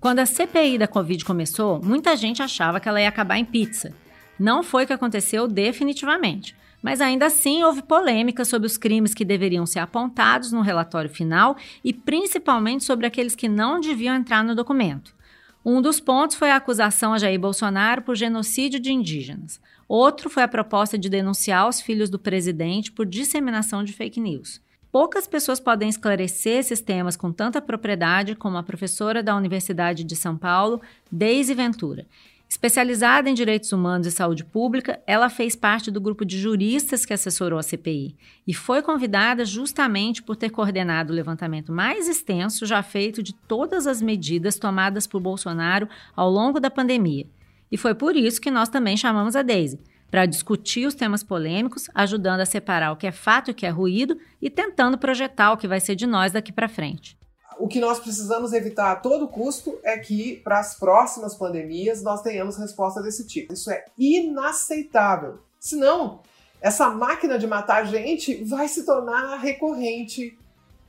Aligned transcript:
Quando 0.00 0.20
a 0.20 0.26
CPI 0.26 0.78
da 0.78 0.88
Covid 0.88 1.22
começou, 1.26 1.78
muita 1.84 2.16
gente 2.16 2.42
achava 2.42 2.80
que 2.80 2.88
ela 2.88 3.02
ia 3.02 3.08
acabar 3.08 3.36
em 3.36 3.44
pizza. 3.44 3.92
Não 4.38 4.62
foi 4.62 4.84
o 4.84 4.86
que 4.86 4.94
aconteceu 4.94 5.46
definitivamente. 5.46 6.56
Mas 6.82 7.02
ainda 7.02 7.26
assim 7.26 7.62
houve 7.62 7.82
polêmica 7.82 8.42
sobre 8.46 8.66
os 8.66 8.78
crimes 8.78 9.12
que 9.12 9.26
deveriam 9.26 9.66
ser 9.66 9.80
apontados 9.80 10.52
no 10.52 10.62
relatório 10.62 11.10
final 11.10 11.54
e 11.84 11.92
principalmente 11.92 12.82
sobre 12.82 13.04
aqueles 13.04 13.34
que 13.34 13.46
não 13.46 13.78
deviam 13.78 14.14
entrar 14.14 14.42
no 14.42 14.54
documento. 14.54 15.14
Um 15.62 15.82
dos 15.82 16.00
pontos 16.00 16.36
foi 16.36 16.50
a 16.50 16.56
acusação 16.56 17.12
a 17.12 17.18
Jair 17.18 17.38
Bolsonaro 17.38 18.00
por 18.00 18.16
genocídio 18.16 18.80
de 18.80 18.90
indígenas. 18.90 19.60
Outro 19.86 20.30
foi 20.30 20.42
a 20.42 20.48
proposta 20.48 20.96
de 20.96 21.10
denunciar 21.10 21.68
os 21.68 21.82
filhos 21.82 22.08
do 22.08 22.18
presidente 22.18 22.90
por 22.90 23.04
disseminação 23.04 23.84
de 23.84 23.92
fake 23.92 24.18
news. 24.18 24.62
Poucas 24.92 25.24
pessoas 25.24 25.60
podem 25.60 25.88
esclarecer 25.88 26.58
esses 26.58 26.80
temas 26.80 27.16
com 27.16 27.30
tanta 27.30 27.62
propriedade 27.62 28.34
como 28.34 28.56
a 28.56 28.62
professora 28.62 29.22
da 29.22 29.36
Universidade 29.36 30.02
de 30.02 30.16
São 30.16 30.36
Paulo, 30.36 30.80
Deise 31.10 31.54
Ventura. 31.54 32.06
Especializada 32.48 33.30
em 33.30 33.34
direitos 33.34 33.70
humanos 33.70 34.08
e 34.08 34.10
saúde 34.10 34.44
pública, 34.44 35.00
ela 35.06 35.30
fez 35.30 35.54
parte 35.54 35.92
do 35.92 36.00
grupo 36.00 36.24
de 36.24 36.36
juristas 36.36 37.06
que 37.06 37.12
assessorou 37.12 37.56
a 37.56 37.62
CPI 37.62 38.16
e 38.44 38.52
foi 38.52 38.82
convidada 38.82 39.44
justamente 39.44 40.20
por 40.20 40.34
ter 40.34 40.50
coordenado 40.50 41.12
o 41.12 41.16
levantamento 41.16 41.72
mais 41.72 42.08
extenso 42.08 42.66
já 42.66 42.82
feito 42.82 43.22
de 43.22 43.32
todas 43.32 43.86
as 43.86 44.02
medidas 44.02 44.58
tomadas 44.58 45.06
por 45.06 45.20
Bolsonaro 45.20 45.88
ao 46.16 46.28
longo 46.28 46.58
da 46.58 46.68
pandemia. 46.68 47.28
E 47.70 47.76
foi 47.76 47.94
por 47.94 48.16
isso 48.16 48.40
que 48.40 48.50
nós 48.50 48.68
também 48.68 48.96
chamamos 48.96 49.36
a 49.36 49.42
Daisy, 49.42 49.78
para 50.10 50.26
discutir 50.26 50.86
os 50.86 50.94
temas 50.94 51.22
polêmicos, 51.22 51.88
ajudando 51.94 52.40
a 52.40 52.46
separar 52.46 52.92
o 52.92 52.96
que 52.96 53.06
é 53.06 53.12
fato 53.12 53.48
e 53.48 53.52
o 53.52 53.54
que 53.54 53.66
é 53.66 53.70
ruído 53.70 54.18
e 54.42 54.50
tentando 54.50 54.98
projetar 54.98 55.52
o 55.52 55.56
que 55.56 55.68
vai 55.68 55.80
ser 55.80 55.94
de 55.94 56.06
nós 56.06 56.32
daqui 56.32 56.52
para 56.52 56.68
frente 56.68 57.20
o 57.60 57.68
que 57.68 57.78
nós 57.78 58.00
precisamos 58.00 58.54
evitar 58.54 58.90
a 58.90 58.96
todo 58.96 59.28
custo 59.28 59.78
é 59.84 59.98
que, 59.98 60.36
para 60.36 60.58
as 60.58 60.78
próximas 60.78 61.34
pandemias, 61.34 62.02
nós 62.02 62.22
tenhamos 62.22 62.56
resposta 62.56 63.02
desse 63.02 63.26
tipo. 63.26 63.52
Isso 63.52 63.70
é 63.70 63.84
inaceitável. 63.98 65.40
Senão, 65.58 66.20
essa 66.60 66.88
máquina 66.88 67.38
de 67.38 67.46
matar 67.46 67.84
gente 67.84 68.42
vai 68.44 68.66
se 68.66 68.86
tornar 68.86 69.36
recorrente. 69.36 70.38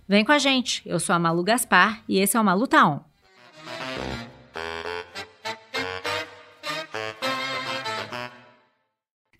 Vem 0.08 0.24
com 0.24 0.32
a 0.32 0.40
gente. 0.40 0.82
Eu 0.86 1.00
sou 1.00 1.14
a 1.14 1.20
Malu 1.20 1.44
Gaspar 1.44 2.04
e 2.08 2.20
esse 2.20 2.38
é 2.38 2.40
o 2.40 2.44
Malu 2.44 2.66
Tá 2.66 3.04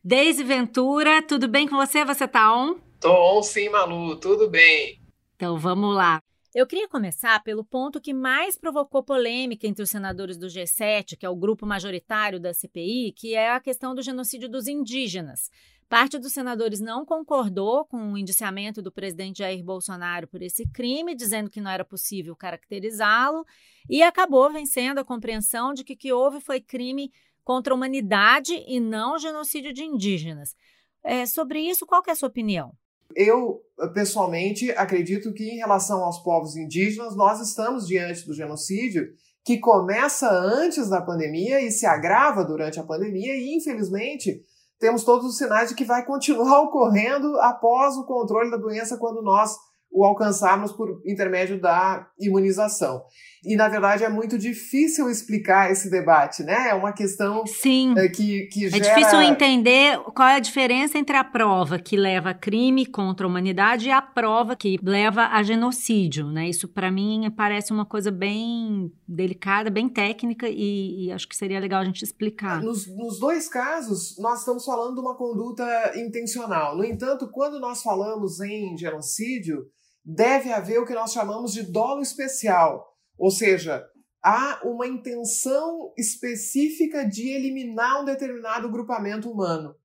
Deise 0.04 0.44
Ventura, 0.44 1.22
tudo 1.22 1.48
bem 1.48 1.68
com 1.68 1.76
você? 1.76 2.04
Você 2.04 2.28
tá 2.28 2.52
on? 2.58 2.80
Tô 3.00 3.38
on 3.38 3.44
sim, 3.44 3.70
Malu, 3.70 4.16
tudo 4.16 4.50
bem. 4.50 5.00
Então 5.36 5.60
vamos 5.60 5.96
lá. 5.96 6.20
Eu 6.56 6.66
queria 6.66 6.88
começar 6.88 7.42
pelo 7.44 7.64
ponto 7.64 8.02
que 8.02 8.12
mais 8.12 8.58
provocou 8.58 9.04
polêmica 9.04 9.68
entre 9.68 9.84
os 9.84 9.92
senadores 9.92 10.40
do 10.40 10.48
G7, 10.48 11.16
que 11.16 11.24
é 11.24 11.30
o 11.30 11.36
grupo 11.36 11.68
majoritário 11.68 12.40
da 12.40 12.52
CPI, 12.52 13.14
que 13.16 13.36
é 13.36 13.52
a 13.52 13.60
questão 13.60 13.94
do 13.94 14.02
genocídio 14.02 14.50
dos 14.50 14.68
indígenas. 14.68 15.52
Parte 15.88 16.18
dos 16.18 16.34
senadores 16.34 16.80
não 16.80 17.06
concordou 17.06 17.86
com 17.86 18.14
o 18.14 18.18
indiciamento 18.18 18.82
do 18.82 18.92
presidente 18.92 19.40
Jair 19.40 19.64
Bolsonaro 19.64 20.28
por 20.28 20.42
esse 20.42 20.68
crime, 20.72 21.14
dizendo 21.14 21.50
que 21.50 21.62
não 21.62 21.70
era 21.70 21.86
possível 21.86 22.36
caracterizá-lo, 22.36 23.46
e 23.88 24.02
acabou 24.02 24.52
vencendo 24.52 24.98
a 24.98 25.06
compreensão 25.06 25.74
de 25.74 25.84
que 25.84 25.94
o 25.94 25.98
que 25.98 26.12
houve 26.12 26.42
foi 26.42 26.60
crime 26.60 27.12
contra 27.44 27.74
a 27.74 27.76
humanidade 27.76 28.54
e 28.68 28.80
não 28.80 29.18
genocídio 29.18 29.74
de 29.74 29.84
indígenas. 29.84 30.56
É, 31.04 31.26
sobre 31.26 31.60
isso, 31.60 31.86
qual 31.86 32.04
é 32.08 32.12
a 32.12 32.16
sua 32.16 32.30
opinião? 32.30 32.72
Eu, 33.16 33.62
pessoalmente, 33.94 34.72
acredito 34.72 35.34
que, 35.34 35.44
em 35.44 35.58
relação 35.58 36.04
aos 36.04 36.20
povos 36.20 36.56
indígenas, 36.56 37.16
nós 37.16 37.40
estamos 37.42 37.88
diante 37.88 38.26
do 38.26 38.34
genocídio 38.34 39.08
que 39.44 39.58
começa 39.58 40.30
antes 40.30 40.90
da 40.90 41.02
pandemia 41.02 41.60
e 41.62 41.72
se 41.72 41.86
agrava 41.86 42.46
durante 42.46 42.80
a 42.80 42.84
pandemia, 42.84 43.34
e, 43.36 43.56
infelizmente, 43.56 44.42
temos 44.80 45.04
todos 45.04 45.26
os 45.26 45.38
sinais 45.38 45.70
de 45.70 45.76
que 45.76 45.84
vai 45.84 46.06
continuar 46.06 46.62
ocorrendo 46.62 47.40
após 47.40 47.96
o 47.98 48.06
controle 48.06 48.52
da 48.52 48.58
doença 48.58 48.98
quando 48.98 49.22
nós 49.22 49.56
o 49.92 50.06
alcançarmos 50.06 50.72
por 50.72 51.02
intermédio 51.06 51.60
da 51.60 52.08
imunização. 52.20 53.04
E, 53.44 53.56
na 53.56 53.68
verdade, 53.68 54.04
é 54.04 54.10
muito 54.10 54.38
difícil 54.38 55.10
explicar 55.10 55.72
esse 55.72 55.90
debate, 55.90 56.44
né? 56.44 56.70
É 56.70 56.76
uma 56.76 56.94
questão 56.94 57.44
Sim. 57.48 57.96
É, 57.98 58.08
que, 58.08 58.46
que 58.46 58.70
gera... 58.70 58.78
É 58.78 58.96
difícil 58.96 59.20
entender 59.20 59.98
qual 60.14 60.28
é 60.28 60.36
a 60.36 60.40
diferença 60.40 61.00
entre 61.00 61.18
a 61.18 61.24
prova 61.24 61.80
que 61.80 61.98
leva 61.98 62.30
a 62.30 62.34
crime 62.36 62.86
contra 62.86 63.26
a 63.26 63.30
humanidade 63.30 63.88
e 63.88 63.92
a 63.92 64.00
prova 64.00 64.56
que 64.56 64.78
leva 64.84 65.26
a 65.30 65.42
genocídio, 65.42 66.28
né? 66.28 66.50
Isso, 66.50 66.68
para 66.68 66.92
mim, 66.92 67.32
parece 67.36 67.74
uma 67.74 67.84
coisa 67.84 68.12
bem 68.12 68.92
delicada, 69.08 69.72
bem 69.72 69.90
técnica 69.90 70.48
e, 70.48 71.08
e, 71.08 71.12
acho 71.12 71.28
que 71.28 71.36
seria 71.36 71.60
legal 71.60 71.82
a 71.82 71.86
gente 71.86 72.04
explicar. 72.04 72.62
Nos, 72.62 72.86
nos 72.96 73.20
dois 73.20 73.50
casos, 73.50 74.18
nós 74.20 74.40
estamos 74.40 74.64
falando 74.64 74.94
de 74.94 75.02
uma 75.02 75.18
conduta 75.18 75.66
intencional. 75.96 76.78
No 76.78 76.86
entanto, 76.86 77.28
quando 77.32 77.60
nós 77.60 77.82
falamos 77.82 78.40
em 78.40 78.78
genocídio, 78.78 79.66
deve 80.06 80.52
haver 80.52 80.80
o 80.80 80.86
que 80.86 80.94
nós 80.94 81.12
chamamos 81.12 81.54
de 81.54 81.64
dolo 81.64 82.02
especial 82.02 82.91
ou 83.22 83.30
seja, 83.30 83.88
há 84.24 84.62
uma 84.64 84.88
intenção 84.88 85.94
específica 85.96 87.08
de 87.08 87.30
eliminar 87.30 88.02
um 88.02 88.06
determinado 88.06 88.68
grupamento 88.68 89.30
humano. 89.30 89.76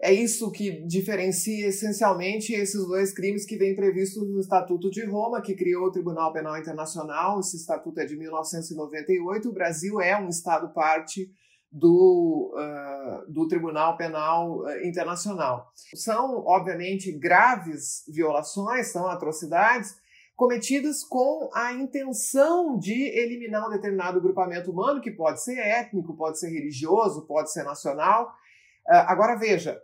É 0.00 0.10
isso 0.10 0.50
que 0.50 0.82
diferencia 0.86 1.68
essencialmente 1.68 2.54
esses 2.54 2.86
dois 2.86 3.12
crimes 3.12 3.44
que 3.44 3.58
vem 3.58 3.76
previstos 3.76 4.26
no 4.26 4.40
Estatuto 4.40 4.90
de 4.90 5.04
Roma, 5.04 5.42
que 5.42 5.54
criou 5.54 5.88
o 5.88 5.92
Tribunal 5.92 6.32
Penal 6.32 6.56
Internacional. 6.56 7.38
Esse 7.38 7.56
estatuto 7.56 8.00
é 8.00 8.06
de 8.06 8.16
1998. 8.16 9.46
O 9.46 9.52
Brasil 9.52 10.00
é 10.00 10.18
um 10.18 10.30
Estado 10.30 10.72
parte 10.72 11.30
do, 11.70 12.54
uh, 12.56 13.30
do 13.30 13.46
Tribunal 13.46 13.94
Penal 13.98 14.62
Internacional. 14.82 15.70
São, 15.94 16.42
obviamente, 16.46 17.12
graves 17.12 18.04
violações, 18.08 18.88
são 18.88 19.06
atrocidades, 19.06 19.96
cometidas 20.36 21.02
com 21.02 21.50
a 21.54 21.72
intenção 21.72 22.78
de 22.78 22.92
eliminar 22.92 23.66
um 23.66 23.70
determinado 23.70 24.20
grupamento 24.20 24.70
humano, 24.70 25.00
que 25.00 25.10
pode 25.10 25.42
ser 25.42 25.58
étnico, 25.58 26.14
pode 26.14 26.38
ser 26.38 26.50
religioso, 26.50 27.26
pode 27.26 27.50
ser 27.50 27.64
nacional. 27.64 28.26
Uh, 28.86 29.08
agora, 29.08 29.34
veja, 29.34 29.80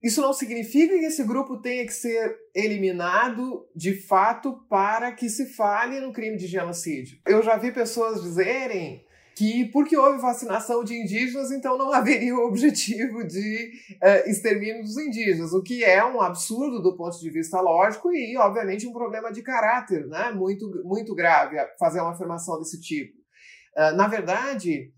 isso 0.00 0.22
não 0.22 0.32
significa 0.32 0.96
que 0.96 1.04
esse 1.04 1.24
grupo 1.24 1.60
tenha 1.60 1.84
que 1.84 1.92
ser 1.92 2.38
eliminado 2.54 3.68
de 3.74 4.00
fato 4.00 4.64
para 4.70 5.10
que 5.10 5.28
se 5.28 5.46
fale 5.54 6.00
no 6.00 6.12
crime 6.12 6.36
de 6.36 6.46
genocídio. 6.46 7.18
Eu 7.26 7.42
já 7.42 7.56
vi 7.56 7.72
pessoas 7.72 8.22
dizerem 8.22 9.04
que 9.38 9.66
porque 9.66 9.96
houve 9.96 10.20
vacinação 10.20 10.82
de 10.82 11.00
indígenas, 11.00 11.52
então 11.52 11.78
não 11.78 11.92
haveria 11.92 12.34
o 12.34 12.44
objetivo 12.48 13.24
de 13.24 13.70
uh, 14.02 14.28
extermínio 14.28 14.82
dos 14.82 14.98
indígenas, 14.98 15.52
o 15.52 15.62
que 15.62 15.84
é 15.84 16.04
um 16.04 16.20
absurdo 16.20 16.82
do 16.82 16.96
ponto 16.96 17.16
de 17.20 17.30
vista 17.30 17.60
lógico 17.60 18.10
e, 18.10 18.36
obviamente, 18.36 18.88
um 18.88 18.92
problema 18.92 19.30
de 19.30 19.40
caráter 19.40 20.08
né? 20.08 20.32
muito, 20.32 20.68
muito 20.84 21.14
grave 21.14 21.56
fazer 21.78 22.00
uma 22.00 22.10
afirmação 22.10 22.58
desse 22.58 22.80
tipo. 22.80 23.16
Uh, 23.76 23.94
na 23.94 24.08
verdade, 24.08 24.92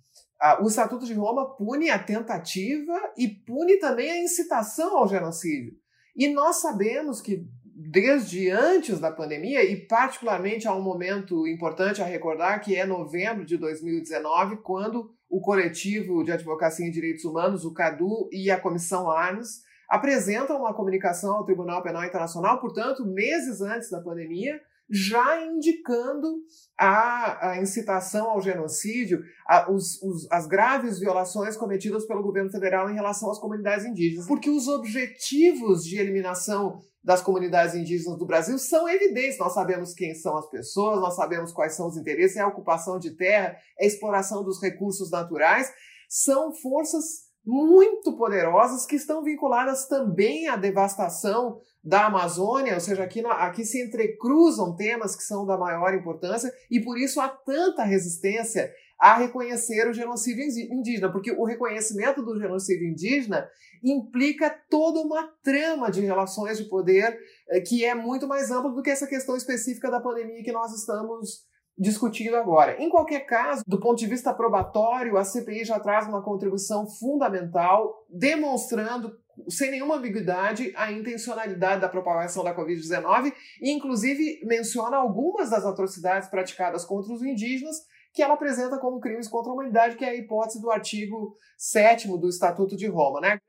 o 0.62 0.68
Estatuto 0.68 1.04
de 1.04 1.12
Roma 1.12 1.54
pune 1.54 1.90
a 1.90 1.98
tentativa 1.98 2.98
e 3.18 3.28
pune 3.28 3.76
também 3.76 4.10
a 4.10 4.22
incitação 4.22 4.96
ao 4.96 5.06
genocídio. 5.06 5.74
E 6.16 6.28
nós 6.28 6.62
sabemos 6.62 7.20
que 7.20 7.44
desde 7.82 8.50
antes 8.50 9.00
da 9.00 9.10
pandemia 9.10 9.64
e 9.64 9.74
particularmente 9.86 10.68
há 10.68 10.74
um 10.74 10.82
momento 10.82 11.46
importante 11.46 12.02
a 12.02 12.04
recordar 12.04 12.60
que 12.60 12.76
é 12.76 12.84
novembro 12.84 13.44
de 13.44 13.56
2019, 13.56 14.58
quando 14.58 15.10
o 15.30 15.40
coletivo 15.40 16.22
de 16.22 16.30
advocacia 16.30 16.86
em 16.86 16.90
direitos 16.90 17.24
humanos, 17.24 17.64
o 17.64 17.72
CADU 17.72 18.28
e 18.30 18.50
a 18.50 18.60
Comissão 18.60 19.10
Arnes 19.10 19.62
apresentam 19.88 20.58
uma 20.58 20.74
comunicação 20.74 21.36
ao 21.36 21.44
Tribunal 21.44 21.82
Penal 21.82 22.04
Internacional, 22.04 22.60
portanto, 22.60 23.06
meses 23.06 23.62
antes 23.62 23.90
da 23.90 24.02
pandemia, 24.02 24.60
já 24.90 25.42
indicando 25.46 26.42
a, 26.76 27.52
a 27.52 27.62
incitação 27.62 28.28
ao 28.28 28.42
genocídio, 28.42 29.22
a, 29.48 29.70
os, 29.70 30.02
os, 30.02 30.30
as 30.30 30.46
graves 30.46 30.98
violações 30.98 31.56
cometidas 31.56 32.04
pelo 32.04 32.22
governo 32.22 32.50
federal 32.50 32.90
em 32.90 32.94
relação 32.94 33.30
às 33.30 33.38
comunidades 33.38 33.86
indígenas. 33.86 34.26
Porque 34.26 34.50
os 34.50 34.68
objetivos 34.68 35.84
de 35.84 35.96
eliminação 35.96 36.80
das 37.02 37.22
comunidades 37.22 37.74
indígenas 37.74 38.18
do 38.18 38.26
Brasil 38.26 38.58
são 38.58 38.88
evidentes. 38.88 39.38
Nós 39.38 39.54
sabemos 39.54 39.94
quem 39.94 40.14
são 40.14 40.36
as 40.36 40.48
pessoas, 40.48 41.00
nós 41.00 41.16
sabemos 41.16 41.52
quais 41.52 41.74
são 41.74 41.88
os 41.88 41.96
interesses, 41.96 42.36
é 42.36 42.40
a 42.40 42.48
ocupação 42.48 42.98
de 42.98 43.16
terra, 43.16 43.56
é 43.78 43.84
a 43.84 43.86
exploração 43.86 44.44
dos 44.44 44.60
recursos 44.62 45.10
naturais. 45.10 45.72
São 46.08 46.52
forças 46.52 47.30
muito 47.44 48.16
poderosas 48.16 48.84
que 48.84 48.96
estão 48.96 49.22
vinculadas 49.22 49.86
também 49.88 50.48
à 50.48 50.56
devastação 50.56 51.58
da 51.82 52.06
Amazônia, 52.06 52.74
ou 52.74 52.80
seja, 52.80 53.02
aqui, 53.02 53.24
aqui 53.24 53.64
se 53.64 53.82
entrecruzam 53.82 54.76
temas 54.76 55.16
que 55.16 55.22
são 55.22 55.46
da 55.46 55.56
maior 55.56 55.94
importância 55.94 56.52
e 56.70 56.80
por 56.80 56.98
isso 56.98 57.18
há 57.20 57.28
tanta 57.28 57.82
resistência 57.82 58.70
a 59.00 59.16
reconhecer 59.16 59.88
o 59.88 59.94
genocídio 59.94 60.44
indígena, 60.44 61.10
porque 61.10 61.32
o 61.32 61.44
reconhecimento 61.44 62.22
do 62.22 62.38
genocídio 62.38 62.86
indígena 62.86 63.48
implica 63.82 64.54
toda 64.68 65.00
uma 65.00 65.26
trama 65.42 65.90
de 65.90 66.02
relações 66.02 66.58
de 66.58 66.68
poder 66.68 67.18
eh, 67.48 67.60
que 67.62 67.82
é 67.82 67.94
muito 67.94 68.28
mais 68.28 68.50
ampla 68.50 68.70
do 68.70 68.82
que 68.82 68.90
essa 68.90 69.06
questão 69.06 69.34
específica 69.36 69.90
da 69.90 70.00
pandemia 70.00 70.42
que 70.42 70.52
nós 70.52 70.72
estamos 70.74 71.48
discutindo 71.78 72.36
agora. 72.36 72.76
Em 72.78 72.90
qualquer 72.90 73.20
caso, 73.20 73.62
do 73.66 73.80
ponto 73.80 73.98
de 73.98 74.06
vista 74.06 74.34
probatório, 74.34 75.16
a 75.16 75.24
CPI 75.24 75.64
já 75.64 75.80
traz 75.80 76.06
uma 76.06 76.22
contribuição 76.22 76.86
fundamental, 76.86 78.04
demonstrando 78.10 79.16
sem 79.48 79.70
nenhuma 79.70 79.96
ambiguidade 79.96 80.74
a 80.76 80.92
intencionalidade 80.92 81.80
da 81.80 81.88
propagação 81.88 82.44
da 82.44 82.54
Covid-19 82.54 83.32
e, 83.62 83.70
inclusive, 83.70 84.40
menciona 84.44 84.98
algumas 84.98 85.48
das 85.48 85.64
atrocidades 85.64 86.28
praticadas 86.28 86.84
contra 86.84 87.14
os 87.14 87.22
indígenas 87.22 87.76
que 88.12 88.22
ela 88.22 88.34
apresenta 88.34 88.78
como 88.78 89.00
crimes 89.00 89.28
contra 89.28 89.50
a 89.50 89.54
humanidade, 89.54 89.96
que 89.96 90.04
é 90.04 90.10
a 90.10 90.16
hipótese 90.16 90.60
do 90.60 90.70
artigo 90.70 91.36
7 91.56 92.08
do 92.08 92.28
Estatuto 92.28 92.76
de 92.76 92.86
Roma, 92.86 93.20
né? 93.20 93.40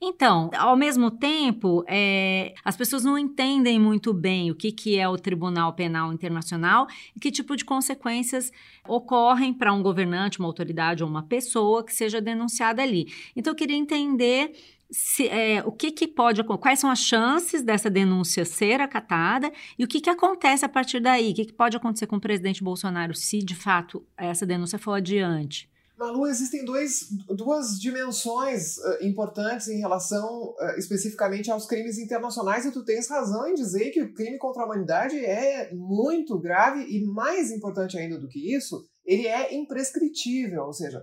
Então, 0.00 0.50
ao 0.56 0.76
mesmo 0.76 1.10
tempo, 1.10 1.84
é, 1.86 2.54
as 2.64 2.76
pessoas 2.76 3.04
não 3.04 3.18
entendem 3.18 3.78
muito 3.78 4.12
bem 4.12 4.50
o 4.50 4.54
que, 4.54 4.72
que 4.72 4.98
é 4.98 5.08
o 5.08 5.18
Tribunal 5.18 5.74
Penal 5.74 6.12
Internacional 6.12 6.86
e 7.14 7.20
que 7.20 7.30
tipo 7.30 7.56
de 7.56 7.64
consequências 7.64 8.50
ocorrem 8.88 9.52
para 9.52 9.72
um 9.72 9.82
governante, 9.82 10.38
uma 10.38 10.48
autoridade 10.48 11.02
ou 11.02 11.10
uma 11.10 11.22
pessoa 11.22 11.84
que 11.84 11.94
seja 11.94 12.20
denunciada 12.20 12.82
ali. 12.82 13.06
Então, 13.34 13.52
eu 13.52 13.56
queria 13.56 13.76
entender 13.76 14.52
se, 14.90 15.28
é, 15.28 15.62
o 15.64 15.72
que, 15.72 15.90
que 15.90 16.06
pode 16.06 16.42
quais 16.44 16.78
são 16.78 16.90
as 16.90 17.00
chances 17.00 17.62
dessa 17.62 17.90
denúncia 17.90 18.44
ser 18.44 18.80
acatada 18.80 19.52
e 19.78 19.84
o 19.84 19.88
que, 19.88 20.00
que 20.00 20.10
acontece 20.10 20.64
a 20.64 20.68
partir 20.68 21.00
daí, 21.00 21.32
o 21.32 21.34
que, 21.34 21.46
que 21.46 21.52
pode 21.52 21.76
acontecer 21.76 22.06
com 22.06 22.16
o 22.16 22.20
presidente 22.20 22.62
Bolsonaro 22.62 23.14
se 23.14 23.38
de 23.38 23.54
fato 23.54 24.06
essa 24.16 24.46
denúncia 24.46 24.78
for 24.78 24.92
adiante. 24.92 25.68
Malu, 25.98 26.26
existem 26.26 26.62
dois, 26.62 27.08
duas 27.30 27.80
dimensões 27.80 28.76
uh, 28.76 28.98
importantes 29.02 29.68
em 29.68 29.78
relação 29.78 30.50
uh, 30.50 30.78
especificamente 30.78 31.50
aos 31.50 31.64
crimes 31.64 31.98
internacionais, 31.98 32.66
e 32.66 32.70
tu 32.70 32.84
tens 32.84 33.08
razão 33.08 33.48
em 33.48 33.54
dizer 33.54 33.90
que 33.90 34.02
o 34.02 34.12
crime 34.12 34.36
contra 34.36 34.62
a 34.62 34.66
humanidade 34.66 35.16
é 35.16 35.72
muito 35.72 36.38
grave 36.38 36.84
e, 36.84 37.02
mais 37.06 37.50
importante 37.50 37.96
ainda 37.96 38.18
do 38.18 38.28
que 38.28 38.54
isso, 38.54 38.84
ele 39.06 39.26
é 39.26 39.54
imprescritível, 39.54 40.64
ou 40.64 40.72
seja, 40.74 41.02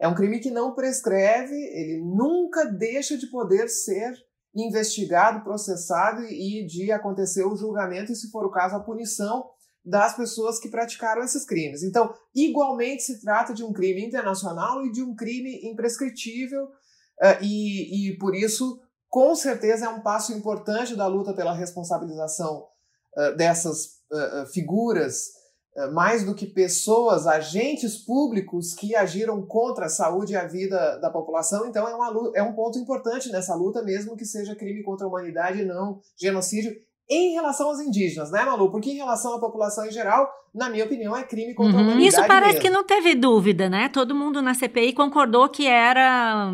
é 0.00 0.08
um 0.08 0.14
crime 0.14 0.40
que 0.40 0.50
não 0.50 0.74
prescreve, 0.74 1.54
ele 1.54 2.02
nunca 2.04 2.64
deixa 2.64 3.16
de 3.16 3.26
poder 3.28 3.68
ser 3.68 4.12
investigado, 4.54 5.42
processado 5.42 6.22
e 6.24 6.64
de 6.66 6.92
acontecer 6.92 7.44
o 7.44 7.56
julgamento 7.56 8.12
e, 8.12 8.16
se 8.16 8.30
for 8.30 8.44
o 8.44 8.50
caso, 8.50 8.76
a 8.76 8.80
punição 8.80 9.44
das 9.84 10.16
pessoas 10.16 10.58
que 10.58 10.70
praticaram 10.70 11.22
esses 11.22 11.44
crimes. 11.44 11.82
Então, 11.82 12.14
igualmente 12.34 13.02
se 13.02 13.20
trata 13.20 13.52
de 13.52 13.62
um 13.62 13.72
crime 13.72 14.04
internacional 14.06 14.84
e 14.84 14.90
de 14.90 15.02
um 15.02 15.14
crime 15.14 15.60
imprescritível, 15.68 16.64
uh, 16.64 17.42
e, 17.42 18.10
e 18.10 18.18
por 18.18 18.34
isso, 18.34 18.80
com 19.08 19.34
certeza, 19.34 19.86
é 19.86 19.88
um 19.88 20.00
passo 20.00 20.32
importante 20.32 20.96
da 20.96 21.06
luta 21.06 21.34
pela 21.34 21.52
responsabilização 21.52 22.64
uh, 23.16 23.36
dessas 23.36 23.84
uh, 24.10 24.46
figuras, 24.52 25.43
mais 25.92 26.24
do 26.24 26.34
que 26.34 26.46
pessoas, 26.46 27.26
agentes 27.26 27.96
públicos 27.96 28.74
que 28.74 28.94
agiram 28.94 29.42
contra 29.42 29.86
a 29.86 29.88
saúde 29.88 30.32
e 30.32 30.36
a 30.36 30.46
vida 30.46 30.98
da 30.98 31.10
população. 31.10 31.66
Então, 31.66 31.88
é, 31.88 31.94
uma, 31.94 32.32
é 32.34 32.42
um 32.42 32.52
ponto 32.52 32.78
importante 32.78 33.30
nessa 33.30 33.54
luta, 33.54 33.82
mesmo 33.82 34.16
que 34.16 34.24
seja 34.24 34.54
crime 34.54 34.82
contra 34.82 35.04
a 35.06 35.08
humanidade 35.08 35.62
e 35.62 35.64
não 35.64 36.00
genocídio 36.16 36.76
em 37.08 37.34
relação 37.34 37.68
aos 37.68 37.80
indígenas, 37.80 38.30
né, 38.30 38.44
Malu? 38.44 38.70
Porque 38.70 38.90
em 38.90 38.96
relação 38.96 39.34
à 39.34 39.40
população 39.40 39.86
em 39.86 39.90
geral, 39.90 40.28
na 40.54 40.70
minha 40.70 40.84
opinião, 40.84 41.16
é 41.16 41.24
crime 41.24 41.52
contra 41.52 41.74
uhum. 41.74 41.80
a 41.80 41.82
humanidade. 41.82 42.08
Isso 42.08 42.26
parece 42.26 42.54
mesmo. 42.54 42.60
que 42.62 42.70
não 42.70 42.84
teve 42.84 43.14
dúvida, 43.14 43.68
né? 43.68 43.88
Todo 43.88 44.14
mundo 44.14 44.40
na 44.40 44.54
CPI 44.54 44.92
concordou 44.92 45.48
que 45.48 45.66
era. 45.66 46.50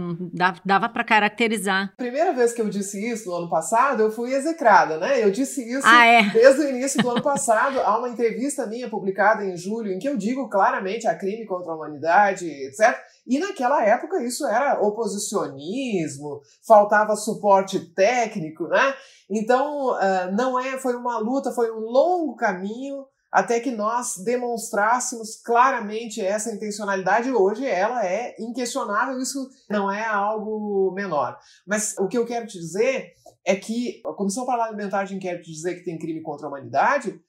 dava 0.65 0.89
para 0.89 1.05
caracterizar. 1.05 1.93
Primeira 1.97 2.33
vez 2.33 2.53
que 2.53 2.63
eu 2.63 2.69
disse 2.69 2.99
isso 3.07 3.29
no 3.29 3.37
ano 3.37 3.51
passado, 3.51 4.03
eu 4.03 4.11
fui 4.11 4.33
execrada, 4.33 4.97
né? 4.99 5.23
Eu 5.23 5.31
disse 5.31 5.63
isso 5.63 5.87
ah, 5.87 6.07
é? 6.07 6.31
desde 6.31 6.63
o 6.63 6.69
início 6.69 7.03
do 7.03 7.11
ano 7.11 7.23
passado. 7.23 7.79
Há 7.79 7.99
uma 7.99 8.09
entrevista 8.09 8.67
minha 8.67 8.89
publicada 8.89 9.45
em 9.45 9.57
julho 9.57 9.93
em 9.93 9.99
que 9.99 10.09
eu 10.09 10.17
digo 10.17 10.49
claramente 10.49 11.07
a 11.07 11.15
crime 11.15 11.45
contra 11.45 11.71
a 11.71 11.77
humanidade, 11.77 12.47
etc. 12.49 12.97
E 13.27 13.39
naquela 13.39 13.85
época 13.85 14.23
isso 14.23 14.47
era 14.47 14.81
oposicionismo, 14.81 16.41
faltava 16.67 17.17
suporte 17.17 17.93
técnico, 17.95 18.67
né? 18.69 18.95
Então, 19.31 19.93
uh, 19.93 20.33
não 20.37 20.59
é, 20.59 20.79
foi 20.79 20.97
uma 20.97 21.19
luta, 21.19 21.53
foi 21.53 21.71
um 21.71 21.81
longo 21.81 22.35
caminho 22.35 23.05
até 23.31 23.61
que 23.61 23.71
nós 23.71 24.17
demonstrássemos 24.25 25.41
claramente 25.41 26.21
essa 26.21 26.51
intencionalidade. 26.51 27.31
Hoje 27.31 27.65
ela 27.65 28.05
é 28.05 28.35
inquestionável, 28.41 29.21
isso 29.21 29.49
não 29.69 29.91
é 29.91 30.05
algo 30.05 30.93
menor. 30.95 31.39
Mas 31.67 31.97
o 31.99 32.09
que 32.09 32.19
eu 32.19 32.27
quero 32.27 32.47
te 32.47 32.59
dizer 32.59 33.13
é 33.45 33.55
que 33.55 34.01
a 34.05 34.13
Comissão 34.13 34.45
Parlamentar 34.45 35.07
de 35.07 35.15
Inquérito 35.15 35.45
dizer 35.45 35.77
que 35.77 35.85
tem 35.85 35.99
crime 35.99 36.23
contra 36.23 36.47
a 36.47 36.49
humanidade, 36.49 37.21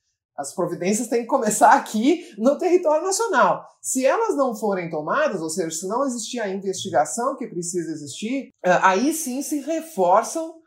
as 0.42 0.54
providências 0.54 1.08
têm 1.08 1.22
que 1.22 1.28
começar 1.28 1.74
aqui 1.74 2.34
no 2.38 2.58
território 2.58 3.06
nacional. 3.06 3.66
Se 3.82 4.06
elas 4.06 4.36
não 4.36 4.56
forem 4.56 4.90
tomadas, 4.90 5.42
ou 5.42 5.50
seja, 5.50 5.72
se 5.72 5.88
não 5.88 6.06
existir 6.06 6.40
a 6.40 6.50
investigação 6.50 7.36
que 7.36 7.48
precisa 7.48 7.92
existir, 7.92 8.50
eh, 8.64 8.80
aí 8.82 9.14
sim 9.14 9.42
se 9.42 9.60
reforçam 9.62 10.62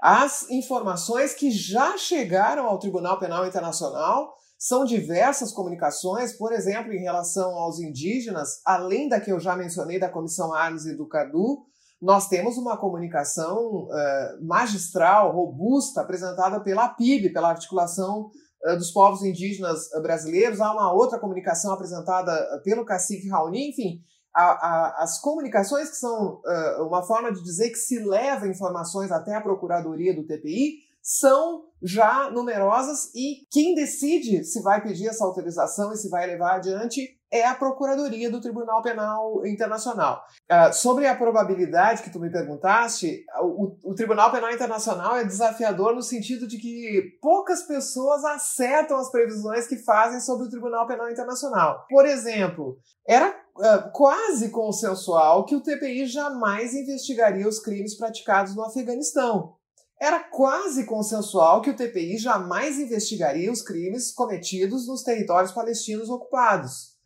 as 0.00 0.48
informações 0.48 1.34
que 1.34 1.50
já 1.50 1.96
chegaram 1.96 2.66
ao 2.66 2.78
Tribunal 2.78 3.18
Penal 3.18 3.46
Internacional 3.46 4.32
são 4.56 4.84
diversas 4.84 5.52
comunicações, 5.52 6.32
por 6.32 6.52
exemplo, 6.52 6.92
em 6.92 7.00
relação 7.00 7.50
aos 7.54 7.78
indígenas, 7.78 8.60
além 8.64 9.08
da 9.08 9.20
que 9.20 9.30
eu 9.30 9.38
já 9.38 9.54
mencionei 9.54 9.98
da 9.98 10.08
Comissão 10.08 10.52
Arnes 10.52 10.84
e 10.84 10.96
do 10.96 11.06
CADU, 11.06 11.64
nós 12.00 12.28
temos 12.28 12.56
uma 12.56 12.76
comunicação 12.76 13.84
uh, 13.84 14.46
magistral, 14.46 15.32
robusta, 15.32 16.00
apresentada 16.00 16.60
pela 16.60 16.88
PIB, 16.88 17.32
pela 17.32 17.50
Articulação 17.50 18.30
dos 18.76 18.90
Povos 18.90 19.22
Indígenas 19.22 19.88
Brasileiros. 20.02 20.60
Há 20.60 20.72
uma 20.72 20.92
outra 20.92 21.18
comunicação 21.18 21.72
apresentada 21.72 22.60
pelo 22.64 22.84
cacique 22.84 23.28
Raoni, 23.28 23.70
enfim, 23.70 24.02
a, 24.34 24.42
a, 24.42 25.02
as 25.02 25.20
comunicações, 25.20 25.90
que 25.90 25.96
são 25.96 26.40
uh, 26.44 26.86
uma 26.86 27.02
forma 27.02 27.32
de 27.32 27.42
dizer 27.42 27.70
que 27.70 27.76
se 27.76 27.98
leva 27.98 28.46
informações 28.46 29.10
até 29.10 29.34
a 29.34 29.40
Procuradoria 29.40 30.14
do 30.14 30.26
TPI, 30.26 30.76
são 31.02 31.64
já 31.82 32.30
numerosas 32.30 33.12
e 33.14 33.46
quem 33.50 33.74
decide 33.74 34.44
se 34.44 34.60
vai 34.62 34.82
pedir 34.82 35.08
essa 35.08 35.24
autorização 35.24 35.92
e 35.92 35.96
se 35.96 36.08
vai 36.08 36.26
levar 36.26 36.56
adiante 36.56 37.17
é 37.30 37.44
a 37.44 37.54
Procuradoria 37.54 38.30
do 38.30 38.40
Tribunal 38.40 38.82
Penal 38.82 39.46
Internacional. 39.46 40.22
Uh, 40.50 40.72
sobre 40.72 41.06
a 41.06 41.14
probabilidade 41.14 42.02
que 42.02 42.10
tu 42.10 42.18
me 42.18 42.30
perguntaste, 42.30 43.24
o, 43.40 43.76
o, 43.90 43.94
Tribunal 43.94 44.30
Penal 44.30 44.50
Internacional 44.50 45.16
é 45.16 45.24
desafiador 45.24 45.94
no 45.94 46.02
sentido 46.02 46.46
de 46.46 46.58
que 46.58 47.18
poucas 47.20 47.62
pessoas 47.62 48.24
acertam 48.24 48.96
as 48.96 49.10
previsões 49.10 49.66
que 49.66 49.76
fazem 49.76 50.20
sobre 50.20 50.46
o 50.46 50.50
Tribunal 50.50 50.86
Penal 50.86 51.10
Internacional. 51.10 51.84
Por 51.88 52.06
exemplo, 52.06 52.78
era 53.06 53.28
uh, 53.30 53.92
quase 53.92 54.50
consensual 54.50 55.44
que 55.44 55.54
o 55.54 55.62
TPI 55.62 56.06
jamais 56.06 56.74
investigaria 56.74 57.46
os 57.46 57.60
crimes 57.60 57.96
praticados 57.96 58.54
no 58.54 58.64
Afeganistão. 58.64 59.58
Era 60.00 60.20
quase 60.20 60.86
consensual 60.86 61.60
que 61.60 61.70
o 61.70 61.76
TPI 61.76 62.18
jamais 62.18 62.78
investigaria 62.78 63.50
os 63.50 63.62
crimes 63.62 64.12
cometidos 64.12 64.86
nos 64.86 65.02
territórios 65.02 65.50
palestinos 65.50 66.08
ocupados. 66.08 66.97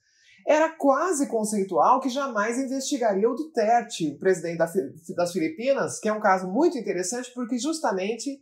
Era 0.47 0.71
quase 0.71 1.29
conceitual 1.29 2.01
que 2.01 2.09
jamais 2.09 2.59
investigaria 2.59 3.29
o 3.29 3.35
Duterte, 3.35 4.13
o 4.13 4.19
presidente 4.19 4.59
das 5.15 5.33
Filipinas, 5.33 5.99
que 5.99 6.09
é 6.09 6.13
um 6.13 6.21
caso 6.21 6.49
muito 6.49 6.77
interessante 6.77 7.31
porque 7.35 7.59
justamente 7.59 8.41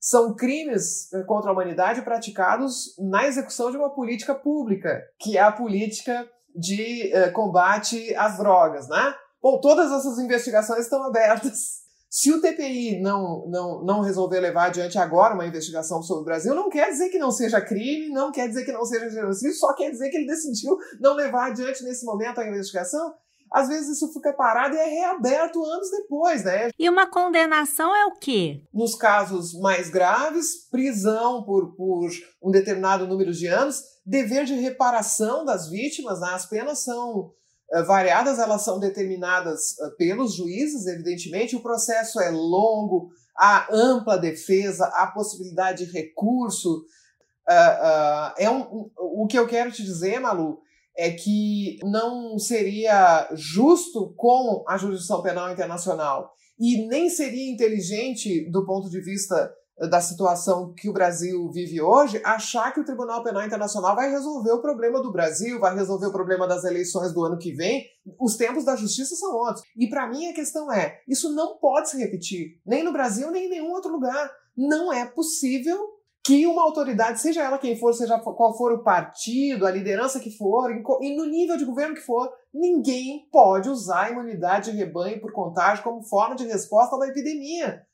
são 0.00 0.34
crimes 0.34 1.12
eh, 1.12 1.22
contra 1.24 1.50
a 1.50 1.52
humanidade 1.52 2.02
praticados 2.02 2.94
na 2.98 3.26
execução 3.26 3.70
de 3.70 3.76
uma 3.76 3.90
política 3.90 4.34
pública, 4.34 5.02
que 5.18 5.36
é 5.36 5.40
a 5.40 5.50
política 5.50 6.28
de 6.54 7.12
uh, 7.12 7.32
combate 7.32 8.14
às 8.14 8.38
drogas, 8.38 8.88
né? 8.88 9.14
Bom, 9.42 9.60
todas 9.60 9.92
essas 9.92 10.18
investigações 10.18 10.84
estão 10.84 11.02
abertas 11.02 11.85
se 12.16 12.32
o 12.32 12.40
TPI 12.40 12.98
não, 12.98 13.46
não, 13.46 13.84
não 13.84 14.00
resolver 14.00 14.40
levar 14.40 14.68
adiante 14.68 14.96
agora 14.96 15.34
uma 15.34 15.46
investigação 15.46 16.02
sobre 16.02 16.22
o 16.22 16.24
Brasil, 16.24 16.54
não 16.54 16.70
quer 16.70 16.88
dizer 16.88 17.10
que 17.10 17.18
não 17.18 17.30
seja 17.30 17.60
crime, 17.60 18.08
não 18.08 18.32
quer 18.32 18.48
dizer 18.48 18.64
que 18.64 18.72
não 18.72 18.86
seja 18.86 19.10
genocídio, 19.10 19.54
só 19.54 19.74
quer 19.74 19.90
dizer 19.90 20.08
que 20.08 20.16
ele 20.16 20.26
decidiu 20.26 20.78
não 20.98 21.12
levar 21.12 21.48
adiante 21.48 21.84
nesse 21.84 22.06
momento 22.06 22.40
a 22.40 22.48
investigação. 22.48 23.12
Às 23.52 23.68
vezes 23.68 23.96
isso 23.98 24.10
fica 24.14 24.32
parado 24.32 24.74
e 24.74 24.78
é 24.78 24.86
reaberto 24.86 25.62
anos 25.62 25.90
depois, 25.90 26.42
né? 26.42 26.70
E 26.78 26.88
uma 26.88 27.06
condenação 27.06 27.94
é 27.94 28.06
o 28.06 28.12
quê? 28.18 28.62
Nos 28.72 28.94
casos 28.94 29.52
mais 29.60 29.90
graves, 29.90 30.66
prisão 30.70 31.44
por, 31.44 31.76
por 31.76 32.08
um 32.42 32.50
determinado 32.50 33.06
número 33.06 33.30
de 33.30 33.46
anos, 33.46 33.82
dever 34.06 34.46
de 34.46 34.54
reparação 34.54 35.44
das 35.44 35.68
vítimas, 35.68 36.18
né? 36.20 36.30
as 36.32 36.46
penas 36.46 36.82
são 36.82 37.34
variadas, 37.86 38.38
elas 38.38 38.62
são 38.62 38.78
determinadas 38.78 39.78
eh, 39.78 39.90
pelos 39.98 40.34
juízes, 40.34 40.86
evidentemente, 40.86 41.56
o 41.56 41.62
processo 41.62 42.20
é 42.20 42.30
longo, 42.30 43.10
há 43.36 43.66
ampla 43.70 44.16
defesa, 44.16 44.86
há 44.94 45.08
possibilidade 45.08 45.84
de 45.84 45.92
recurso. 45.92 46.84
Uh, 47.48 48.32
é 48.38 48.50
um, 48.50 48.90
o 48.96 49.26
que 49.28 49.38
eu 49.38 49.46
quero 49.46 49.70
te 49.70 49.82
dizer, 49.82 50.18
Malu, 50.20 50.58
é 50.96 51.10
que 51.10 51.78
não 51.84 52.38
seria 52.38 53.28
justo 53.34 54.14
com 54.16 54.64
a 54.66 54.76
jurisdição 54.78 55.22
penal 55.22 55.52
internacional 55.52 56.32
e 56.58 56.86
nem 56.88 57.10
seria 57.10 57.52
inteligente 57.52 58.50
do 58.50 58.64
ponto 58.64 58.88
de 58.88 59.00
vista 59.00 59.52
da 59.78 60.00
situação 60.00 60.72
que 60.72 60.88
o 60.88 60.92
Brasil 60.92 61.50
vive 61.50 61.82
hoje, 61.82 62.20
achar 62.24 62.72
que 62.72 62.80
o 62.80 62.84
Tribunal 62.84 63.22
Penal 63.22 63.44
Internacional 63.44 63.94
vai 63.94 64.10
resolver 64.10 64.52
o 64.52 64.62
problema 64.62 65.02
do 65.02 65.12
Brasil, 65.12 65.60
vai 65.60 65.74
resolver 65.74 66.06
o 66.06 66.12
problema 66.12 66.46
das 66.46 66.64
eleições 66.64 67.12
do 67.12 67.24
ano 67.24 67.38
que 67.38 67.52
vem. 67.52 67.84
Os 68.18 68.36
tempos 68.36 68.64
da 68.64 68.74
justiça 68.74 69.14
são 69.14 69.34
outros. 69.34 69.62
E 69.76 69.88
para 69.88 70.08
mim 70.08 70.28
a 70.28 70.34
questão 70.34 70.72
é: 70.72 71.00
isso 71.06 71.30
não 71.34 71.58
pode 71.58 71.90
se 71.90 71.98
repetir, 71.98 72.58
nem 72.64 72.82
no 72.82 72.92
Brasil, 72.92 73.30
nem 73.30 73.46
em 73.46 73.50
nenhum 73.50 73.70
outro 73.70 73.92
lugar. 73.92 74.30
Não 74.56 74.90
é 74.90 75.04
possível 75.04 75.96
que 76.24 76.44
uma 76.44 76.62
autoridade, 76.62 77.20
seja 77.20 77.44
ela 77.44 77.58
quem 77.58 77.78
for, 77.78 77.92
seja 77.94 78.18
qual 78.18 78.56
for 78.56 78.72
o 78.72 78.82
partido, 78.82 79.64
a 79.64 79.70
liderança 79.70 80.18
que 80.18 80.36
for, 80.36 80.72
e 81.00 81.14
no 81.14 81.24
nível 81.24 81.56
de 81.56 81.64
governo 81.64 81.94
que 81.94 82.00
for, 82.00 82.28
ninguém 82.52 83.28
pode 83.30 83.68
usar 83.68 84.06
a 84.06 84.10
imunidade 84.10 84.72
de 84.72 84.76
rebanho 84.76 85.20
por 85.20 85.30
contágio 85.30 85.84
como 85.84 86.02
forma 86.02 86.34
de 86.34 86.44
resposta 86.44 86.96
à 86.96 87.08
epidemia. 87.08 87.86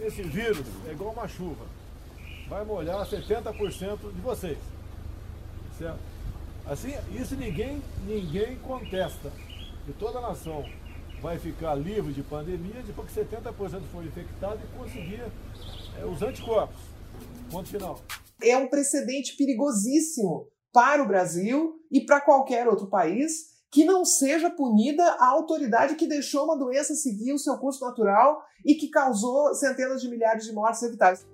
Esse 0.00 0.22
vírus 0.22 0.66
é 0.88 0.92
igual 0.92 1.12
uma 1.12 1.28
chuva. 1.28 1.66
Vai 2.48 2.64
molhar 2.64 3.06
70% 3.06 4.12
de 4.14 4.20
vocês. 4.20 4.58
Certo? 5.78 5.98
Assim, 6.66 6.94
isso 7.12 7.36
ninguém, 7.36 7.82
ninguém 8.06 8.56
contesta. 8.58 9.30
Que 9.84 9.92
toda 9.92 10.18
a 10.18 10.22
nação 10.22 10.64
vai 11.20 11.38
ficar 11.38 11.74
livre 11.74 12.12
de 12.12 12.22
pandemia 12.22 12.82
depois 12.86 13.10
que 13.10 13.20
70% 13.20 13.82
for 13.92 14.04
infectado 14.04 14.58
e 14.64 14.78
conseguir 14.78 15.22
é, 15.98 16.04
os 16.04 16.22
anticorpos. 16.22 16.80
Ponto 17.50 17.68
final. 17.68 18.00
É 18.42 18.56
um 18.56 18.68
precedente 18.68 19.36
perigosíssimo 19.36 20.48
para 20.72 21.02
o 21.02 21.06
Brasil 21.06 21.78
e 21.90 22.00
para 22.00 22.20
qualquer 22.20 22.66
outro 22.68 22.86
país 22.86 23.49
que 23.70 23.84
não 23.84 24.04
seja 24.04 24.50
punida 24.50 25.04
a 25.04 25.26
autoridade 25.26 25.94
que 25.94 26.06
deixou 26.06 26.44
uma 26.44 26.58
doença 26.58 26.94
seguir 26.94 27.32
o 27.32 27.38
seu 27.38 27.56
curso 27.56 27.84
natural 27.84 28.44
e 28.64 28.74
que 28.74 28.88
causou 28.88 29.54
centenas 29.54 30.02
de 30.02 30.08
milhares 30.08 30.44
de 30.44 30.52
mortes 30.52 30.82
evitáveis. 30.82 31.24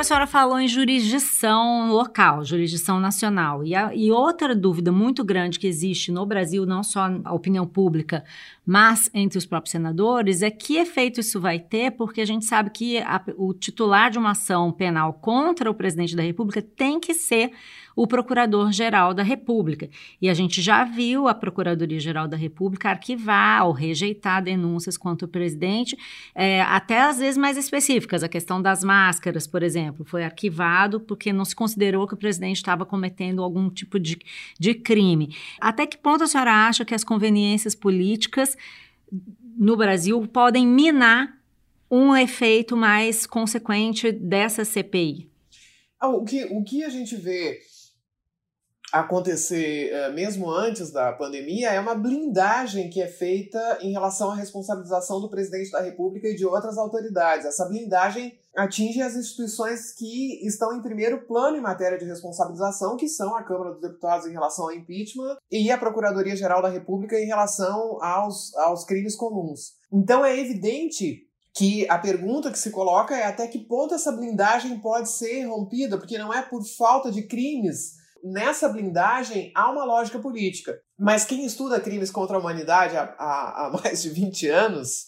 A 0.00 0.04
senhora 0.04 0.28
falou 0.28 0.60
em 0.60 0.68
jurisdição 0.68 1.90
local, 1.90 2.44
jurisdição 2.44 3.00
nacional. 3.00 3.64
E, 3.64 3.74
a, 3.74 3.92
e, 3.92 4.12
outra 4.12 4.54
dúvida 4.54 4.92
muito 4.92 5.24
grande 5.24 5.58
que 5.58 5.66
existe 5.66 6.12
no 6.12 6.24
Brasil, 6.24 6.64
não 6.64 6.84
só 6.84 7.10
a 7.24 7.34
opinião 7.34 7.66
pública, 7.66 8.24
mas 8.64 9.10
entre 9.12 9.38
os 9.38 9.44
próprios 9.44 9.72
senadores, 9.72 10.40
é 10.40 10.50
que 10.50 10.76
efeito 10.76 11.18
isso 11.18 11.40
vai 11.40 11.58
ter, 11.58 11.90
porque 11.92 12.20
a 12.20 12.24
gente 12.24 12.44
sabe 12.44 12.70
que 12.70 12.98
a, 12.98 13.20
o 13.36 13.52
titular 13.52 14.08
de 14.08 14.18
uma 14.18 14.30
ação 14.30 14.70
penal 14.70 15.14
contra 15.14 15.68
o 15.68 15.74
presidente 15.74 16.14
da 16.14 16.22
República 16.22 16.62
tem 16.62 17.00
que 17.00 17.12
ser 17.12 17.50
o 17.98 18.06
Procurador-Geral 18.06 19.12
da 19.12 19.24
República. 19.24 19.90
E 20.22 20.28
a 20.28 20.34
gente 20.34 20.62
já 20.62 20.84
viu 20.84 21.26
a 21.26 21.34
Procuradoria-Geral 21.34 22.28
da 22.28 22.36
República 22.36 22.90
arquivar 22.90 23.66
ou 23.66 23.72
rejeitar 23.72 24.40
denúncias 24.40 24.96
contra 24.96 25.26
o 25.26 25.28
presidente, 25.28 25.98
é, 26.32 26.62
até 26.62 27.00
às 27.00 27.18
vezes 27.18 27.36
mais 27.36 27.56
específicas. 27.56 28.22
A 28.22 28.28
questão 28.28 28.62
das 28.62 28.84
máscaras, 28.84 29.48
por 29.48 29.64
exemplo, 29.64 30.04
foi 30.04 30.22
arquivado 30.22 31.00
porque 31.00 31.32
não 31.32 31.44
se 31.44 31.56
considerou 31.56 32.06
que 32.06 32.14
o 32.14 32.16
presidente 32.16 32.58
estava 32.58 32.86
cometendo 32.86 33.42
algum 33.42 33.68
tipo 33.68 33.98
de, 33.98 34.16
de 34.60 34.74
crime. 34.74 35.34
Até 35.60 35.84
que 35.84 35.98
ponto 35.98 36.22
a 36.22 36.28
senhora 36.28 36.68
acha 36.68 36.84
que 36.84 36.94
as 36.94 37.02
conveniências 37.02 37.74
políticas 37.74 38.56
no 39.58 39.76
Brasil 39.76 40.24
podem 40.28 40.64
minar 40.64 41.36
um 41.90 42.16
efeito 42.16 42.76
mais 42.76 43.26
consequente 43.26 44.12
dessa 44.12 44.64
CPI? 44.64 45.28
Ah, 45.98 46.10
o, 46.10 46.24
que, 46.24 46.44
o 46.44 46.62
que 46.62 46.84
a 46.84 46.88
gente 46.88 47.16
vê 47.16 47.58
acontecer 48.92 49.92
uh, 49.92 50.12
mesmo 50.14 50.50
antes 50.50 50.90
da 50.90 51.12
pandemia 51.12 51.70
é 51.70 51.80
uma 51.80 51.94
blindagem 51.94 52.88
que 52.88 53.02
é 53.02 53.06
feita 53.06 53.78
em 53.82 53.92
relação 53.92 54.30
à 54.30 54.34
responsabilização 54.34 55.20
do 55.20 55.28
presidente 55.28 55.70
da 55.70 55.80
República 55.80 56.28
e 56.28 56.34
de 56.34 56.46
outras 56.46 56.78
autoridades. 56.78 57.44
Essa 57.44 57.66
blindagem 57.66 58.38
atinge 58.56 59.00
as 59.02 59.14
instituições 59.14 59.92
que 59.92 60.44
estão 60.46 60.74
em 60.74 60.82
primeiro 60.82 61.26
plano 61.26 61.56
em 61.56 61.60
matéria 61.60 61.98
de 61.98 62.04
responsabilização, 62.04 62.96
que 62.96 63.08
são 63.08 63.36
a 63.36 63.42
Câmara 63.42 63.72
dos 63.72 63.80
Deputados 63.80 64.26
em 64.26 64.32
relação 64.32 64.64
ao 64.64 64.72
impeachment 64.72 65.36
e 65.50 65.70
a 65.70 65.78
Procuradoria-Geral 65.78 66.62
da 66.62 66.68
República 66.68 67.18
em 67.20 67.26
relação 67.26 68.02
aos, 68.02 68.54
aos 68.56 68.84
crimes 68.84 69.14
comuns. 69.14 69.74
Então 69.92 70.24
é 70.24 70.38
evidente 70.38 71.28
que 71.54 71.88
a 71.88 71.98
pergunta 71.98 72.50
que 72.50 72.58
se 72.58 72.70
coloca 72.70 73.16
é 73.16 73.24
até 73.26 73.46
que 73.48 73.58
ponto 73.58 73.94
essa 73.94 74.12
blindagem 74.12 74.78
pode 74.78 75.10
ser 75.10 75.44
rompida, 75.44 75.98
porque 75.98 76.16
não 76.16 76.32
é 76.32 76.40
por 76.40 76.64
falta 76.64 77.10
de 77.10 77.22
crimes 77.22 77.97
Nessa 78.24 78.68
blindagem 78.68 79.52
há 79.54 79.70
uma 79.70 79.84
lógica 79.84 80.18
política. 80.18 80.78
Mas 80.98 81.24
quem 81.24 81.44
estuda 81.44 81.80
crimes 81.80 82.10
contra 82.10 82.36
a 82.36 82.40
humanidade 82.40 82.96
há, 82.96 83.14
há, 83.18 83.66
há 83.66 83.70
mais 83.82 84.02
de 84.02 84.10
20 84.10 84.48
anos 84.48 85.06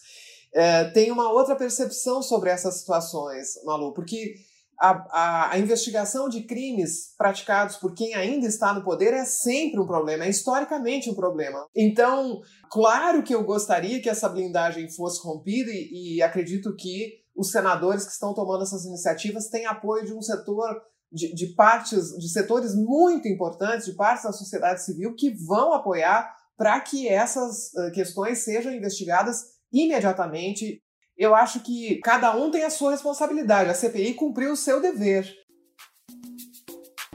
é, 0.54 0.84
tem 0.90 1.10
uma 1.10 1.30
outra 1.30 1.54
percepção 1.54 2.22
sobre 2.22 2.50
essas 2.50 2.80
situações, 2.80 3.48
Malu, 3.64 3.92
porque 3.92 4.34
a, 4.80 4.90
a, 5.10 5.52
a, 5.52 5.58
investigação 5.58 6.28
de 6.28 6.42
crimes 6.42 7.14
praticados 7.16 7.76
por 7.76 7.94
quem 7.94 8.14
ainda 8.14 8.46
está 8.46 8.72
no 8.72 8.82
poder 8.82 9.12
é 9.12 9.24
sempre 9.24 9.78
um 9.78 9.86
problema, 9.86 10.24
é 10.24 10.30
historicamente 10.30 11.10
um 11.10 11.14
problema. 11.14 11.66
Então, 11.76 12.40
claro 12.70 13.22
que 13.22 13.34
eu 13.34 13.44
gostaria 13.44 14.00
que 14.00 14.08
essa 14.08 14.28
blindagem 14.28 14.90
fosse 14.90 15.20
rompida 15.22 15.70
e, 15.70 16.16
e 16.16 16.22
acredito 16.22 16.74
que 16.74 17.20
os 17.36 17.50
senadores 17.50 18.04
que 18.04 18.12
estão 18.12 18.34
tomando 18.34 18.62
essas 18.62 18.84
iniciativas 18.84 19.48
têm 19.48 19.66
apoio 19.66 20.04
de 20.04 20.14
um 20.14 20.22
setor 20.22 20.80
de, 21.12 21.34
de 21.34 21.46
partes, 21.54 22.16
de 22.16 22.28
setores 22.28 22.74
muito 22.74 23.26
importantes, 23.26 23.86
de 23.86 23.94
partes 23.94 24.24
da 24.24 24.32
sociedade 24.32 24.84
civil 24.84 25.14
que 25.14 25.30
vão 25.30 25.72
apoiar 25.72 26.34
para 26.56 26.78
que 26.80 27.08
essas 27.08 27.72
uh, 27.74 27.90
questões 27.92 28.38
sejam 28.38 28.72
investigadas 28.72 29.44
imediatamente. 29.72 30.82
Eu 31.16 31.34
acho 31.34 31.60
que 31.60 32.00
cada 32.02 32.36
um 32.36 32.50
tem 32.50 32.64
a 32.64 32.70
sua 32.70 32.92
responsabilidade. 32.92 33.70
A 33.70 33.74
CPI 33.74 34.14
cumpriu 34.14 34.52
o 34.52 34.56
seu 34.56 34.80
dever. 34.80 35.34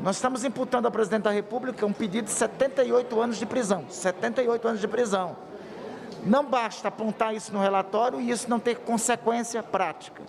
Nós 0.02 0.18
estamos 0.18 0.44
imputando 0.44 0.86
ao 0.86 0.92
presidente 0.92 1.24
da 1.24 1.32
República 1.32 1.86
um 1.86 1.94
pedido 1.94 2.26
de 2.26 2.32
78 2.32 3.20
anos 3.20 3.38
de 3.38 3.46
prisão. 3.46 3.86
78 3.90 4.68
anos 4.68 4.82
de 4.82 4.88
prisão. 4.88 5.38
Não 6.24 6.46
basta 6.46 6.88
apontar 6.88 7.34
isso 7.34 7.54
no 7.54 7.60
relatório 7.60 8.20
e 8.20 8.30
isso 8.30 8.50
não 8.50 8.60
ter 8.60 8.78
consequência 8.80 9.64
prática. 9.64 10.22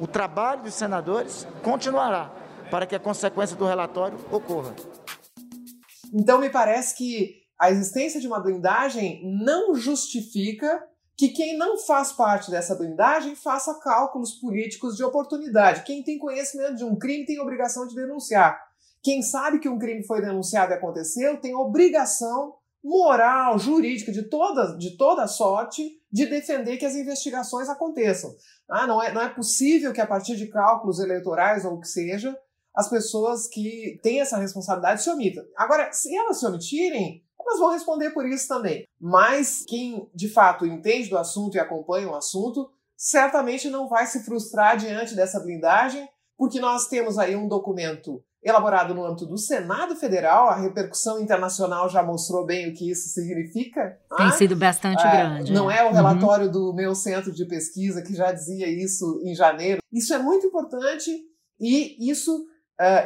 O 0.00 0.06
trabalho 0.06 0.62
dos 0.62 0.74
senadores 0.74 1.46
continuará 1.62 2.39
para 2.70 2.86
que 2.86 2.94
a 2.94 3.00
consequência 3.00 3.56
do 3.56 3.66
relatório 3.66 4.18
ocorra. 4.30 4.74
Então, 6.12 6.38
me 6.38 6.50
parece 6.50 6.96
que 6.96 7.40
a 7.58 7.70
existência 7.70 8.20
de 8.20 8.26
uma 8.26 8.40
blindagem 8.40 9.20
não 9.44 9.74
justifica 9.74 10.82
que 11.16 11.28
quem 11.28 11.58
não 11.58 11.76
faz 11.76 12.12
parte 12.12 12.50
dessa 12.50 12.74
blindagem 12.74 13.34
faça 13.34 13.78
cálculos 13.80 14.32
políticos 14.32 14.96
de 14.96 15.04
oportunidade. 15.04 15.82
Quem 15.82 16.02
tem 16.02 16.18
conhecimento 16.18 16.76
de 16.76 16.84
um 16.84 16.96
crime 16.96 17.26
tem 17.26 17.38
obrigação 17.38 17.86
de 17.86 17.94
denunciar. 17.94 18.58
Quem 19.02 19.22
sabe 19.22 19.58
que 19.58 19.68
um 19.68 19.78
crime 19.78 20.02
foi 20.06 20.22
denunciado 20.22 20.72
e 20.72 20.76
aconteceu 20.76 21.38
tem 21.38 21.54
obrigação 21.54 22.54
moral, 22.82 23.58
jurídica, 23.58 24.10
de 24.10 24.22
toda, 24.22 24.76
de 24.78 24.96
toda 24.96 25.26
sorte, 25.26 26.00
de 26.10 26.24
defender 26.24 26.78
que 26.78 26.86
as 26.86 26.94
investigações 26.94 27.68
aconteçam. 27.68 28.34
Ah, 28.68 28.86
não, 28.86 29.02
é, 29.02 29.12
não 29.12 29.20
é 29.20 29.28
possível 29.28 29.92
que 29.92 30.00
a 30.00 30.06
partir 30.06 30.36
de 30.36 30.46
cálculos 30.46 30.98
eleitorais 30.98 31.66
ou 31.66 31.74
o 31.74 31.80
que 31.80 31.88
seja, 31.88 32.34
as 32.74 32.88
pessoas 32.88 33.46
que 33.48 33.98
têm 34.02 34.20
essa 34.20 34.38
responsabilidade 34.38 35.02
se 35.02 35.10
omitam. 35.10 35.44
Agora, 35.56 35.92
se 35.92 36.14
elas 36.16 36.38
se 36.38 36.46
omitirem, 36.46 37.22
elas 37.38 37.58
vão 37.58 37.70
responder 37.70 38.10
por 38.10 38.26
isso 38.26 38.46
também. 38.46 38.84
Mas 39.00 39.64
quem 39.66 40.08
de 40.14 40.28
fato 40.28 40.66
entende 40.66 41.08
do 41.08 41.18
assunto 41.18 41.56
e 41.56 41.60
acompanha 41.60 42.08
o 42.08 42.14
assunto, 42.14 42.70
certamente 42.96 43.68
não 43.68 43.88
vai 43.88 44.06
se 44.06 44.24
frustrar 44.24 44.76
diante 44.76 45.14
dessa 45.14 45.40
blindagem, 45.40 46.08
porque 46.36 46.60
nós 46.60 46.86
temos 46.86 47.18
aí 47.18 47.34
um 47.34 47.48
documento 47.48 48.22
elaborado 48.42 48.94
no 48.94 49.04
âmbito 49.04 49.26
do 49.26 49.36
Senado 49.36 49.94
Federal, 49.94 50.48
a 50.48 50.56
repercussão 50.56 51.20
internacional 51.20 51.88
já 51.90 52.02
mostrou 52.02 52.46
bem 52.46 52.70
o 52.70 52.74
que 52.74 52.90
isso 52.90 53.08
significa. 53.08 53.98
Tem 54.16 54.26
ah, 54.26 54.32
sido 54.32 54.56
bastante 54.56 55.06
é, 55.06 55.10
grande. 55.10 55.52
Não 55.52 55.70
é 55.70 55.84
o 55.86 55.92
relatório 55.92 56.46
uhum. 56.46 56.52
do 56.52 56.74
meu 56.74 56.94
centro 56.94 57.32
de 57.32 57.44
pesquisa 57.44 58.02
que 58.02 58.14
já 58.14 58.32
dizia 58.32 58.66
isso 58.66 59.20
em 59.22 59.34
janeiro. 59.34 59.82
Isso 59.92 60.14
é 60.14 60.18
muito 60.18 60.46
importante 60.46 61.10
e 61.60 62.10
isso 62.10 62.46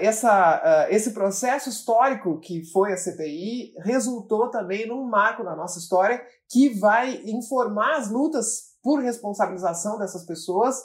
essa, 0.00 0.87
uh, 0.88 0.95
esse 0.95 1.12
processo 1.12 1.69
histórico 1.69 2.38
que 2.38 2.64
foi 2.71 2.93
a 2.93 2.97
CPI 2.97 3.75
resultou 3.78 4.49
também 4.49 4.87
num 4.87 5.04
marco 5.04 5.43
na 5.43 5.57
nossa 5.57 5.78
história 5.78 6.23
que 6.49 6.78
vai 6.78 7.23
informar 7.25 7.97
as 7.97 8.11
lutas 8.11 8.75
por 8.83 9.00
responsabilização 9.00 9.99
dessas 9.99 10.25
pessoas 10.25 10.76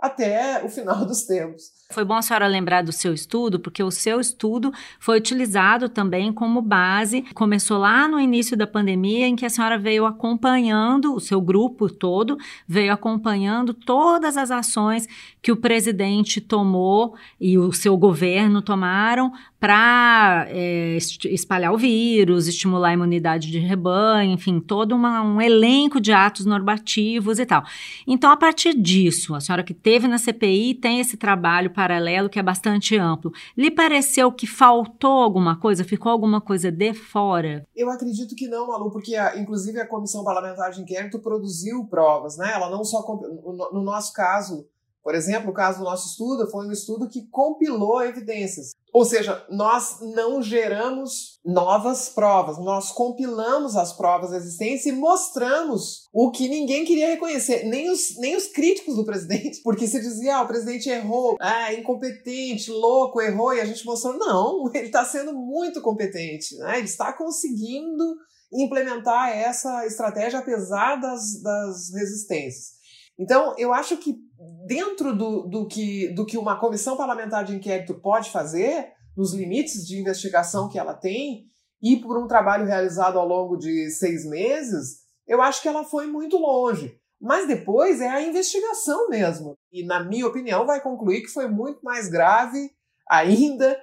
até 0.00 0.62
o 0.64 0.68
final 0.68 1.04
dos 1.06 1.22
tempos. 1.22 1.76
Foi 1.92 2.04
bom 2.04 2.14
a 2.14 2.22
senhora 2.22 2.48
lembrar 2.48 2.82
do 2.82 2.92
seu 2.92 3.14
estudo, 3.14 3.60
porque 3.60 3.82
o 3.82 3.92
seu 3.92 4.20
estudo 4.20 4.72
foi 4.98 5.18
utilizado 5.18 5.88
também 5.88 6.32
como 6.32 6.60
base. 6.60 7.22
Começou 7.32 7.78
lá 7.78 8.08
no 8.08 8.18
início 8.18 8.56
da 8.56 8.66
pandemia, 8.66 9.26
em 9.26 9.36
que 9.36 9.46
a 9.46 9.50
senhora 9.50 9.78
veio 9.78 10.04
acompanhando, 10.04 11.14
o 11.14 11.20
seu 11.20 11.40
grupo 11.40 11.88
todo 11.88 12.36
veio 12.66 12.92
acompanhando 12.92 13.72
todas 13.72 14.36
as 14.36 14.50
ações 14.50 15.06
que 15.40 15.52
o 15.52 15.56
presidente 15.56 16.40
tomou 16.40 17.14
e 17.40 17.56
o 17.56 17.72
seu 17.72 17.96
governo 17.96 18.60
tomaram 18.60 19.32
para 19.58 20.46
é, 20.48 20.96
espalhar 21.24 21.72
o 21.72 21.78
vírus, 21.78 22.46
estimular 22.46 22.90
a 22.90 22.92
imunidade 22.92 23.50
de 23.50 23.58
rebanho, 23.58 24.32
enfim, 24.32 24.60
todo 24.60 24.94
uma, 24.94 25.22
um 25.22 25.40
elenco 25.40 26.00
de 26.00 26.12
atos 26.12 26.44
normativos 26.44 27.38
e 27.38 27.46
tal. 27.46 27.64
Então, 28.06 28.30
a 28.30 28.36
partir 28.36 28.74
disso, 28.74 29.34
a 29.34 29.40
senhora 29.40 29.64
que 29.64 29.72
teve 29.72 30.06
na 30.06 30.18
CPI 30.18 30.74
tem 30.74 31.00
esse 31.00 31.16
trabalho 31.16 31.70
paralelo 31.70 32.28
que 32.28 32.38
é 32.38 32.42
bastante 32.42 32.96
amplo. 32.96 33.32
Lhe 33.56 33.70
pareceu 33.70 34.30
que 34.30 34.46
faltou 34.46 35.22
alguma 35.22 35.56
coisa, 35.56 35.84
ficou 35.84 36.12
alguma 36.12 36.40
coisa 36.40 36.70
de 36.70 36.92
fora? 36.92 37.66
Eu 37.74 37.90
acredito 37.90 38.34
que 38.34 38.48
não, 38.48 38.68
Malu, 38.68 38.90
porque 38.90 39.16
a, 39.16 39.38
inclusive 39.38 39.80
a 39.80 39.86
Comissão 39.86 40.22
Parlamentar 40.22 40.70
de 40.70 40.82
Inquérito 40.82 41.18
produziu 41.18 41.84
provas, 41.86 42.36
né? 42.36 42.52
Ela 42.52 42.68
não 42.68 42.84
só, 42.84 43.00
no, 43.06 43.70
no 43.72 43.82
nosso 43.82 44.12
caso, 44.12 44.66
por 45.06 45.14
exemplo, 45.14 45.50
o 45.50 45.54
caso 45.54 45.78
do 45.78 45.84
nosso 45.84 46.08
estudo 46.08 46.50
foi 46.50 46.66
um 46.66 46.72
estudo 46.72 47.08
que 47.08 47.28
compilou 47.28 48.02
evidências. 48.02 48.72
Ou 48.92 49.04
seja, 49.04 49.46
nós 49.48 50.00
não 50.00 50.42
geramos 50.42 51.38
novas 51.44 52.08
provas, 52.08 52.58
nós 52.58 52.90
compilamos 52.90 53.76
as 53.76 53.92
provas 53.92 54.32
existentes 54.32 54.84
e 54.84 54.90
mostramos 54.90 56.08
o 56.12 56.32
que 56.32 56.48
ninguém 56.48 56.84
queria 56.84 57.06
reconhecer, 57.06 57.62
nem 57.66 57.88
os, 57.88 58.18
nem 58.18 58.34
os 58.34 58.48
críticos 58.48 58.96
do 58.96 59.04
presidente, 59.04 59.60
porque 59.62 59.86
se 59.86 60.00
dizia, 60.00 60.38
ah, 60.38 60.42
o 60.42 60.48
presidente 60.48 60.90
errou, 60.90 61.36
ah, 61.38 61.72
incompetente, 61.72 62.72
louco, 62.72 63.20
errou, 63.20 63.54
e 63.54 63.60
a 63.60 63.64
gente 63.64 63.86
mostrou, 63.86 64.18
não, 64.18 64.68
ele 64.74 64.86
está 64.86 65.04
sendo 65.04 65.32
muito 65.32 65.80
competente, 65.80 66.56
né? 66.56 66.78
ele 66.78 66.86
está 66.86 67.12
conseguindo 67.12 68.16
implementar 68.52 69.28
essa 69.28 69.86
estratégia 69.86 70.40
apesar 70.40 70.96
das, 70.96 71.40
das 71.40 71.94
resistências. 71.94 72.74
Então, 73.16 73.54
eu 73.56 73.72
acho 73.72 73.96
que 73.96 74.25
dentro 74.66 75.16
do, 75.16 75.42
do, 75.42 75.66
que, 75.66 76.12
do 76.14 76.26
que 76.26 76.38
uma 76.38 76.58
comissão 76.58 76.96
parlamentar 76.96 77.44
de 77.44 77.54
inquérito 77.54 77.94
pode 77.94 78.30
fazer, 78.30 78.92
nos 79.16 79.32
limites 79.32 79.86
de 79.86 79.98
investigação 79.98 80.68
que 80.68 80.78
ela 80.78 80.94
tem, 80.94 81.46
e 81.82 81.96
por 81.96 82.18
um 82.18 82.26
trabalho 82.26 82.66
realizado 82.66 83.18
ao 83.18 83.26
longo 83.26 83.56
de 83.56 83.90
seis 83.90 84.24
meses, 84.24 84.98
eu 85.26 85.40
acho 85.42 85.62
que 85.62 85.68
ela 85.68 85.84
foi 85.84 86.06
muito 86.06 86.36
longe. 86.36 86.98
Mas 87.20 87.46
depois 87.46 88.00
é 88.00 88.08
a 88.08 88.22
investigação 88.22 89.08
mesmo. 89.08 89.54
E, 89.72 89.84
na 89.84 90.04
minha 90.04 90.26
opinião, 90.26 90.66
vai 90.66 90.80
concluir 90.80 91.22
que 91.22 91.32
foi 91.32 91.48
muito 91.48 91.80
mais 91.82 92.08
grave 92.08 92.70
ainda. 93.08 93.78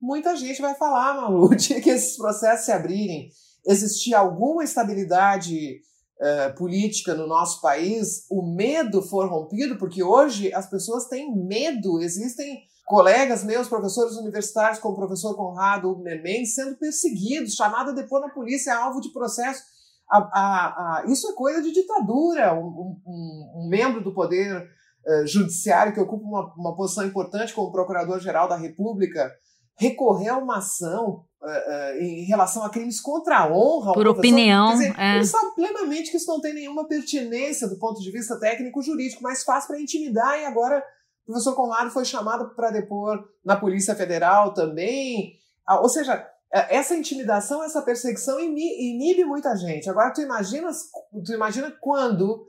Muita 0.00 0.34
gente 0.34 0.62
vai 0.62 0.74
falar, 0.74 1.14
Malu, 1.14 1.50
que 1.56 1.90
esses 1.90 2.16
processos 2.16 2.64
se 2.64 2.72
abrirem, 2.72 3.28
existir 3.66 4.14
alguma 4.14 4.64
estabilidade 4.64 5.80
uh, 6.20 6.54
política 6.54 7.14
no 7.14 7.26
nosso 7.26 7.60
país, 7.60 8.26
o 8.30 8.42
medo 8.42 9.02
for 9.02 9.28
rompido, 9.28 9.78
porque 9.78 10.02
hoje 10.02 10.52
as 10.52 10.68
pessoas 10.68 11.06
têm 11.06 11.34
medo, 11.34 12.00
existem 12.00 12.62
colegas 12.86 13.44
meus, 13.44 13.68
professores 13.68 14.16
universitários, 14.16 14.80
como 14.80 14.94
o 14.94 14.98
professor 14.98 15.34
Conrado 15.36 15.96
Neném, 16.02 16.44
sendo 16.44 16.76
perseguidos, 16.76 17.54
chamados 17.54 17.92
a 17.92 17.96
depor 17.96 18.20
na 18.20 18.28
polícia, 18.28 18.76
alvo 18.76 19.00
de 19.00 19.12
processo. 19.12 19.62
A, 20.10 20.18
a, 20.18 20.66
a, 20.98 21.04
isso 21.06 21.30
é 21.30 21.34
coisa 21.34 21.62
de 21.62 21.72
ditadura. 21.72 22.52
Um, 22.52 23.00
um, 23.06 23.52
um 23.56 23.68
membro 23.68 24.02
do 24.02 24.12
Poder 24.12 24.68
uh, 25.06 25.26
Judiciário, 25.26 25.94
que 25.94 26.00
ocupa 26.00 26.24
uma, 26.24 26.52
uma 26.56 26.76
posição 26.76 27.06
importante 27.06 27.54
como 27.54 27.70
Procurador-Geral 27.70 28.48
da 28.48 28.56
República, 28.56 29.30
recorrer 29.78 30.30
a 30.30 30.38
uma 30.38 30.58
ação 30.58 31.24
uh, 31.42 31.46
uh, 31.46 32.02
em 32.02 32.24
relação 32.24 32.64
a 32.64 32.70
crimes 32.70 33.00
contra 33.00 33.38
a 33.38 33.52
honra. 33.52 33.92
Por 33.92 34.06
opinião. 34.06 34.72
Dizer, 34.72 34.94
é. 34.98 35.16
Ele 35.16 35.26
sabe 35.26 35.54
plenamente 35.54 36.10
que 36.10 36.16
isso 36.16 36.30
não 36.30 36.40
tem 36.40 36.54
nenhuma 36.54 36.86
pertinência 36.86 37.68
do 37.68 37.78
ponto 37.78 38.00
de 38.00 38.10
vista 38.10 38.38
técnico-jurídico, 38.38 39.22
mas 39.22 39.42
faz 39.42 39.66
para 39.66 39.80
intimidar 39.80 40.38
e 40.38 40.44
agora 40.44 40.82
o 41.24 41.32
professor 41.32 41.54
Conrado 41.54 41.90
foi 41.90 42.04
chamado 42.04 42.54
para 42.54 42.70
depor 42.70 43.24
na 43.44 43.56
Polícia 43.56 43.94
Federal 43.94 44.52
também. 44.52 45.34
Ah, 45.66 45.80
ou 45.80 45.88
seja, 45.88 46.26
é, 46.52 46.76
essa 46.76 46.96
intimidação, 46.96 47.62
essa 47.62 47.82
perseguição 47.82 48.40
inibe 48.40 49.24
muita 49.24 49.54
gente. 49.56 49.88
Agora, 49.88 50.12
tu 50.12 50.20
imaginas, 50.20 50.90
tu 51.24 51.32
imagina 51.32 51.70
quando 51.80 52.46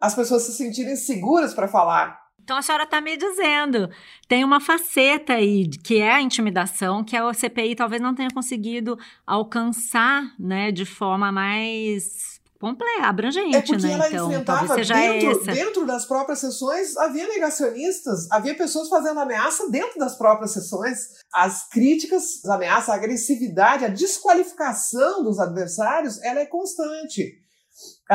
as 0.00 0.14
pessoas 0.14 0.42
se 0.44 0.52
sentirem 0.52 0.96
seguras 0.96 1.52
para 1.52 1.68
falar 1.68 2.18
então 2.50 2.58
a 2.58 2.62
senhora 2.62 2.82
está 2.82 3.00
me 3.00 3.16
dizendo, 3.16 3.88
tem 4.26 4.42
uma 4.42 4.58
faceta 4.58 5.34
aí 5.34 5.68
que 5.68 6.00
é 6.00 6.14
a 6.14 6.20
intimidação, 6.20 7.04
que 7.04 7.16
a 7.16 7.32
CPI 7.32 7.76
talvez 7.76 8.02
não 8.02 8.12
tenha 8.12 8.28
conseguido 8.28 8.98
alcançar, 9.24 10.34
né, 10.36 10.72
de 10.72 10.84
forma 10.84 11.30
mais 11.30 12.40
completa, 12.58 13.06
abrangente, 13.06 13.56
é 13.56 13.62
porque 13.62 13.86
né? 13.86 13.92
Ela 13.92 14.08
então, 14.08 14.28
enfrentava 14.32 14.74
dentro, 14.74 15.44
dentro 15.44 15.86
das 15.86 16.04
próprias 16.04 16.40
sessões, 16.40 16.96
havia 16.96 17.28
negacionistas, 17.28 18.28
havia 18.32 18.56
pessoas 18.56 18.88
fazendo 18.88 19.20
ameaça 19.20 19.70
dentro 19.70 20.00
das 20.00 20.18
próprias 20.18 20.52
sessões. 20.52 20.98
As 21.32 21.68
críticas, 21.68 22.44
as 22.44 22.50
ameaças, 22.50 22.88
a 22.88 22.94
agressividade, 22.94 23.84
a 23.84 23.88
desqualificação 23.88 25.22
dos 25.22 25.38
adversários, 25.38 26.20
ela 26.24 26.40
é 26.40 26.46
constante 26.46 27.48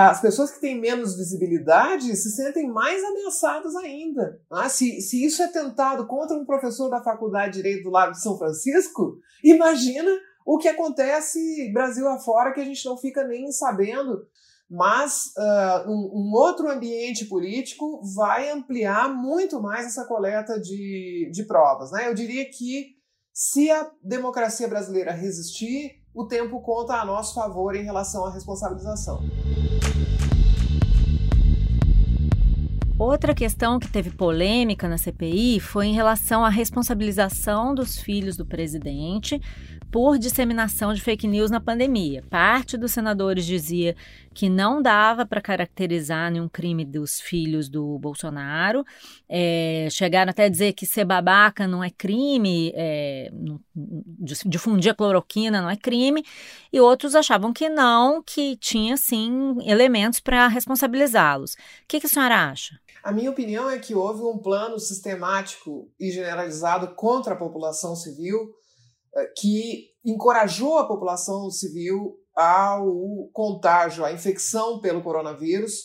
as 0.03 0.19
pessoas 0.19 0.51
que 0.51 0.59
têm 0.59 0.77
menos 0.77 1.15
visibilidade 1.15 2.13
se 2.17 2.29
sentem 2.31 2.67
mais 2.67 3.01
ameaçadas 3.01 3.73
ainda. 3.77 4.41
Ah, 4.51 4.67
se, 4.67 4.99
se 4.99 5.23
isso 5.23 5.41
é 5.41 5.47
tentado 5.47 6.05
contra 6.05 6.35
um 6.35 6.45
professor 6.45 6.89
da 6.89 7.01
Faculdade 7.01 7.53
de 7.53 7.63
Direito 7.63 7.83
do 7.83 7.91
Lago 7.91 8.11
de 8.11 8.21
São 8.21 8.37
Francisco, 8.37 9.17
imagina 9.41 10.11
o 10.45 10.57
que 10.57 10.67
acontece 10.67 11.71
Brasil 11.71 12.05
afora 12.09 12.53
que 12.53 12.59
a 12.59 12.65
gente 12.65 12.85
não 12.85 12.97
fica 12.97 13.25
nem 13.25 13.49
sabendo. 13.53 14.27
Mas 14.69 15.31
uh, 15.37 15.89
um, 15.89 16.11
um, 16.13 16.31
outro 16.33 16.69
ambiente 16.69 17.25
político 17.25 18.01
vai 18.15 18.49
ampliar 18.49 19.07
muito 19.13 19.61
mais 19.61 19.85
essa 19.85 20.03
coleta 20.05 20.59
de, 20.59 21.29
de 21.31 21.43
provas. 21.45 21.91
Né? 21.91 22.09
Eu 22.09 22.15
diria 22.15 22.43
que 22.49 22.95
se 23.31 23.71
a 23.71 23.89
democracia 24.03 24.67
brasileira 24.67 25.11
resistir, 25.11 26.01
o 26.13 26.27
tempo 26.27 26.61
conta 26.61 26.95
a 26.95 27.05
nosso 27.05 27.35
favor 27.35 27.75
em 27.75 27.83
relação 27.83 28.25
à 28.25 28.31
responsabilização. 28.33 29.21
Outra 32.97 33.35
questão 33.35 33.77
que 33.77 33.91
teve 33.91 34.09
polêmica 34.09 34.87
na 34.87 34.97
CPI 34.97 35.59
foi 35.59 35.87
em 35.87 35.93
relação 35.93 36.45
à 36.45 36.49
responsabilização 36.49 37.75
dos 37.75 37.99
filhos 37.99 38.37
do 38.37 38.45
presidente 38.45 39.37
por 39.91 40.17
disseminação 40.17 40.93
de 40.93 41.01
fake 41.01 41.27
news 41.27 41.51
na 41.51 41.59
pandemia. 41.59 42.23
Parte 42.29 42.77
dos 42.77 42.93
senadores 42.93 43.45
dizia 43.45 43.97
que 44.33 44.49
não 44.49 44.81
dava 44.81 45.25
para 45.25 45.41
caracterizar 45.41 46.31
nenhum 46.31 46.47
crime 46.47 46.85
dos 46.85 47.19
filhos 47.19 47.67
do 47.67 47.99
Bolsonaro. 47.99 48.85
É, 49.27 49.89
chegaram 49.91 50.29
até 50.29 50.45
a 50.45 50.49
dizer 50.49 50.71
que 50.71 50.85
ser 50.85 51.03
babaca 51.03 51.67
não 51.67 51.83
é 51.83 51.89
crime, 51.89 52.71
é, 52.75 53.29
difundir 54.45 54.91
a 54.91 54.95
cloroquina 54.95 55.61
não 55.61 55.69
é 55.69 55.75
crime, 55.75 56.23
e 56.71 56.79
outros 56.79 57.13
achavam 57.13 57.51
que 57.51 57.67
não, 57.67 58.23
que 58.23 58.55
tinha 58.55 58.95
sim 58.95 59.57
elementos 59.65 60.21
para 60.21 60.47
responsabilizá-los. 60.47 61.53
O 61.53 61.57
que, 61.89 61.99
que 61.99 62.05
a 62.05 62.09
senhora 62.09 62.49
acha? 62.51 62.84
A 63.05 63.11
minha 63.11 63.29
opinião 63.29 63.69
é 63.69 63.77
que 63.77 63.93
houve 63.93 64.23
um 64.23 64.39
plano 64.39 64.79
sistemático 64.79 65.93
e 65.99 66.09
generalizado 66.09 66.95
contra 66.95 67.35
a 67.35 67.37
população 67.37 67.95
civil 67.95 68.49
eh, 69.15 69.31
que 69.37 69.91
encorajou 70.03 70.79
a 70.79 70.87
população 70.87 71.51
civil 71.51 72.17
ao 72.35 73.29
contágio, 73.31 74.03
à 74.03 74.11
infecção 74.11 74.81
pelo 74.81 75.03
coronavírus, 75.03 75.83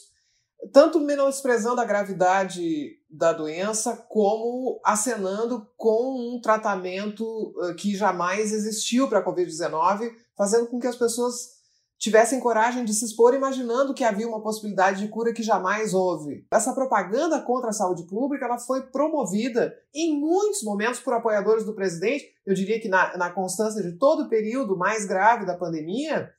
tanto 0.72 0.98
menosprezando 0.98 1.82
a 1.82 1.84
gravidade 1.84 2.96
da 3.10 3.34
doença, 3.34 3.98
como 4.08 4.80
acenando 4.82 5.68
com 5.76 6.36
um 6.36 6.40
tratamento 6.40 7.52
eh, 7.64 7.74
que 7.74 7.94
jamais 7.94 8.50
existiu 8.50 9.10
para 9.10 9.18
a 9.18 9.24
Covid-19, 9.26 10.10
fazendo 10.34 10.68
com 10.68 10.78
que 10.78 10.86
as 10.86 10.96
pessoas 10.96 11.59
tivessem 12.00 12.40
coragem 12.40 12.82
de 12.82 12.94
se 12.94 13.04
expor 13.04 13.34
imaginando 13.34 13.92
que 13.92 14.02
havia 14.02 14.26
uma 14.26 14.40
possibilidade 14.40 15.02
de 15.02 15.08
cura 15.08 15.34
que 15.34 15.42
jamais 15.42 15.92
houve. 15.92 16.46
Essa 16.50 16.72
propaganda 16.72 17.42
contra 17.42 17.68
a 17.68 17.74
saúde 17.74 18.04
pública 18.04 18.46
ela 18.46 18.58
foi 18.58 18.84
promovida 18.84 19.74
em 19.94 20.18
muitos 20.18 20.62
momentos 20.62 20.98
por 20.98 21.12
apoiadores 21.12 21.62
do 21.62 21.74
presidente. 21.74 22.24
Eu 22.46 22.54
diria 22.54 22.80
que 22.80 22.88
na, 22.88 23.18
na 23.18 23.30
constância 23.30 23.82
de 23.82 23.98
todo 23.98 24.22
o 24.22 24.28
período 24.30 24.78
mais 24.78 25.04
grave 25.04 25.44
da 25.44 25.54
pandemia, 25.54 26.32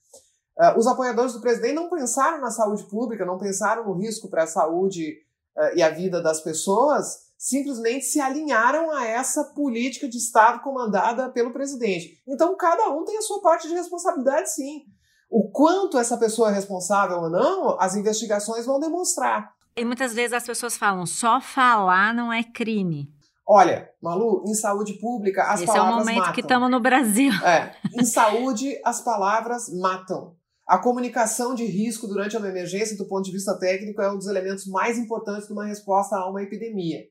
uh, 0.58 0.80
os 0.80 0.88
apoiadores 0.88 1.34
do 1.34 1.42
presidente 1.42 1.76
não 1.76 1.92
pensaram 1.92 2.42
na 2.42 2.50
saúde 2.50 2.84
pública, 2.86 3.24
não 3.24 3.38
pensaram 3.38 3.86
no 3.86 3.94
risco 3.94 4.30
para 4.30 4.44
a 4.44 4.48
saúde 4.48 5.20
uh, 5.56 5.78
e 5.78 5.84
a 5.84 5.92
vida 5.92 6.24
das 6.24 6.42
pessoas, 6.42 7.30
simplesmente 7.38 8.06
se 8.06 8.20
alinharam 8.20 8.90
a 8.90 9.06
essa 9.06 9.44
política 9.44 10.10
de 10.10 10.18
Estado 10.18 10.64
comandada 10.64 11.30
pelo 11.30 11.54
presidente. 11.54 12.20
Então, 12.28 12.58
cada 12.58 12.90
um 12.90 13.06
tem 13.06 13.18
a 13.18 13.22
sua 13.22 13.42
parte 13.44 13.68
de 13.68 13.76
responsabilidade, 13.76 14.52
sim. 14.52 14.86
O 15.32 15.50
quanto 15.50 15.98
essa 15.98 16.18
pessoa 16.18 16.50
é 16.50 16.54
responsável 16.54 17.22
ou 17.22 17.30
não, 17.30 17.80
as 17.80 17.96
investigações 17.96 18.66
vão 18.66 18.82
demonstrar. 18.82 19.54
E 19.78 19.86
muitas 19.86 20.14
vezes 20.14 20.34
as 20.34 20.46
pessoas 20.46 20.76
falam, 20.76 21.06
só 21.06 21.40
falar 21.40 22.14
não 22.14 22.34
é 22.34 22.44
crime. 22.44 23.10
Olha, 23.48 23.90
Malu, 24.02 24.44
em 24.46 24.54
saúde 24.54 24.94
pública 25.00 25.44
as 25.44 25.62
Esse 25.62 25.68
palavras 25.68 25.90
matam. 25.90 26.02
Esse 26.02 26.02
é 26.02 26.02
o 26.02 26.06
momento 26.06 26.20
matam. 26.20 26.34
que 26.34 26.42
estamos 26.42 26.70
no 26.70 26.80
Brasil. 26.82 27.32
É, 27.46 27.74
em 27.98 28.04
saúde 28.04 28.78
as 28.84 29.00
palavras 29.00 29.70
matam. 29.70 30.36
A 30.68 30.78
comunicação 30.78 31.56
de 31.56 31.66
risco 31.66 32.08
durante 32.08 32.36
uma 32.36 32.50
emergência, 32.50 32.98
do 32.98 33.08
ponto 33.08 33.24
de 33.24 33.32
vista 33.32 33.58
técnico, 33.58 34.02
é 34.02 34.12
um 34.12 34.18
dos 34.18 34.28
elementos 34.28 34.68
mais 34.68 34.98
importantes 34.98 35.48
de 35.48 35.54
uma 35.54 35.66
resposta 35.66 36.18
a 36.18 36.30
uma 36.30 36.44
epidemia. 36.44 37.06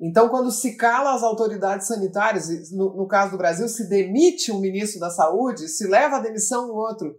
Então, 0.00 0.30
quando 0.30 0.50
se 0.50 0.76
cala 0.76 1.14
as 1.14 1.22
autoridades 1.22 1.86
sanitárias, 1.86 2.70
no, 2.72 2.96
no 2.96 3.06
caso 3.06 3.32
do 3.32 3.38
Brasil, 3.38 3.68
se 3.68 3.86
demite 3.86 4.50
um 4.50 4.58
ministro 4.60 4.98
da 4.98 5.10
Saúde, 5.10 5.68
se 5.68 5.86
leva 5.86 6.16
a 6.16 6.20
demissão 6.20 6.70
um 6.70 6.74
outro, 6.74 7.16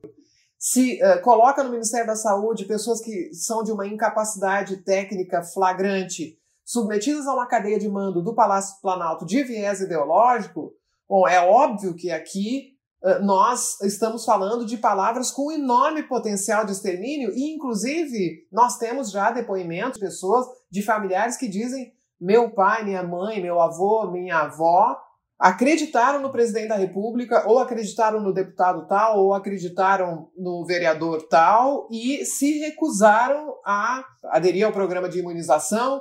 se 0.62 1.00
uh, 1.04 1.20
coloca 1.24 1.64
no 1.64 1.72
Ministério 1.72 2.06
da 2.06 2.16
Saúde 2.16 2.66
pessoas 2.66 3.02
que 3.02 3.34
são 3.34 3.64
de 3.64 3.72
uma 3.72 3.88
incapacidade 3.88 4.78
técnica 4.84 5.42
flagrante, 5.42 6.38
submetidas 6.64 7.26
a 7.26 7.34
uma 7.34 7.48
cadeia 7.48 7.80
de 7.80 7.90
mando 7.90 8.22
do 8.22 8.36
Palácio 8.36 8.80
Planalto 8.80 9.26
de 9.26 9.42
viés 9.42 9.82
ideológico, 9.82 10.72
bom, 11.10 11.28
é 11.28 11.42
óbvio 11.42 11.96
que 11.96 12.12
aqui 12.12 12.76
uh, 13.02 13.26
nós 13.26 13.82
estamos 13.82 14.24
falando 14.24 14.64
de 14.64 14.78
palavras 14.78 15.32
com 15.32 15.52
enorme 15.52 16.04
potencial 16.04 16.64
de 16.64 16.74
extermínio 16.74 17.32
e, 17.34 17.56
inclusive, 17.56 18.48
nós 18.52 18.78
temos 18.78 19.10
já 19.10 19.32
depoimentos 19.32 19.94
de 19.94 20.06
pessoas, 20.06 20.46
de 20.70 20.84
familiares 20.84 21.38
que 21.38 21.48
dizem 21.48 21.92
meu 22.20 22.52
pai, 22.52 22.84
minha 22.84 23.02
mãe, 23.02 23.42
meu 23.42 23.60
avô, 23.60 24.12
minha 24.12 24.42
avó 24.42 24.96
acreditaram 25.42 26.22
no 26.22 26.32
presidente 26.32 26.68
da 26.68 26.76
República, 26.76 27.48
ou 27.48 27.58
acreditaram 27.58 28.22
no 28.22 28.32
deputado 28.32 28.86
tal, 28.86 29.18
ou 29.18 29.34
acreditaram 29.34 30.30
no 30.38 30.64
vereador 30.64 31.28
tal, 31.28 31.88
e 31.90 32.24
se 32.24 32.60
recusaram 32.60 33.56
a 33.66 34.06
aderir 34.26 34.64
ao 34.64 34.72
programa 34.72 35.10
de 35.10 35.18
imunização, 35.18 36.00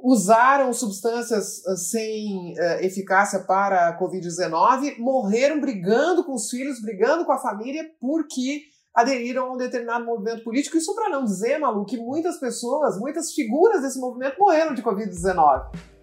usaram 0.00 0.72
substâncias 0.72 1.66
ah, 1.66 1.76
sem 1.76 2.52
uh, 2.52 2.84
eficácia 2.84 3.40
para 3.40 3.88
a 3.88 3.98
Covid-19, 3.98 4.96
morreram 4.98 5.60
brigando 5.60 6.22
com 6.22 6.34
os 6.34 6.48
filhos, 6.48 6.80
brigando 6.80 7.24
com 7.24 7.32
a 7.32 7.38
família, 7.38 7.84
porque 8.00 8.60
aderiram 8.94 9.46
a 9.46 9.54
um 9.54 9.56
determinado 9.56 10.04
movimento 10.04 10.44
político. 10.44 10.76
Isso 10.76 10.94
para 10.94 11.08
não 11.08 11.24
dizer, 11.24 11.58
Malu, 11.58 11.84
que 11.84 11.96
muitas 11.96 12.38
pessoas, 12.38 12.96
muitas 12.96 13.32
figuras 13.32 13.82
desse 13.82 13.98
movimento 13.98 14.38
morreram 14.38 14.72
de 14.72 14.84
Covid-19. 14.84 15.97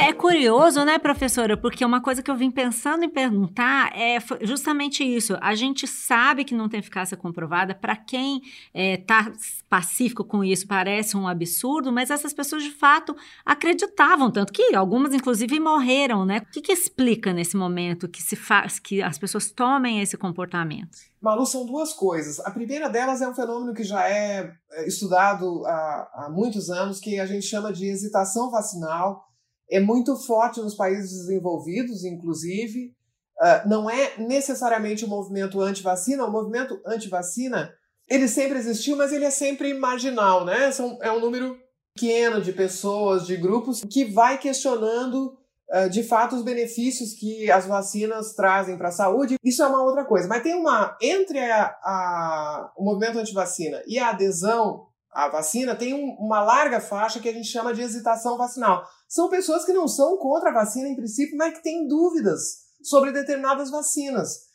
É, 0.00 0.08
é 0.08 0.12
curioso, 0.12 0.84
né, 0.84 0.98
professora? 0.98 1.56
Porque 1.56 1.84
uma 1.84 2.00
coisa 2.00 2.22
que 2.22 2.30
eu 2.30 2.36
vim 2.36 2.50
pensando 2.50 3.04
em 3.04 3.08
perguntar 3.08 3.92
é 3.96 4.18
justamente 4.42 5.04
isso. 5.04 5.36
A 5.40 5.54
gente 5.54 5.86
sabe 5.86 6.44
que 6.44 6.54
não 6.54 6.68
tem 6.68 6.80
eficácia 6.80 7.16
comprovada. 7.16 7.74
Para 7.74 7.96
quem 7.96 8.42
está 8.74 9.28
é, 9.28 9.32
pacífico 9.68 10.24
com 10.24 10.42
isso, 10.42 10.66
parece 10.66 11.16
um 11.16 11.28
absurdo, 11.28 11.92
mas 11.92 12.10
essas 12.10 12.32
pessoas 12.32 12.62
de 12.62 12.70
fato 12.70 13.14
acreditavam, 13.44 14.30
tanto 14.30 14.52
que 14.52 14.74
algumas, 14.74 15.14
inclusive, 15.14 15.58
morreram, 15.60 16.24
né? 16.24 16.38
O 16.38 16.52
que, 16.52 16.60
que 16.60 16.72
explica 16.72 17.32
nesse 17.32 17.56
momento 17.56 18.08
que 18.08 18.22
se 18.22 18.36
faz 18.36 18.78
que 18.78 19.02
as 19.02 19.18
pessoas 19.18 19.50
tomem 19.50 20.00
esse 20.00 20.16
comportamento? 20.16 20.98
Malu, 21.20 21.44
são 21.44 21.66
duas 21.66 21.92
coisas. 21.92 22.40
A 22.40 22.50
primeira 22.50 22.88
delas 22.88 23.20
é 23.20 23.28
um 23.28 23.34
fenômeno 23.34 23.74
que 23.74 23.84
já 23.84 24.08
é, 24.08 24.52
é 24.72 24.88
estudado 24.88 25.66
há, 25.66 26.10
há 26.14 26.30
muitos 26.30 26.70
anos, 26.70 26.98
que 26.98 27.20
a 27.20 27.26
gente 27.26 27.44
chama 27.44 27.72
de 27.72 27.86
hesitação 27.86 28.50
vacinal 28.50 29.29
é 29.70 29.80
muito 29.80 30.16
forte 30.16 30.60
nos 30.60 30.74
países 30.74 31.10
desenvolvidos, 31.12 32.04
inclusive. 32.04 32.94
Uh, 33.40 33.68
não 33.68 33.88
é 33.88 34.18
necessariamente 34.18 35.04
o 35.04 35.06
um 35.06 35.10
movimento 35.10 35.60
anti-vacina, 35.60 36.26
o 36.26 36.30
movimento 36.30 36.78
anti-vacina 36.86 37.72
ele 38.10 38.26
sempre 38.26 38.58
existiu, 38.58 38.96
mas 38.96 39.12
ele 39.12 39.24
é 39.24 39.30
sempre 39.30 39.72
marginal, 39.72 40.44
né? 40.44 40.72
São, 40.72 40.98
é 41.00 41.12
um 41.12 41.20
número 41.20 41.56
pequeno 41.94 42.42
de 42.42 42.52
pessoas, 42.52 43.24
de 43.24 43.36
grupos, 43.36 43.82
que 43.88 44.04
vai 44.04 44.36
questionando 44.36 45.38
uh, 45.72 45.88
de 45.88 46.02
fato 46.02 46.34
os 46.34 46.42
benefícios 46.42 47.14
que 47.14 47.48
as 47.50 47.66
vacinas 47.66 48.34
trazem 48.34 48.76
para 48.76 48.88
a 48.88 48.92
saúde. 48.92 49.36
Isso 49.44 49.62
é 49.62 49.66
uma 49.66 49.82
outra 49.82 50.04
coisa. 50.04 50.26
Mas 50.26 50.42
tem 50.42 50.54
uma. 50.54 50.96
Entre 51.00 51.38
a, 51.38 51.66
a, 51.66 52.72
o 52.76 52.84
movimento 52.84 53.18
anti-vacina 53.18 53.80
e 53.86 53.98
a 53.98 54.10
adesão 54.10 54.88
à 55.12 55.28
vacina, 55.28 55.74
tem 55.76 55.94
um, 55.94 56.16
uma 56.18 56.42
larga 56.42 56.80
faixa 56.80 57.20
que 57.20 57.28
a 57.28 57.32
gente 57.32 57.48
chama 57.48 57.72
de 57.72 57.80
hesitação 57.80 58.36
vacinal 58.36 58.84
são 59.10 59.28
pessoas 59.28 59.64
que 59.64 59.72
não 59.72 59.88
são 59.88 60.16
contra 60.18 60.50
a 60.50 60.54
vacina 60.54 60.88
em 60.88 60.94
princípio, 60.94 61.36
mas 61.36 61.54
que 61.54 61.64
têm 61.64 61.88
dúvidas 61.88 62.58
sobre 62.80 63.10
determinadas 63.10 63.68
vacinas. 63.68 64.48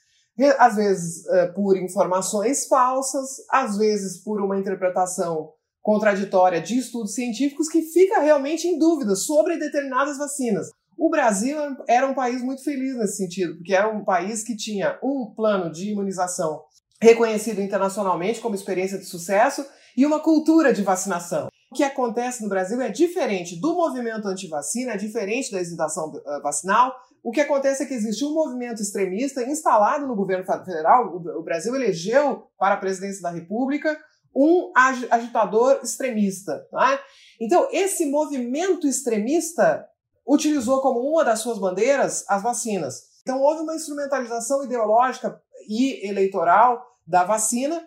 Às 0.57 0.77
vezes 0.77 1.27
eh, 1.27 1.47
por 1.47 1.77
informações 1.77 2.65
falsas, 2.65 3.27
às 3.51 3.77
vezes 3.77 4.23
por 4.23 4.41
uma 4.41 4.57
interpretação 4.57 5.51
contraditória 5.81 6.61
de 6.61 6.77
estudos 6.77 7.13
científicos 7.13 7.67
que 7.67 7.81
fica 7.81 8.21
realmente 8.21 8.65
em 8.65 8.79
dúvida 8.79 9.13
sobre 9.15 9.57
determinadas 9.57 10.17
vacinas. 10.17 10.69
O 10.97 11.09
Brasil 11.09 11.57
era 11.85 12.07
um 12.07 12.13
país 12.13 12.41
muito 12.41 12.63
feliz 12.63 12.95
nesse 12.95 13.17
sentido, 13.17 13.57
porque 13.57 13.75
era 13.75 13.89
um 13.89 14.05
país 14.05 14.41
que 14.41 14.55
tinha 14.55 14.97
um 15.03 15.33
plano 15.35 15.69
de 15.69 15.91
imunização 15.91 16.63
reconhecido 17.01 17.61
internacionalmente 17.61 18.39
como 18.39 18.55
experiência 18.55 18.97
de 18.97 19.05
sucesso 19.05 19.65
e 19.97 20.05
uma 20.05 20.21
cultura 20.21 20.73
de 20.73 20.81
vacinação. 20.81 21.49
Que 21.75 21.83
acontece 21.83 22.41
no 22.41 22.47
Brasil 22.47 22.81
é 22.81 22.89
diferente 22.89 23.59
do 23.59 23.75
movimento 23.75 24.27
anti-vacina, 24.27 24.93
é 24.93 24.97
diferente 24.97 25.51
da 25.51 25.59
hesitação 25.59 26.11
eh, 26.25 26.39
vacinal. 26.41 26.95
O 27.21 27.31
que 27.31 27.41
acontece 27.41 27.83
é 27.83 27.85
que 27.85 27.93
existe 27.93 28.23
um 28.23 28.33
movimento 28.33 28.81
extremista 28.81 29.43
instalado 29.43 30.07
no 30.07 30.15
governo 30.15 30.45
federal. 30.45 31.15
O 31.15 31.43
Brasil 31.43 31.75
elegeu 31.75 32.47
para 32.57 32.75
a 32.75 32.77
presidência 32.77 33.21
da 33.21 33.29
República 33.29 33.99
um 34.33 34.71
agitador 34.75 35.79
extremista. 35.83 36.65
Tá? 36.71 36.99
Então, 37.41 37.67
esse 37.71 38.05
movimento 38.05 38.87
extremista 38.87 39.85
utilizou 40.25 40.81
como 40.81 40.99
uma 40.99 41.25
das 41.25 41.39
suas 41.39 41.59
bandeiras 41.59 42.23
as 42.29 42.41
vacinas. 42.41 43.01
Então, 43.21 43.41
houve 43.41 43.63
uma 43.63 43.75
instrumentalização 43.75 44.63
ideológica 44.63 45.41
e 45.67 46.07
eleitoral 46.07 46.85
da 47.05 47.23
vacina 47.23 47.83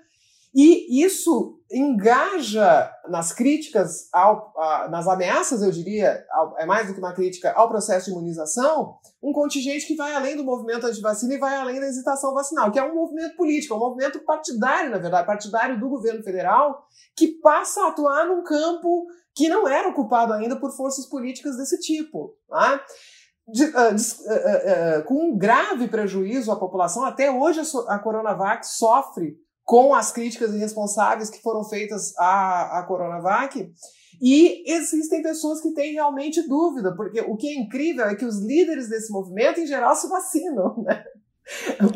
e 0.60 1.04
isso 1.04 1.56
engaja 1.70 2.92
nas 3.08 3.32
críticas, 3.32 4.08
ao, 4.12 4.52
a, 4.58 4.88
nas 4.88 5.06
ameaças, 5.06 5.62
eu 5.62 5.70
diria, 5.70 6.26
ao, 6.32 6.58
é 6.58 6.66
mais 6.66 6.88
do 6.88 6.94
que 6.94 6.98
uma 6.98 7.12
crítica 7.12 7.52
ao 7.52 7.68
processo 7.68 8.06
de 8.06 8.10
imunização, 8.10 8.96
um 9.22 9.32
contingente 9.32 9.86
que 9.86 9.94
vai 9.94 10.12
além 10.14 10.36
do 10.36 10.42
movimento 10.42 10.84
anti-vacina 10.84 11.34
e 11.34 11.38
vai 11.38 11.54
além 11.54 11.78
da 11.78 11.86
hesitação 11.86 12.34
vacinal, 12.34 12.72
que 12.72 12.78
é 12.80 12.82
um 12.82 12.92
movimento 12.92 13.36
político, 13.36 13.72
é 13.72 13.76
um 13.76 13.80
movimento 13.80 14.18
partidário, 14.24 14.90
na 14.90 14.98
verdade, 14.98 15.28
partidário 15.28 15.78
do 15.78 15.88
governo 15.88 16.24
federal, 16.24 16.88
que 17.16 17.28
passa 17.40 17.84
a 17.84 17.88
atuar 17.90 18.26
num 18.26 18.42
campo 18.42 19.06
que 19.36 19.48
não 19.48 19.68
era 19.68 19.88
ocupado 19.88 20.32
ainda 20.32 20.56
por 20.58 20.72
forças 20.72 21.06
políticas 21.06 21.56
desse 21.56 21.78
tipo. 21.78 22.34
Tá? 22.48 22.84
De, 23.46 23.64
uh, 23.64 23.94
de, 23.94 24.02
uh, 24.02 24.98
uh, 24.98 25.04
com 25.04 25.14
um 25.14 25.38
grave 25.38 25.86
prejuízo 25.86 26.50
à 26.50 26.56
população, 26.56 27.04
até 27.04 27.30
hoje 27.30 27.60
a, 27.60 27.94
a 27.94 27.98
Coronavac 28.00 28.66
sofre 28.66 29.38
com 29.68 29.94
as 29.94 30.10
críticas 30.10 30.54
irresponsáveis 30.54 31.28
que 31.28 31.42
foram 31.42 31.62
feitas 31.62 32.16
à, 32.16 32.78
à 32.78 32.82
Coronavac. 32.84 33.70
E 34.18 34.64
existem 34.66 35.22
pessoas 35.22 35.60
que 35.60 35.74
têm 35.74 35.92
realmente 35.92 36.40
dúvida, 36.48 36.96
porque 36.96 37.20
o 37.20 37.36
que 37.36 37.48
é 37.48 37.54
incrível 37.54 38.06
é 38.06 38.16
que 38.16 38.24
os 38.24 38.40
líderes 38.40 38.88
desse 38.88 39.12
movimento, 39.12 39.60
em 39.60 39.66
geral, 39.66 39.94
se 39.94 40.08
vacinam, 40.08 40.74
né? 40.78 41.04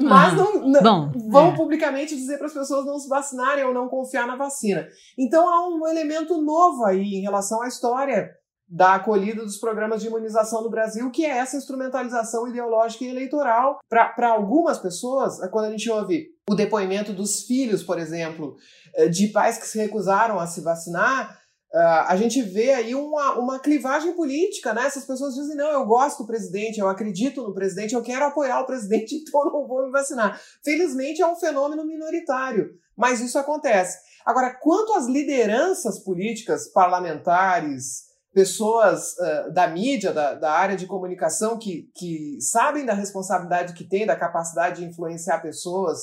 Mas 0.02 0.34
não, 0.34 0.66
não 0.66 0.82
Bom, 0.82 1.12
vão 1.30 1.48
é. 1.48 1.56
publicamente 1.56 2.14
dizer 2.14 2.36
para 2.36 2.46
as 2.46 2.52
pessoas 2.52 2.84
não 2.84 2.98
se 2.98 3.08
vacinarem 3.08 3.64
ou 3.64 3.72
não 3.72 3.88
confiar 3.88 4.26
na 4.26 4.36
vacina. 4.36 4.86
Então 5.18 5.48
há 5.48 5.66
um 5.66 5.88
elemento 5.88 6.42
novo 6.42 6.84
aí 6.84 7.14
em 7.14 7.22
relação 7.22 7.62
à 7.62 7.68
história 7.68 8.30
da 8.68 8.94
acolhida 8.94 9.42
dos 9.42 9.58
programas 9.58 10.00
de 10.00 10.08
imunização 10.08 10.62
no 10.62 10.70
Brasil, 10.70 11.10
que 11.10 11.24
é 11.24 11.38
essa 11.38 11.56
instrumentalização 11.56 12.48
ideológica 12.48 13.04
e 13.04 13.08
eleitoral. 13.08 13.78
Para 13.88 14.30
algumas 14.30 14.78
pessoas, 14.78 15.38
quando 15.50 15.66
a 15.66 15.70
gente 15.70 15.90
ouve 15.90 16.31
o 16.50 16.54
depoimento 16.54 17.12
dos 17.12 17.42
filhos, 17.44 17.82
por 17.82 17.98
exemplo, 17.98 18.56
eh, 18.96 19.08
de 19.08 19.28
pais 19.28 19.58
que 19.58 19.66
se 19.66 19.78
recusaram 19.78 20.38
a 20.38 20.46
se 20.46 20.60
vacinar, 20.60 21.40
Uh, 21.74 22.04
a 22.06 22.16
gente 22.16 22.42
vê 22.42 22.74
aí 22.74 22.94
uma, 22.94 23.38
uma 23.38 23.58
clivagem 23.58 24.12
política, 24.12 24.74
né? 24.74 24.84
Essas 24.84 25.06
pessoas 25.06 25.34
dizem, 25.34 25.56
não, 25.56 25.72
eu 25.72 25.86
gosto 25.86 26.18
do 26.18 26.26
presidente, 26.26 26.78
eu 26.78 26.86
acredito 26.86 27.42
no 27.42 27.54
presidente, 27.54 27.94
eu 27.94 28.02
quero 28.02 28.26
apoiar 28.26 28.60
o 28.60 28.66
presidente, 28.66 29.14
então 29.26 29.46
não 29.46 29.66
vou 29.66 29.86
me 29.86 29.90
vacinar. 29.90 30.38
Felizmente 30.62 31.22
é 31.22 31.26
um 31.26 31.34
fenômeno 31.34 31.86
minoritário, 31.86 32.72
mas 32.94 33.22
isso 33.22 33.38
acontece. 33.38 33.98
Agora, 34.26 34.54
quanto 34.60 34.92
às 34.92 35.06
lideranças 35.06 35.98
políticas, 35.98 36.68
parlamentares, 36.68 38.02
pessoas 38.34 39.14
uh, 39.14 39.50
da 39.54 39.66
mídia, 39.66 40.12
da, 40.12 40.34
da, 40.34 40.52
área 40.52 40.76
de 40.76 40.86
comunicação, 40.86 41.58
que, 41.58 41.90
que 41.96 42.36
sabem 42.42 42.84
da 42.84 42.92
responsabilidade 42.92 43.72
que 43.72 43.88
tem, 43.88 44.04
da 44.04 44.14
capacidade 44.14 44.80
de 44.80 44.90
influenciar 44.90 45.40
pessoas, 45.40 46.00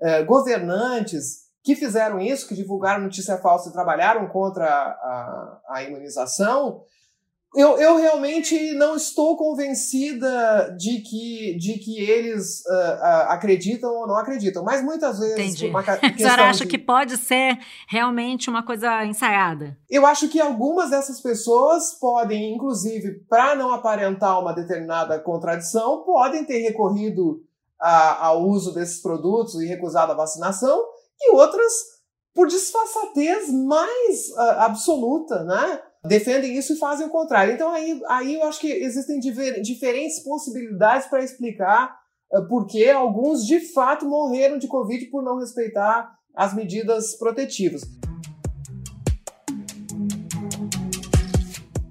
uh, 0.00 0.24
governantes 0.24 1.46
que 1.62 1.74
fizeram 1.74 2.20
isso, 2.20 2.46
que 2.46 2.54
divulgaram 2.54 3.02
notícia 3.02 3.36
falsa 3.38 3.68
e 3.68 3.72
trabalharam 3.72 4.28
contra 4.28 4.66
a, 4.66 4.88
a, 4.88 5.60
a 5.70 5.82
imunização, 5.82 6.82
eu, 7.56 7.78
eu 7.78 7.96
realmente 7.96 8.74
não 8.74 8.96
estou 8.96 9.34
convencida 9.34 10.76
de 10.78 11.00
que, 11.00 11.56
de 11.56 11.78
que 11.78 11.98
eles 11.98 12.62
uh, 12.66 12.70
uh, 12.70 13.30
acreditam 13.30 13.90
ou 13.94 14.06
não 14.06 14.16
acreditam, 14.16 14.62
mas 14.62 14.84
muitas 14.84 15.18
vezes. 15.18 15.38
Entendi. 15.38 15.66
Uma 15.68 15.80
a 15.80 16.16
senhora 16.16 16.50
acha 16.50 16.64
de... 16.64 16.70
que 16.70 16.76
pode 16.76 17.16
ser 17.16 17.58
realmente 17.88 18.50
uma 18.50 18.62
coisa 18.62 19.06
ensaiada? 19.06 19.76
Eu 19.88 20.04
acho 20.04 20.28
que 20.28 20.38
algumas 20.38 20.90
dessas 20.90 21.18
pessoas 21.20 21.94
podem, 21.94 22.54
inclusive, 22.54 23.24
para 23.26 23.54
não 23.54 23.72
aparentar 23.72 24.38
uma 24.38 24.52
determinada 24.52 25.18
contradição, 25.18 26.04
podem 26.04 26.44
ter 26.44 26.58
recorrido 26.58 27.42
ao 27.80 28.42
uso 28.42 28.72
desses 28.72 29.00
produtos 29.00 29.54
e 29.56 29.66
recusado 29.66 30.12
a 30.12 30.16
vacinação, 30.16 30.82
e 31.20 31.30
outras 31.32 31.72
por 32.34 32.46
disfarçatez 32.46 33.50
mais 33.50 34.28
uh, 34.36 34.60
absoluta, 34.60 35.42
né? 35.44 35.80
Defendem 36.04 36.56
isso 36.56 36.74
e 36.74 36.78
fazem 36.78 37.06
o 37.06 37.10
contrário. 37.10 37.54
Então 37.54 37.70
aí, 37.70 38.00
aí 38.08 38.34
eu 38.34 38.44
acho 38.44 38.60
que 38.60 38.70
existem 38.70 39.18
diver, 39.18 39.62
diferentes 39.62 40.22
possibilidades 40.22 41.08
para 41.08 41.24
explicar 41.24 41.98
uh, 42.32 42.46
por 42.46 42.66
que 42.66 42.90
alguns 42.90 43.46
de 43.46 43.60
fato 43.72 44.04
morreram 44.04 44.58
de 44.58 44.68
Covid 44.68 45.06
por 45.06 45.22
não 45.22 45.38
respeitar 45.38 46.14
as 46.34 46.54
medidas 46.54 47.16
protetivas. 47.16 47.80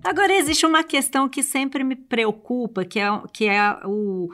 Agora, 0.03 0.31
existe 0.35 0.67
uma 0.67 0.83
questão 0.83 1.27
que 1.27 1.41
sempre 1.41 1.83
me 1.83 1.95
preocupa, 1.95 2.85
que 2.85 2.99
é, 2.99 3.07
que 3.33 3.47
é 3.47 3.59
o, 3.83 4.29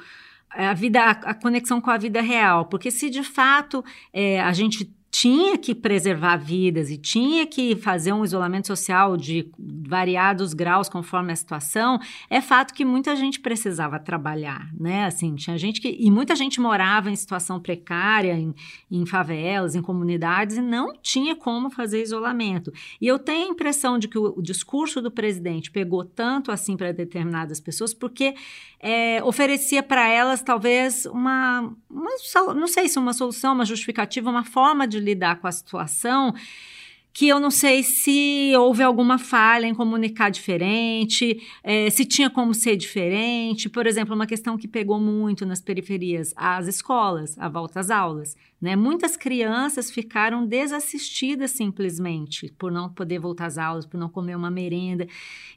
a 0.54 0.74
vida, 0.74 1.04
a 1.04 1.34
conexão 1.34 1.80
com 1.80 1.90
a 1.90 1.98
vida 1.98 2.22
real. 2.22 2.66
Porque 2.66 2.92
se 2.92 3.10
de 3.10 3.24
fato 3.24 3.84
é, 4.14 4.40
a 4.42 4.54
gente 4.54 4.94
tinha 5.12 5.58
que 5.58 5.76
preservar 5.76 6.38
vidas 6.38 6.90
e 6.90 6.98
tinha 6.98 7.46
que 7.46 7.76
fazer 7.76 8.14
um 8.14 8.24
isolamento 8.24 8.68
social 8.68 9.18
de 9.18 9.52
variados 9.60 10.54
graus 10.54 10.88
conforme 10.88 11.34
a 11.34 11.36
situação, 11.36 12.00
é 12.30 12.40
fato 12.40 12.74
que 12.74 12.86
muita 12.86 13.14
gente 13.14 13.42
precisava 13.42 14.00
trabalhar, 14.00 14.70
né? 14.74 15.04
Assim, 15.04 15.36
tinha 15.36 15.58
gente 15.58 15.82
que. 15.82 15.98
E 16.00 16.10
muita 16.10 16.34
gente 16.34 16.62
morava 16.62 17.12
em 17.12 17.16
situação 17.16 17.60
precária, 17.60 18.34
em, 18.34 18.56
em 18.90 19.06
favelas, 19.06 19.76
em 19.76 19.82
comunidades, 19.82 20.56
e 20.56 20.62
não 20.62 20.94
tinha 21.02 21.36
como 21.36 21.70
fazer 21.70 22.02
isolamento. 22.02 22.72
E 23.02 23.06
eu 23.06 23.20
tenho 23.20 23.50
a 23.50 23.52
impressão 23.52 24.00
de 24.00 24.08
que 24.08 24.18
o, 24.18 24.34
o 24.38 24.42
discurso 24.42 25.02
do 25.02 25.12
presidente 25.12 25.72
pegou 25.72 26.06
tanto 26.06 26.54
assim 26.54 26.78
para 26.78 26.94
determinadas 26.94 27.60
pessoas, 27.60 27.94
porque 27.94 28.34
é, 28.80 29.22
oferecia 29.24 29.84
para 29.84 30.08
elas 30.08 30.42
talvez 30.42 31.06
uma, 31.06 31.72
uma, 31.90 32.54
não 32.54 32.68
sei 32.68 32.88
se 32.88 32.98
uma 32.98 33.12
solução, 33.12 33.54
uma 33.54 33.66
justificativa, 33.66 34.30
uma 34.30 34.46
forma 34.46 34.88
de 34.88 35.01
lidar 35.02 35.42
com 35.42 35.48
a 35.48 35.52
situação 35.52 36.34
que 37.14 37.28
eu 37.28 37.40
não 37.40 37.52
sei 37.52 37.84
se 37.84 38.54
houve 38.56 38.82
alguma 38.82 39.18
falha 39.18 39.66
em 39.66 39.76
comunicar 39.76 40.30
diferente, 40.30 41.42
é, 41.64 41.90
se 41.90 42.06
tinha 42.06 42.30
como 42.30 42.54
ser 42.54 42.78
diferente. 42.78 43.70
Por 43.70 43.86
exemplo, 43.86 44.16
uma 44.16 44.26
questão 44.26 44.58
que 44.58 44.68
pegou 44.68 45.00
muito 45.00 45.46
nas 45.46 45.62
periferias, 45.62 46.34
as 46.36 46.68
escolas, 46.68 47.38
a 47.38 47.50
volta 47.50 47.80
às 47.80 47.90
aulas. 47.90 48.36
Né? 48.62 48.76
Muitas 48.76 49.18
crianças 49.18 49.90
ficaram 49.90 50.46
desassistidas 50.46 51.50
simplesmente 51.50 52.54
por 52.60 52.72
não 52.72 52.88
poder 52.88 53.18
voltar 53.18 53.48
às 53.48 53.58
aulas, 53.58 53.88
por 53.88 53.98
não 53.98 54.08
comer 54.08 54.36
uma 54.36 54.52
merenda. 54.52 55.08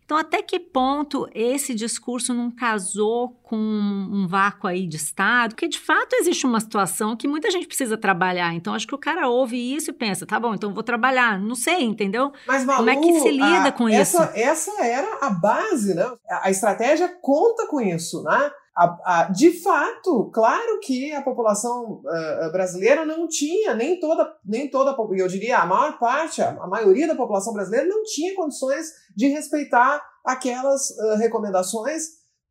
Então, 0.02 0.16
até 0.16 0.42
que 0.42 0.58
ponto 0.58 1.28
esse 1.34 1.74
discurso 1.74 2.32
não 2.32 2.50
casou 2.50 3.38
com 3.42 3.56
um 3.56 4.26
vácuo 4.26 4.66
aí 4.66 4.86
de 4.86 4.96
Estado? 4.96 5.54
Porque, 5.54 5.68
de 5.68 5.78
fato, 5.78 6.14
existe 6.14 6.46
uma 6.46 6.60
situação 6.60 7.14
que 7.14 7.28
muita 7.28 7.50
gente 7.50 7.66
precisa 7.66 7.96
trabalhar. 7.96 8.54
Então, 8.54 8.74
acho 8.74 8.86
que 8.86 8.94
o 8.94 8.98
cara 8.98 9.28
ouve 9.28 9.56
isso 9.56 9.90
e 9.90 9.92
pensa, 9.92 10.24
tá 10.24 10.40
bom, 10.40 10.54
então 10.54 10.72
vou 10.72 10.82
trabalhar. 10.82 11.38
Não 11.38 11.54
sei, 11.54 11.82
entendeu? 11.82 12.32
Mas, 12.46 12.64
Malu, 12.64 12.78
Como 12.78 12.90
é 12.90 12.96
que 12.96 13.20
se 13.20 13.30
lida 13.30 13.68
a, 13.68 13.72
com 13.72 13.86
essa, 13.86 14.24
isso? 14.24 14.32
Essa 14.34 14.84
era 14.84 15.26
a 15.26 15.30
base, 15.30 15.94
né? 15.94 16.10
A 16.42 16.50
estratégia 16.50 17.08
conta 17.20 17.66
com 17.66 17.80
isso, 17.80 18.22
né? 18.22 18.50
A, 18.76 18.98
a, 19.04 19.24
de 19.30 19.52
fato, 19.62 20.30
claro 20.32 20.80
que 20.80 21.12
a 21.12 21.22
população 21.22 22.02
uh, 22.04 22.50
brasileira 22.50 23.04
não 23.06 23.28
tinha, 23.28 23.72
nem 23.72 24.00
toda, 24.00 24.34
nem 24.44 24.68
toda, 24.68 24.96
eu 25.16 25.28
diria 25.28 25.58
a 25.58 25.66
maior 25.66 25.96
parte, 25.98 26.42
a, 26.42 26.50
a 26.50 26.66
maioria 26.66 27.06
da 27.06 27.14
população 27.14 27.52
brasileira 27.52 27.86
não 27.86 28.02
tinha 28.02 28.34
condições 28.34 28.88
de 29.14 29.28
respeitar 29.28 30.02
aquelas 30.24 30.90
uh, 30.90 31.16
recomendações 31.18 32.02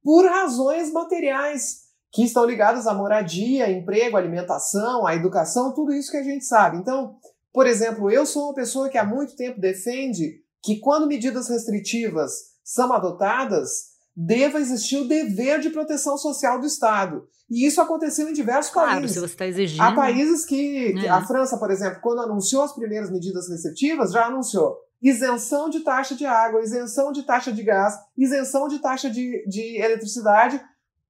por 0.01 0.25
razões 0.25 0.93
materiais 0.93 1.83
que 2.12 2.23
estão 2.23 2.45
ligadas 2.45 2.86
à 2.86 2.93
moradia, 2.93 3.71
emprego, 3.71 4.15
alimentação, 4.15 5.05
à 5.05 5.15
educação, 5.15 5.73
tudo 5.73 5.91
isso 5.91 6.12
que 6.12 6.17
a 6.17 6.23
gente 6.23 6.45
sabe. 6.45 6.77
Então, 6.77 7.17
por 7.51 7.67
exemplo, 7.67 8.09
eu 8.09 8.25
sou 8.25 8.45
uma 8.45 8.53
pessoa 8.53 8.88
que 8.88 8.97
há 8.97 9.03
muito 9.03 9.36
tempo 9.36 9.59
defende 9.59 10.41
que 10.62 10.79
quando 10.79 11.07
medidas 11.07 11.49
restritivas 11.49 12.53
são 12.63 12.93
adotadas, 12.93 13.92
deva 14.15 14.60
existir 14.60 14.97
o 14.97 15.08
dever 15.08 15.60
de 15.60 15.69
proteção 15.69 16.17
social 16.17 16.60
do 16.60 16.67
Estado. 16.67 17.28
E 17.49 17.65
isso 17.65 17.82
aconteceu 17.82 18.28
em 18.30 18.34
diversos 18.34 18.71
claro, 18.71 18.91
países. 18.91 19.12
se 19.12 19.19
você 19.19 19.34
está 19.34 19.45
exigindo. 19.47 19.82
Há 19.82 19.93
países 19.93 20.45
que, 20.45 20.93
que 20.93 21.06
É. 21.06 21.10
a 21.10 21.21
França, 21.26 21.58
por 21.58 21.69
exemplo, 21.71 21.99
quando 22.02 22.21
anunciou 22.21 22.63
as 22.63 22.73
primeiras 22.73 23.12
medidas 23.12 23.49
restritivas, 23.49 24.12
já 24.12 24.26
anunciou 24.26 24.78
isenção 25.02 25.69
de 25.69 25.82
taxa 25.82 26.15
de 26.15 26.26
água, 26.26 26.62
isenção 26.62 27.12
de 27.12 27.23
taxa 27.23 27.52
de 27.52 27.62
gás, 27.63 27.93
isenção 28.17 28.67
de 28.67 28.80
taxa 28.80 29.10
de, 29.10 29.45
de 29.47 29.78
eletricidade 29.78 30.62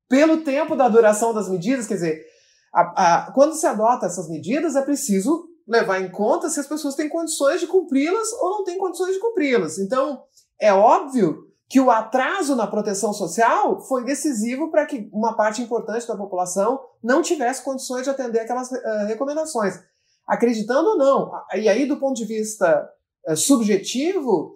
pelo 0.10 0.38
tempo 0.42 0.76
da 0.76 0.90
duração 0.90 1.34
das 1.34 1.48
medidas. 1.48 1.86
Quer 1.86 1.94
dizer, 1.96 2.26
a- 2.74 3.26
a- 3.28 3.32
quando 3.34 3.54
se 3.54 3.68
adota 3.68 4.08
essas 4.08 4.28
medidas, 4.30 4.76
é 4.76 4.82
preciso 4.82 5.48
levar 5.68 6.02
em 6.02 6.10
conta 6.10 6.50
se 6.50 6.60
as 6.60 6.68
pessoas 6.68 6.96
têm 6.96 7.08
condições 7.08 7.60
de 7.62 7.68
cumpri-las 7.68 8.32
ou 8.42 8.50
não 8.58 8.64
têm 8.64 8.78
condições 8.78 9.14
de 9.14 9.20
cumpri-las. 9.20 9.78
Então, 9.78 10.24
é 10.60 10.74
óbvio 10.74 11.48
que 11.74 11.80
o 11.80 11.90
atraso 11.90 12.56
na 12.56 12.68
proteção 12.68 13.12
social 13.12 13.82
foi 13.82 14.04
decisivo 14.06 14.70
para 14.70 14.86
que 14.86 15.10
uma 15.12 15.36
parte 15.36 15.60
importante 15.60 16.08
da 16.08 16.16
população 16.16 16.80
não 17.04 17.24
tivesse 17.24 17.64
condições 17.64 18.04
de 18.04 18.12
atender 18.12 18.42
aquelas 18.42 18.72
eh, 18.72 19.06
recomendações. 19.08 19.80
Acreditando 20.28 20.90
ou 20.90 20.98
não. 21.00 21.32
E 21.56 21.68
aí, 21.68 21.88
do 21.88 21.98
ponto 21.98 22.16
de 22.16 22.26
vista 22.26 22.88
eh, 23.26 23.36
subjetivo, 23.36 24.54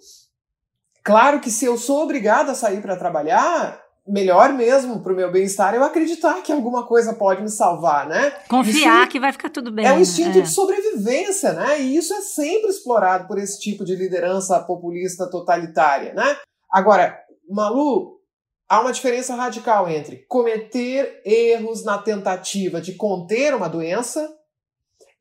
claro 1.04 1.40
que 1.40 1.50
se 1.50 1.66
eu 1.66 1.76
sou 1.76 2.04
obrigado 2.04 2.52
a 2.52 2.54
sair 2.54 2.84
para 2.84 2.96
trabalhar, 2.96 3.82
melhor 4.08 4.54
mesmo 4.54 5.00
para 5.02 5.12
o 5.12 5.16
meu 5.16 5.32
bem-estar 5.32 5.74
eu 5.74 5.84
acreditar 5.84 6.44
que 6.44 6.52
alguma 6.52 6.86
coisa 6.86 7.14
pode 7.14 7.42
me 7.42 7.50
salvar, 7.50 8.08
né? 8.08 8.30
Confiar 8.48 9.02
Isso 9.02 9.10
que 9.10 9.20
vai 9.20 9.32
ficar 9.32 9.50
tudo 9.50 9.72
bem. 9.72 9.88
é 9.88 9.92
um 9.92 9.96
né? 9.96 10.02
instinto 10.02 10.38
É. 10.38 10.42
de 10.42 10.52
sobrevivência, 10.52 11.52
né? 11.54 11.82
E 11.82 11.98
isso 11.98 12.14
é 12.14 12.22
sempre 12.22 12.70
explorado 12.70 13.28
por 13.28 13.40
esse 13.40 13.60
tipo 13.60 13.84
de 13.84 13.96
liderança 13.96 14.60
populista 14.60 15.26
totalitária, 15.28 16.14
né? 16.14 16.38
Agora, 16.72 17.18
Malu, 17.50 18.20
há 18.68 18.82
uma 18.82 18.92
diferença 18.92 19.36
radical 19.36 19.90
entre 19.90 20.26
cometer 20.28 21.22
erros 21.26 21.84
na 21.84 21.98
tentativa 21.98 22.82
de 22.82 22.94
conter 22.94 23.56
uma 23.56 23.70
doença 23.70 24.30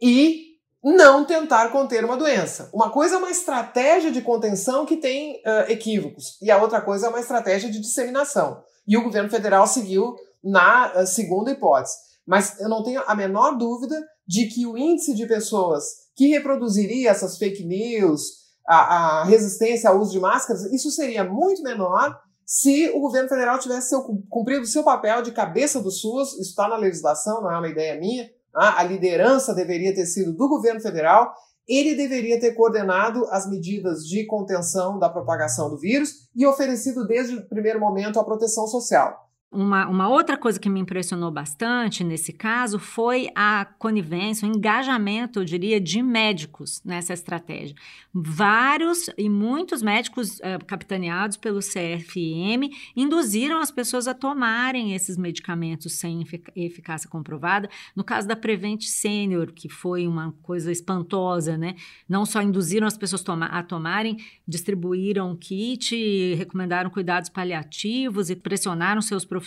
e 0.01 0.47
não 0.83 1.25
tentar 1.25 1.71
conter 1.71 2.05
uma 2.05 2.17
doença. 2.17 2.71
Uma 2.73 2.91
coisa 2.91 3.17
é 3.17 3.19
uma 3.19 3.31
estratégia 3.31 4.13
de 4.13 4.23
contenção 4.23 4.87
que 4.87 4.97
tem 4.97 5.41
ah, 5.45 5.67
equívocos, 5.69 6.39
e 6.41 6.51
a 6.51 6.61
outra 6.63 6.81
coisa 6.81 7.07
é 7.07 7.11
uma 7.11 7.21
estratégia 7.21 7.71
de 7.71 7.81
disseminação. 7.81 8.63
E 8.87 8.97
o 8.97 9.03
governo 9.03 9.29
federal 9.29 9.67
seguiu 9.67 10.15
na 10.43 10.87
ah, 10.87 11.07
segunda 11.07 11.51
hipótese. 11.51 11.97
Mas 12.25 12.61
eu 12.61 12.69
não 12.69 12.83
tenho 12.83 13.03
a 13.07 13.15
menor 13.15 13.57
dúvida 13.57 14.01
de 14.27 14.47
que 14.47 14.67
o 14.67 14.77
índice 14.77 15.15
de 15.15 15.27
pessoas 15.27 16.07
que 16.15 16.29
reproduziria 16.29 17.11
essas 17.11 17.37
fake 17.37 17.65
news, 17.65 18.46
a, 18.67 19.21
a 19.21 19.25
resistência 19.25 19.91
ao 19.91 19.99
uso 19.99 20.13
de 20.13 20.21
máscaras, 20.21 20.65
isso 20.73 20.91
seria 20.91 21.25
muito 21.25 21.63
menor 21.63 22.19
se 22.45 22.89
o 22.91 23.01
governo 23.01 23.29
federal 23.29 23.59
tivesse 23.59 23.89
seu, 23.89 24.03
cumprido 24.31 24.63
o 24.63 24.67
seu 24.67 24.85
papel 24.85 25.21
de 25.21 25.33
cabeça 25.33 25.83
do 25.83 25.91
SUS, 25.91 26.33
isso 26.35 26.51
está 26.51 26.69
na 26.69 26.77
legislação, 26.77 27.43
não 27.43 27.51
é 27.51 27.59
uma 27.59 27.69
ideia 27.69 27.99
minha, 27.99 28.31
a 28.55 28.81
a 28.81 28.85
liderança 28.85 29.53
deveria 29.53 29.95
ter 29.95 30.07
sido 30.07 30.33
do 30.33 30.49
governo 30.49 30.81
federal, 30.81 31.35
ele 31.69 31.97
deveria 31.97 32.39
ter 32.39 32.53
coordenado 32.53 33.27
as 33.31 33.51
medidas 33.51 34.07
de 34.07 34.25
contenção 34.25 34.99
da 34.99 35.09
propagação 35.09 35.69
do 35.69 35.77
vírus 35.77 36.29
e 36.35 36.47
oferecido 36.47 37.05
desde 37.05 37.37
o 37.37 37.49
primeiro 37.49 37.81
momento 37.81 38.21
a 38.21 38.25
proteção 38.25 38.69
social. 38.69 39.27
Uma, 39.49 39.87
uma 39.89 40.09
outra 40.09 40.37
coisa 40.37 40.59
que 40.59 40.69
me 40.69 40.81
impressionou 40.81 41.31
bastante 41.31 42.03
nesse 42.03 42.33
caso 42.33 42.79
foi 42.81 43.29
a 43.35 43.65
conivência, 43.79 44.47
o 44.47 44.53
engajamento, 44.55 45.39
eu 45.39 45.45
diria, 45.45 45.81
de 45.81 46.03
médicos 46.03 46.83
nessa 46.85 47.15
estratégia. 47.15 47.75
Vários 48.13 49.09
e 49.17 49.31
muitos 49.31 49.83
médicos 49.83 50.41
eh, 50.41 50.59
capitaneados 50.67 51.37
pelo 51.37 51.61
CFM 51.61 52.69
induziram 52.97 53.61
as 53.61 53.71
pessoas 53.71 54.09
a 54.09 54.15
tomarem 54.15 54.95
esses 54.95 55.17
medicamentos 55.17 55.93
sem 55.93 56.23
efic- 56.23 56.51
eficácia 56.57 57.09
comprovada. 57.09 57.69
No 57.95 58.03
caso 58.03 58.27
da 58.27 58.35
Prevent 58.35 58.83
Senior, 58.83 59.53
que 59.53 59.69
foi 59.69 60.09
uma 60.09 60.33
coisa 60.43 60.73
espantosa, 60.73 61.57
né? 61.57 61.77
Não 62.09 62.27
só 62.27 62.43
induziram 62.43 62.87
as 62.87 62.99
pessoas 62.99 63.23
toma- 63.23 63.47
a 63.47 63.63
tomarem, 63.63 64.17
distribuíram 64.47 65.37
kit, 65.37 66.35
recomendaram 66.35 66.91
cuidados 66.91 67.31
paliativos 67.31 68.29
e 68.29 68.37
pressionaram 68.37 69.01
seus 69.01 69.25
profissionais. 69.25 69.46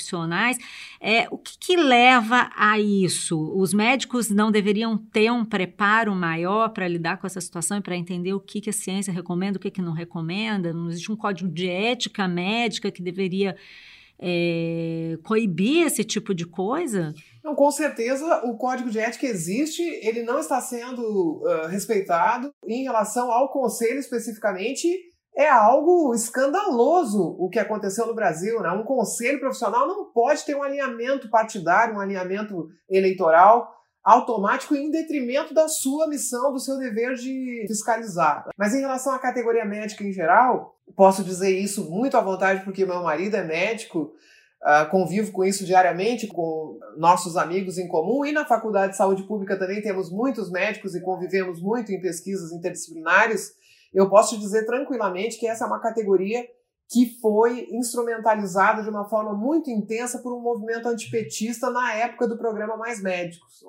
É, 1.02 1.28
o 1.32 1.38
que, 1.38 1.58
que 1.58 1.76
leva 1.76 2.50
a 2.56 2.80
isso? 2.80 3.40
Os 3.56 3.74
médicos 3.74 4.30
não 4.30 4.52
deveriam 4.52 4.98
ter 4.98 5.32
um 5.32 5.46
preparo 5.46 6.14
maior 6.16 6.70
para 6.70 6.88
lidar 6.88 7.18
com 7.18 7.28
essa 7.28 7.42
situação 7.42 7.78
e 7.78 7.82
para 7.82 7.96
entender 7.96 8.34
o 8.34 8.40
que, 8.40 8.62
que 8.62 8.70
a 8.70 8.74
ciência 8.74 9.14
recomenda, 9.14 9.58
o 9.58 9.62
que, 9.62 9.72
que 9.72 9.82
não 9.82 9.94
recomenda? 9.94 10.74
Não 10.74 10.90
existe 10.90 11.12
um 11.12 11.16
código 11.16 11.50
de 11.50 11.70
ética 11.70 12.28
médica 12.28 12.92
que 12.92 13.02
deveria 13.02 13.56
é, 14.20 15.18
coibir 15.24 15.88
esse 15.88 16.04
tipo 16.04 16.34
de 16.34 16.46
coisa? 16.46 17.14
Não, 17.44 17.56
com 17.56 17.72
certeza 17.72 18.42
o 18.44 18.58
código 18.58 18.90
de 18.90 19.00
ética 19.00 19.26
existe, 19.26 19.82
ele 19.82 20.24
não 20.24 20.40
está 20.40 20.60
sendo 20.60 21.42
uh, 21.42 21.68
respeitado. 21.68 22.54
Em 22.68 22.84
relação 22.84 23.32
ao 23.32 23.50
conselho 23.50 24.00
especificamente, 24.00 24.88
é 25.36 25.50
algo 25.50 26.13
escandaloso 26.13 27.36
o 27.39 27.50
que 27.50 27.60
aconteceu 27.60 28.06
no 28.06 28.15
Brasil. 28.15 28.60
Né? 28.62 28.72
Um 28.72 28.84
conselho 28.84 29.39
profissional 29.39 29.88
não 29.88 30.06
pode 30.06 30.44
ter 30.46 30.56
um 30.56 30.63
alinhamento 30.63 31.30
partidário, 31.30 31.96
um 31.96 32.00
alinhamento 32.00 32.68
eleitoral. 32.89 33.76
automático 34.04 34.76
em 34.76 34.89
detrimento 34.89 35.54
da 35.54 35.68
sua 35.68 36.08
missão, 36.08 36.52
do 36.52 36.60
seu 36.60 36.78
dever 36.78 37.15
de 37.15 37.65
fiscalizar. 37.68 38.50
Mas 38.58 38.74
em 38.74 38.80
relação 38.80 39.13
à 39.13 39.20
categoria 39.20 39.65
médica 39.65 40.04
em 40.04 40.12
geral, 40.12 40.76
posso 40.96 41.24
dizer 41.24 41.52
isso 41.52 41.89
muito 41.89 42.18
à 42.18 42.22
vontade 42.22 42.63
porque 42.63 42.86
meu 42.86 43.04
marido 43.04 43.36
é 43.36 43.44
médico, 43.44 44.13
uh, 44.63 44.89
convivo 44.89 45.32
com 45.32 45.44
isso 45.44 45.65
diariamente 45.65 46.28
com 46.28 46.80
nossos 46.98 47.38
amigos 47.38 47.78
em 47.78 47.88
comum 47.88 48.26
e 48.26 48.32
na 48.32 48.46
Faculdade 48.46 48.94
de 48.94 48.98
Saúde 48.98 49.24
Pública 49.24 49.58
também 49.58 49.82
temos 49.82 50.12
muitos 50.12 50.52
médicos 50.52 50.96
e 50.96 51.02
convivemos 51.02 51.62
muito 51.62 51.92
em 51.92 52.02
pesquisas 52.02 52.52
interdisciplinares. 52.52 53.54
Eu 53.93 54.10
posso 54.10 54.38
dizer 54.38 54.65
tranquilamente 54.65 55.39
que 55.39 55.47
essa 55.47 55.65
é 55.65 55.67
uma 55.67 55.82
categoria 55.82 56.45
que 56.91 57.19
foi 57.21 57.67
instrumentalizada 57.71 58.82
de 58.82 58.89
uma 58.89 59.08
forma 59.08 59.34
muito 59.34 59.69
intensa 59.69 60.19
por 60.19 60.34
um 60.34 60.41
movimento 60.41 60.88
antipetista 60.88 61.69
na 61.69 61.93
época 61.93 62.28
do 62.28 62.38
programa 62.38 62.75
Mais 62.75 63.02
Médicos. 63.02 63.63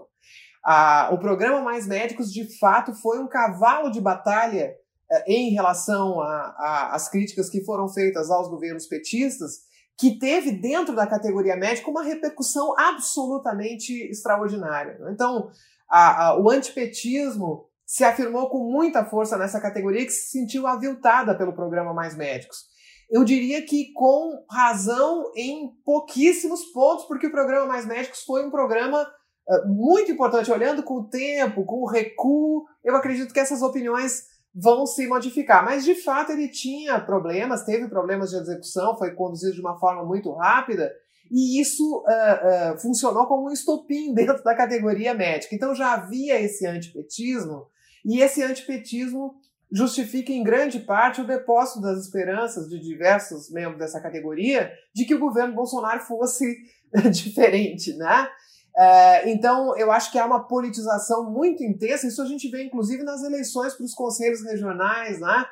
Ah, 0.65 1.11
o 1.13 1.19
programa 1.19 1.61
Mais 1.61 1.87
Médicos, 1.87 2.33
de 2.33 2.59
fato, 2.59 2.95
foi 2.95 3.19
um 3.19 3.29
cavalo 3.29 3.91
de 3.91 4.01
batalha 4.01 4.75
eh, 5.11 5.25
em 5.27 5.51
relação 5.51 6.21
às 6.21 7.09
críticas 7.09 7.51
que 7.51 7.65
foram 7.65 7.89
feitas 7.89 8.31
aos 8.31 8.49
governos 8.49 8.87
petistas, 8.87 9.69
que 9.99 10.19
teve 10.19 10.53
dentro 10.53 10.95
da 10.95 11.07
categoria 11.07 11.57
médica 11.57 11.91
uma 11.91 12.03
repercussão 12.03 12.75
absolutamente 12.79 13.93
extraordinária. 14.09 14.99
Então, 15.11 15.51
a, 15.91 16.29
a, 16.29 16.41
o 16.41 16.49
antipetismo 16.49 17.67
se 17.93 18.05
afirmou 18.05 18.49
com 18.49 18.71
muita 18.71 19.05
força 19.05 19.37
nessa 19.37 19.61
categoria 19.61 20.05
que 20.05 20.13
se 20.13 20.31
sentiu 20.31 20.67
aviltada 20.67 21.37
pelo 21.37 21.53
programa 21.53 21.93
Mais 21.93 22.17
Médicos 22.17 22.71
eu 23.11 23.25
diria 23.25 23.65
que 23.67 23.93
com 23.93 24.45
razão 24.49 25.33
em 25.35 25.73
pouquíssimos 25.85 26.65
pontos, 26.67 27.07
porque 27.07 27.27
o 27.27 27.33
programa 27.33 27.67
Mais 27.67 27.85
Médicos 27.85 28.23
foi 28.23 28.47
um 28.47 28.51
programa 28.51 29.03
uh, 29.03 29.69
muito 29.69 30.13
importante, 30.13 30.53
olhando 30.53 30.85
com 30.85 30.95
o 30.95 31.09
tempo, 31.09 31.65
com 31.65 31.83
o 31.83 31.89
recuo, 31.89 32.65
eu 32.85 32.95
acredito 32.95 33.35
que 33.35 33.41
essas 33.41 33.63
opiniões 33.63 34.23
vão 34.55 34.87
se 34.87 35.09
modificar. 35.09 35.65
Mas 35.65 35.85
de 35.85 35.97
fato 35.97 36.31
ele 36.31 36.49
tinha 36.49 37.01
problemas, 37.01 37.65
teve 37.65 37.89
problemas 37.89 38.31
de 38.31 38.37
execução, 38.37 38.97
foi 38.97 39.13
conduzido 39.13 39.55
de 39.55 39.61
uma 39.61 39.79
forma 39.79 40.05
muito 40.05 40.33
rápida. 40.33 40.93
E 41.33 41.61
isso 41.61 42.05
uh, 42.07 42.75
uh, 42.75 42.79
funcionou 42.79 43.27
como 43.27 43.49
um 43.49 43.53
estopim 43.53 44.15
dentro 44.15 44.43
da 44.45 44.55
categoria 44.55 45.15
médica. 45.15 45.55
Então 45.55 45.75
já 45.75 45.95
havia 45.95 46.41
esse 46.41 46.65
antipetismo, 46.65 47.67
e 48.05 48.21
esse 48.21 48.43
antipetismo 48.43 49.35
justifica 49.73 50.33
em 50.33 50.43
grande 50.43 50.81
parte 50.81 51.21
o 51.21 51.27
depósito 51.27 51.81
das 51.81 51.99
esperanças 51.99 52.69
de 52.69 52.81
diversos 52.81 53.51
membros 53.51 53.79
dessa 53.79 54.01
categoria 54.01 54.71
de 54.93 55.05
que 55.05 55.15
o 55.15 55.21
governo 55.21 55.55
Bolsonaro 55.55 56.01
fosse 56.01 56.57
diferente, 57.13 57.97
né? 57.97 58.29
É, 58.77 59.31
então, 59.31 59.77
eu 59.77 59.91
acho 59.91 60.11
que 60.11 60.19
há 60.19 60.25
uma 60.25 60.47
politização 60.47 61.31
muito 61.31 61.63
intensa, 61.63 62.07
isso 62.07 62.23
a 62.23 62.27
gente 62.27 62.49
vê 62.49 62.65
inclusive 62.65 63.03
nas 63.03 63.23
eleições 63.23 63.75
para 63.75 63.85
os 63.85 63.95
conselhos 63.95 64.43
regionais, 64.43 65.21
né? 65.21 65.45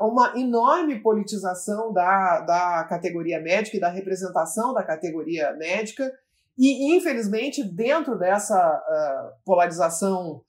Uma 0.00 0.32
enorme 0.36 1.00
politização 1.02 1.92
da, 1.92 2.40
da 2.40 2.84
categoria 2.88 3.40
médica 3.40 3.76
e 3.76 3.80
da 3.80 3.90
representação 3.90 4.72
da 4.72 4.82
categoria 4.82 5.52
médica, 5.52 6.10
e 6.58 6.96
infelizmente, 6.96 7.62
dentro 7.62 8.18
dessa 8.18 8.56
uh, 8.56 9.44
polarização 9.44 10.42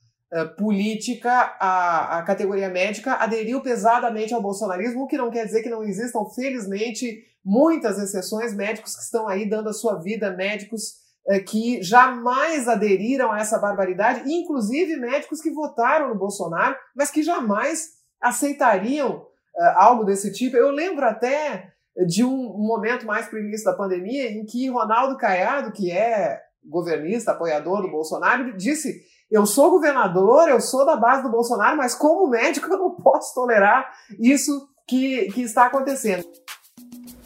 política, 0.57 1.55
a, 1.59 2.19
a 2.19 2.23
categoria 2.23 2.69
médica 2.69 3.13
aderiu 3.13 3.61
pesadamente 3.61 4.33
ao 4.33 4.41
bolsonarismo, 4.41 5.03
o 5.03 5.07
que 5.07 5.17
não 5.17 5.31
quer 5.31 5.45
dizer 5.45 5.63
que 5.63 5.69
não 5.69 5.83
existam, 5.83 6.25
felizmente, 6.35 7.23
muitas 7.43 7.97
exceções, 7.97 8.53
médicos 8.53 8.93
que 8.95 9.03
estão 9.03 9.27
aí 9.27 9.49
dando 9.49 9.69
a 9.69 9.73
sua 9.73 10.01
vida, 10.01 10.35
médicos 10.35 10.95
uh, 11.29 11.43
que 11.45 11.81
jamais 11.81 12.67
aderiram 12.67 13.31
a 13.31 13.39
essa 13.39 13.57
barbaridade, 13.57 14.29
inclusive 14.29 14.97
médicos 14.97 15.41
que 15.41 15.49
votaram 15.49 16.09
no 16.09 16.19
Bolsonaro, 16.19 16.75
mas 16.93 17.09
que 17.09 17.23
jamais 17.23 17.91
aceitariam 18.21 19.19
uh, 19.19 19.63
algo 19.75 20.03
desse 20.03 20.33
tipo. 20.33 20.57
Eu 20.57 20.71
lembro 20.71 21.05
até 21.05 21.71
de 22.05 22.23
um 22.23 22.35
momento 22.57 23.05
mais 23.05 23.27
para 23.27 23.39
o 23.39 23.41
início 23.41 23.65
da 23.65 23.77
pandemia 23.77 24.29
em 24.29 24.45
que 24.45 24.69
Ronaldo 24.69 25.17
Caiado, 25.17 25.71
que 25.71 25.89
é 25.89 26.41
governista, 26.63 27.31
apoiador 27.31 27.81
do 27.81 27.89
Bolsonaro, 27.89 28.55
disse 28.57 29.01
eu 29.29 29.45
sou 29.45 29.71
governador, 29.71 30.47
eu 30.47 30.61
sou 30.61 30.85
da 30.85 30.95
base 30.95 31.23
do 31.23 31.29
Bolsonaro, 31.29 31.77
mas 31.77 31.93
como 31.93 32.29
médico 32.29 32.67
eu 32.71 32.77
não 32.77 32.91
posso 32.91 33.33
tolerar 33.33 33.91
isso 34.19 34.69
que, 34.87 35.31
que 35.31 35.41
está 35.41 35.65
acontecendo. 35.65 36.25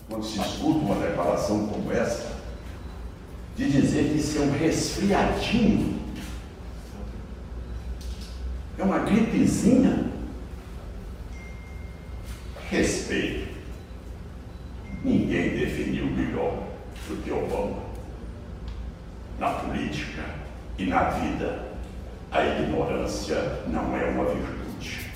Quando 0.10 0.26
se 0.26 0.40
escuta 0.40 0.80
uma 0.80 0.96
declaração 0.96 1.68
como 1.68 1.92
essa, 1.92 2.32
de 3.56 3.72
dizer 3.72 4.10
que 4.10 4.18
isso 4.18 4.40
é 4.40 4.42
um 4.42 4.52
resfriadinho, 4.52 6.02
é 8.78 8.84
uma 8.84 9.00
gripezinha, 9.00 10.12
respeito. 12.70 13.52
Ninguém 15.04 15.58
definiu 15.58 16.06
melhor 16.06 16.64
do 17.08 17.22
que 17.24 17.32
Obama 17.32 17.84
na 19.40 19.52
política 19.54 20.24
e 20.78 20.86
na 20.86 21.10
vida 21.10 21.71
a 22.32 22.46
ignorância 22.46 23.36
não 23.67 23.96
é 23.96 24.10
uma 24.10 24.26
virtude. 24.26 25.12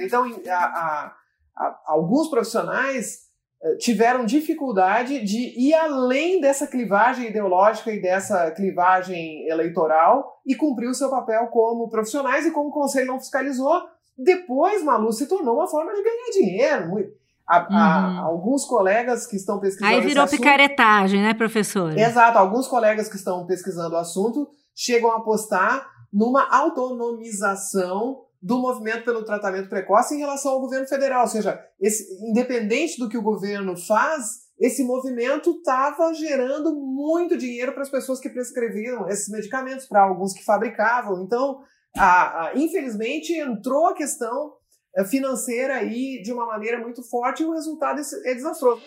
Então, 0.00 0.24
a, 0.48 0.54
a, 0.54 1.12
a, 1.56 1.80
alguns 1.86 2.28
profissionais 2.28 3.22
eh, 3.62 3.76
tiveram 3.76 4.24
dificuldade 4.24 5.24
de 5.24 5.52
ir 5.58 5.74
além 5.74 6.40
dessa 6.40 6.66
clivagem 6.66 7.28
ideológica 7.28 7.92
e 7.92 8.00
dessa 8.00 8.52
clivagem 8.52 9.48
eleitoral 9.48 10.40
e 10.46 10.54
cumprir 10.54 10.88
o 10.88 10.94
seu 10.94 11.10
papel 11.10 11.48
como 11.48 11.88
profissionais 11.88 12.46
e 12.46 12.52
como 12.52 12.68
o 12.68 12.72
conselho 12.72 13.08
não 13.08 13.18
fiscalizou. 13.18 13.82
Depois, 14.16 14.84
Malu, 14.84 15.12
se 15.12 15.26
tornou 15.26 15.56
uma 15.56 15.66
forma 15.66 15.92
de 15.92 16.02
ganhar 16.02 16.30
dinheiro. 16.32 17.22
A, 17.44 17.58
uhum. 17.58 17.76
a, 17.76 18.20
alguns 18.20 18.64
colegas 18.64 19.26
que 19.26 19.34
estão 19.34 19.58
pesquisando. 19.58 19.92
Aí 19.92 20.00
virou 20.00 20.26
picaretagem, 20.28 21.20
né, 21.20 21.34
professor? 21.34 21.98
Exato. 21.98 22.38
Alguns 22.38 22.68
colegas 22.68 23.08
que 23.08 23.16
estão 23.16 23.44
pesquisando 23.44 23.96
o 23.96 23.98
assunto 23.98 24.48
chegam 24.74 25.10
a 25.10 25.16
apostar 25.16 25.91
numa 26.12 26.46
autonomização 26.48 28.24
do 28.42 28.58
movimento 28.58 29.04
pelo 29.04 29.24
tratamento 29.24 29.68
precoce 29.68 30.14
em 30.14 30.18
relação 30.18 30.52
ao 30.52 30.60
governo 30.60 30.86
federal. 30.86 31.22
Ou 31.22 31.28
seja, 31.28 31.64
esse, 31.80 32.12
independente 32.28 32.98
do 32.98 33.08
que 33.08 33.16
o 33.16 33.22
governo 33.22 33.76
faz, 33.76 34.42
esse 34.58 34.82
movimento 34.82 35.50
estava 35.50 36.12
gerando 36.12 36.74
muito 36.74 37.38
dinheiro 37.38 37.72
para 37.72 37.82
as 37.82 37.90
pessoas 37.90 38.18
que 38.18 38.28
prescreviam 38.28 39.08
esses 39.08 39.28
medicamentos, 39.28 39.86
para 39.86 40.02
alguns 40.02 40.32
que 40.32 40.44
fabricavam. 40.44 41.22
Então, 41.22 41.60
a, 41.96 42.46
a, 42.46 42.52
infelizmente, 42.56 43.32
entrou 43.32 43.86
a 43.86 43.94
questão 43.94 44.54
eh, 44.96 45.04
financeira 45.04 45.74
aí 45.74 46.20
de 46.22 46.32
uma 46.32 46.46
maneira 46.46 46.78
muito 46.78 47.02
forte 47.02 47.42
e 47.42 47.46
o 47.46 47.52
resultado 47.52 48.00
é, 48.00 48.30
é 48.30 48.34
desastroso. 48.34 48.82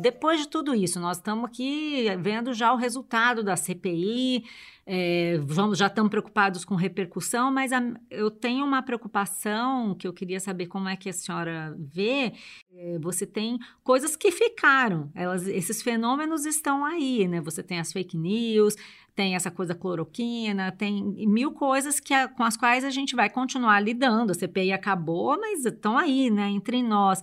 Depois 0.00 0.40
de 0.40 0.48
tudo 0.48 0.74
isso, 0.74 1.00
nós 1.00 1.16
estamos 1.16 1.44
aqui 1.44 2.06
vendo 2.20 2.52
já 2.52 2.72
o 2.72 2.76
resultado 2.76 3.42
da 3.42 3.56
CPI, 3.56 4.44
é, 4.88 5.36
vamos, 5.42 5.78
já 5.78 5.88
estamos 5.88 6.10
preocupados 6.10 6.64
com 6.64 6.76
repercussão, 6.76 7.50
mas 7.50 7.72
a, 7.72 7.82
eu 8.08 8.30
tenho 8.30 8.64
uma 8.64 8.80
preocupação 8.80 9.96
que 9.96 10.06
eu 10.06 10.12
queria 10.12 10.38
saber 10.38 10.66
como 10.66 10.88
é 10.88 10.94
que 10.94 11.08
a 11.08 11.12
senhora 11.12 11.74
vê. 11.76 12.32
É, 12.72 12.96
você 13.00 13.26
tem 13.26 13.58
coisas 13.82 14.14
que 14.14 14.30
ficaram, 14.30 15.10
elas, 15.12 15.48
esses 15.48 15.82
fenômenos 15.82 16.46
estão 16.46 16.84
aí, 16.84 17.26
né? 17.26 17.40
Você 17.40 17.64
tem 17.64 17.80
as 17.80 17.92
fake 17.92 18.16
news, 18.16 18.76
tem 19.12 19.34
essa 19.34 19.50
coisa 19.50 19.74
cloroquina, 19.74 20.70
tem 20.70 21.02
mil 21.26 21.50
coisas 21.50 21.98
que 21.98 22.14
a, 22.14 22.28
com 22.28 22.44
as 22.44 22.56
quais 22.56 22.84
a 22.84 22.90
gente 22.90 23.16
vai 23.16 23.28
continuar 23.28 23.80
lidando. 23.80 24.30
A 24.30 24.34
CPI 24.34 24.70
acabou, 24.70 25.36
mas 25.36 25.64
estão 25.64 25.98
aí, 25.98 26.30
né, 26.30 26.48
entre 26.48 26.80
nós. 26.80 27.20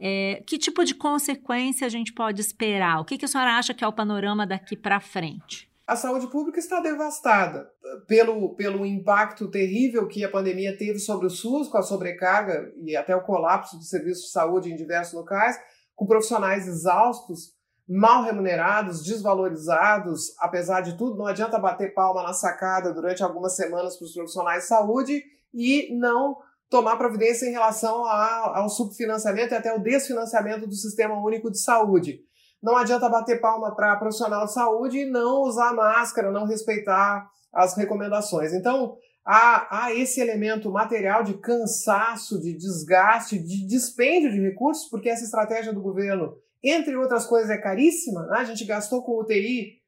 É, 0.00 0.42
que 0.46 0.56
tipo 0.56 0.82
de 0.82 0.94
consequência 0.94 1.86
a 1.86 1.90
gente 1.90 2.10
pode 2.12 2.40
esperar? 2.40 3.00
O 3.00 3.04
que, 3.04 3.18
que 3.18 3.26
a 3.26 3.28
senhora 3.28 3.58
acha 3.58 3.74
que 3.74 3.84
é 3.84 3.86
o 3.86 3.92
panorama 3.92 4.46
daqui 4.46 4.76
para 4.76 4.98
frente? 4.98 5.71
A 5.86 5.96
saúde 5.96 6.28
pública 6.28 6.60
está 6.60 6.80
devastada 6.80 7.68
pelo, 8.06 8.54
pelo 8.54 8.86
impacto 8.86 9.50
terrível 9.50 10.06
que 10.06 10.24
a 10.24 10.30
pandemia 10.30 10.76
teve 10.76 10.98
sobre 10.98 11.26
o 11.26 11.30
SUS, 11.30 11.68
com 11.68 11.78
a 11.78 11.82
sobrecarga 11.82 12.72
e 12.84 12.96
até 12.96 13.14
o 13.16 13.22
colapso 13.22 13.76
do 13.76 13.82
serviço 13.82 14.22
de 14.22 14.30
saúde 14.30 14.70
em 14.70 14.76
diversos 14.76 15.12
locais, 15.12 15.58
com 15.94 16.06
profissionais 16.06 16.68
exaustos, 16.68 17.52
mal 17.88 18.22
remunerados, 18.22 19.02
desvalorizados, 19.02 20.34
apesar 20.38 20.82
de 20.82 20.96
tudo, 20.96 21.18
não 21.18 21.26
adianta 21.26 21.58
bater 21.58 21.92
palma 21.92 22.22
na 22.22 22.32
sacada 22.32 22.94
durante 22.94 23.22
algumas 23.22 23.56
semanas 23.56 23.96
para 23.96 24.04
os 24.04 24.14
profissionais 24.14 24.62
de 24.62 24.68
saúde 24.68 25.22
e 25.52 25.94
não 25.98 26.38
tomar 26.70 26.96
providência 26.96 27.46
em 27.46 27.52
relação 27.52 28.04
ao 28.06 28.68
subfinanciamento 28.68 29.52
e 29.52 29.56
até 29.56 29.74
o 29.74 29.82
desfinanciamento 29.82 30.66
do 30.66 30.74
Sistema 30.74 31.22
Único 31.22 31.50
de 31.50 31.60
Saúde. 31.60 32.20
Não 32.62 32.76
adianta 32.76 33.08
bater 33.08 33.40
palma 33.40 33.74
para 33.74 33.96
profissional 33.96 34.46
de 34.46 34.52
saúde 34.52 34.98
e 34.98 35.10
não 35.10 35.42
usar 35.42 35.74
máscara, 35.74 36.30
não 36.30 36.46
respeitar 36.46 37.28
as 37.52 37.76
recomendações. 37.76 38.52
Então, 38.52 38.96
há, 39.26 39.84
há 39.84 39.94
esse 39.94 40.20
elemento 40.20 40.70
material 40.70 41.22
de 41.22 41.34
cansaço, 41.34 42.40
de 42.40 42.52
desgaste, 42.56 43.38
de 43.38 43.66
dispêndio 43.66 44.30
de 44.30 44.40
recursos, 44.40 44.88
porque 44.88 45.08
essa 45.08 45.24
estratégia 45.24 45.72
do 45.72 45.82
governo 45.82 46.36
entre 46.62 46.96
outras 46.96 47.26
coisas, 47.26 47.50
é 47.50 47.58
caríssima. 47.58 48.26
Né? 48.26 48.38
A 48.38 48.44
gente 48.44 48.64
gastou 48.64 49.02
com 49.02 49.20
UTI 49.20 49.78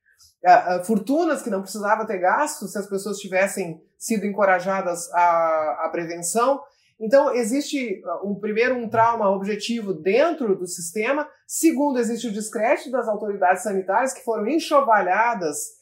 uh, 0.44 0.80
uh, 0.80 0.84
fortunas 0.84 1.42
que 1.42 1.50
não 1.50 1.62
precisava 1.62 2.06
ter 2.06 2.18
gasto 2.18 2.66
se 2.66 2.76
as 2.76 2.88
pessoas 2.88 3.18
tivessem 3.18 3.80
sido 3.96 4.26
encorajadas 4.26 5.10
à, 5.12 5.84
à 5.84 5.88
prevenção. 5.90 6.60
Então, 7.00 7.34
existe, 7.34 8.02
um 8.22 8.34
primeiro, 8.34 8.76
um 8.76 8.88
trauma 8.88 9.30
objetivo 9.30 9.92
dentro 9.92 10.56
do 10.56 10.66
sistema. 10.66 11.28
Segundo, 11.46 11.98
existe 11.98 12.28
o 12.28 12.32
descrédito 12.32 12.90
das 12.90 13.08
autoridades 13.08 13.62
sanitárias, 13.62 14.12
que 14.12 14.24
foram 14.24 14.46
enxovalhadas, 14.48 15.74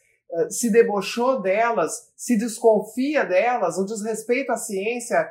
se 0.49 0.71
debochou 0.71 1.43
delas, 1.43 2.11
se 2.17 2.37
desconfia 2.37 3.25
delas, 3.25 3.77
o 3.77 3.85
desrespeito 3.85 4.53
à 4.53 4.57
ciência, 4.57 5.31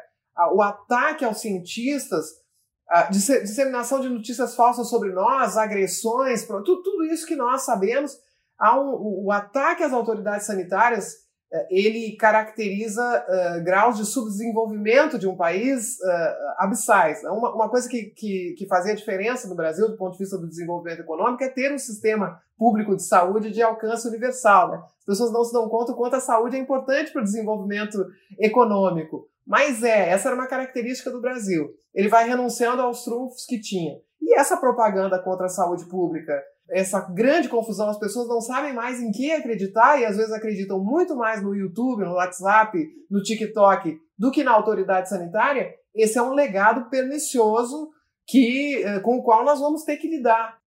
o 0.54 0.62
ataque 0.62 1.26
aos 1.26 1.42
cientistas, 1.42 2.40
a 2.88 3.04
disseminação 3.04 4.02
de 4.02 4.10
notícias 4.10 4.54
falsas 4.56 4.90
sobre 4.90 5.12
nós, 5.12 5.58
agressões, 5.58 6.46
tudo, 6.46 7.06
isso 7.06 7.26
que 7.26 7.36
nós 7.36 7.64
sabemos. 7.64 8.20
Há 8.60 8.80
um, 8.80 9.26
o 9.26 9.32
ataque 9.32 9.82
às 9.82 9.94
autoridades 9.94 10.46
sanitárias 10.46 11.21
ele 11.70 12.16
caracteriza 12.16 13.04
uh, 13.04 13.64
graus 13.64 13.97
de 13.97 14.06
subdesenvolvimento 14.06 15.20
de 15.20 15.28
um 15.28 15.36
país 15.36 15.97
uh, 15.99 16.54
abissais. 16.58 17.22
Uma, 17.24 17.54
uma 17.54 17.70
coisa 17.70 17.89
que, 17.89 18.04
que, 18.06 18.56
que, 18.58 18.68
fazia 18.68 18.95
diferença 18.95 19.49
no 19.49 19.56
Brasil, 19.56 19.89
do 19.89 19.97
ponto 19.97 20.14
de 20.14 20.20
vista 20.20 20.38
do 20.38 20.47
desenvolvimento 20.47 21.02
econômico, 21.02 21.43
é 21.43 21.49
ter 21.49 21.74
um 21.74 21.78
sistema 21.78 22.41
público 22.58 22.95
de 22.95 23.04
saúde 23.04 23.52
de 23.52 23.62
alcance 23.62 24.08
universal. 24.08 24.72
Né? 24.72 24.78
As 24.99 25.06
pessoas 25.06 25.34
não 25.34 25.43
se 25.43 25.52
dão 25.52 25.68
conta 25.68 25.91
o 25.91 25.95
quanto 25.95 26.16
a 26.16 26.22
saúde 26.22 26.56
é 26.56 26.60
importante 26.60 27.12
para 27.12 27.22
o 27.22 27.26
desenvolvimento 27.26 28.06
econômico. 28.39 29.28
Mas 29.45 29.84
é, 29.84 30.10
essa 30.10 30.30
era 30.30 30.36
uma 30.36 30.47
característica 30.47 31.12
do 31.12 31.20
Brasil. 31.20 31.76
Ele 31.93 32.08
vai 32.08 32.30
renunciando 32.30 32.82
aos 32.82 33.04
trunfos 33.04 33.45
que 33.45 33.60
tinha. 33.60 33.99
E 34.22 34.39
essa 34.39 34.56
propaganda 34.56 35.20
contra 35.20 35.47
a 35.47 35.49
saúde 35.49 35.86
pública 35.86 36.41
essa 36.72 37.02
grande 37.02 37.50
confusão, 37.50 37.90
as 37.90 38.00
pessoas 38.00 38.28
não 38.28 38.40
sabem 38.40 38.74
mais 38.74 39.00
em 39.02 39.12
que 39.12 39.32
acreditar 39.32 40.00
e 40.00 40.06
às 40.06 40.16
vezes 40.16 40.32
acreditam 40.32 40.80
muito 40.80 41.16
mais 41.16 41.42
no 41.42 41.54
YouTube, 41.54 42.06
no 42.06 42.14
WhatsApp, 42.14 42.78
no 43.10 43.22
TikTok 43.22 44.00
do 44.18 44.32
que 44.32 44.44
na 44.44 44.52
autoridade 44.52 45.10
sanitária. 45.10 45.70
Esse 45.94 46.18
é 46.18 46.22
um 46.22 46.34
legado 46.34 46.90
pernicioso 46.90 47.90
que, 48.26 48.82
eh, 48.84 49.00
com 49.02 49.18
o 49.18 49.24
qual 49.24 49.44
nós 49.44 49.60
vamos 49.60 49.84
ter 49.84 49.98
que 49.98 50.08
lidar. 50.08 50.58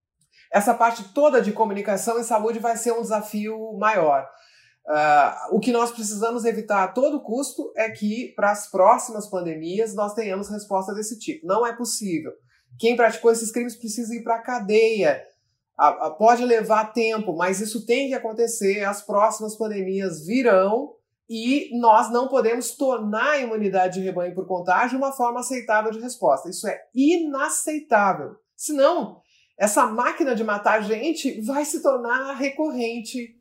Essa 0.52 0.74
parte 0.74 1.12
toda 1.14 1.40
de 1.40 1.52
comunicação 1.52 2.18
e 2.18 2.24
saúde 2.24 2.58
vai 2.58 2.76
ser 2.76 2.92
um 2.92 3.00
desafio 3.00 3.76
maior. 3.78 4.28
Uh, 4.86 5.56
o 5.56 5.60
que 5.60 5.72
nós 5.72 5.90
precisamos 5.90 6.44
evitar 6.44 6.84
a 6.84 6.88
todo 6.88 7.22
custo 7.22 7.72
é 7.74 7.88
que, 7.90 8.34
para 8.36 8.50
as 8.50 8.70
próximas 8.70 9.26
pandemias, 9.30 9.94
nós 9.94 10.12
tenhamos 10.12 10.50
resposta 10.50 10.92
desse 10.92 11.18
tipo. 11.18 11.46
Não 11.46 11.66
é 11.66 11.74
possível. 11.74 12.32
Quem 12.78 12.94
praticou 12.94 13.32
esses 13.32 13.50
crimes 13.50 13.76
precisa 13.76 14.14
ir 14.14 14.22
para 14.22 14.36
a 14.36 14.42
cadeia 14.42 15.24
pode 16.18 16.44
levar 16.44 16.92
tempo, 16.92 17.36
mas 17.36 17.60
isso 17.60 17.84
tem 17.84 18.08
que 18.08 18.14
acontecer. 18.14 18.84
As 18.84 19.02
próximas 19.02 19.56
pandemias 19.56 20.24
virão 20.26 20.92
e 21.28 21.70
nós 21.78 22.12
não 22.12 22.28
podemos 22.28 22.76
tornar 22.76 23.32
a 23.32 23.38
imunidade 23.38 23.94
de 23.94 24.04
rebanho 24.04 24.34
por 24.34 24.46
contágio 24.46 24.98
uma 24.98 25.12
forma 25.12 25.40
aceitável 25.40 25.90
de 25.90 26.00
resposta. 26.00 26.48
Isso 26.48 26.68
é 26.68 26.78
inaceitável. 26.94 28.36
Senão, 28.56 29.20
essa 29.58 29.86
máquina 29.86 30.34
de 30.34 30.44
matar 30.44 30.82
gente 30.82 31.40
vai 31.40 31.64
se 31.64 31.82
tornar 31.82 32.34
recorrente. 32.34 33.36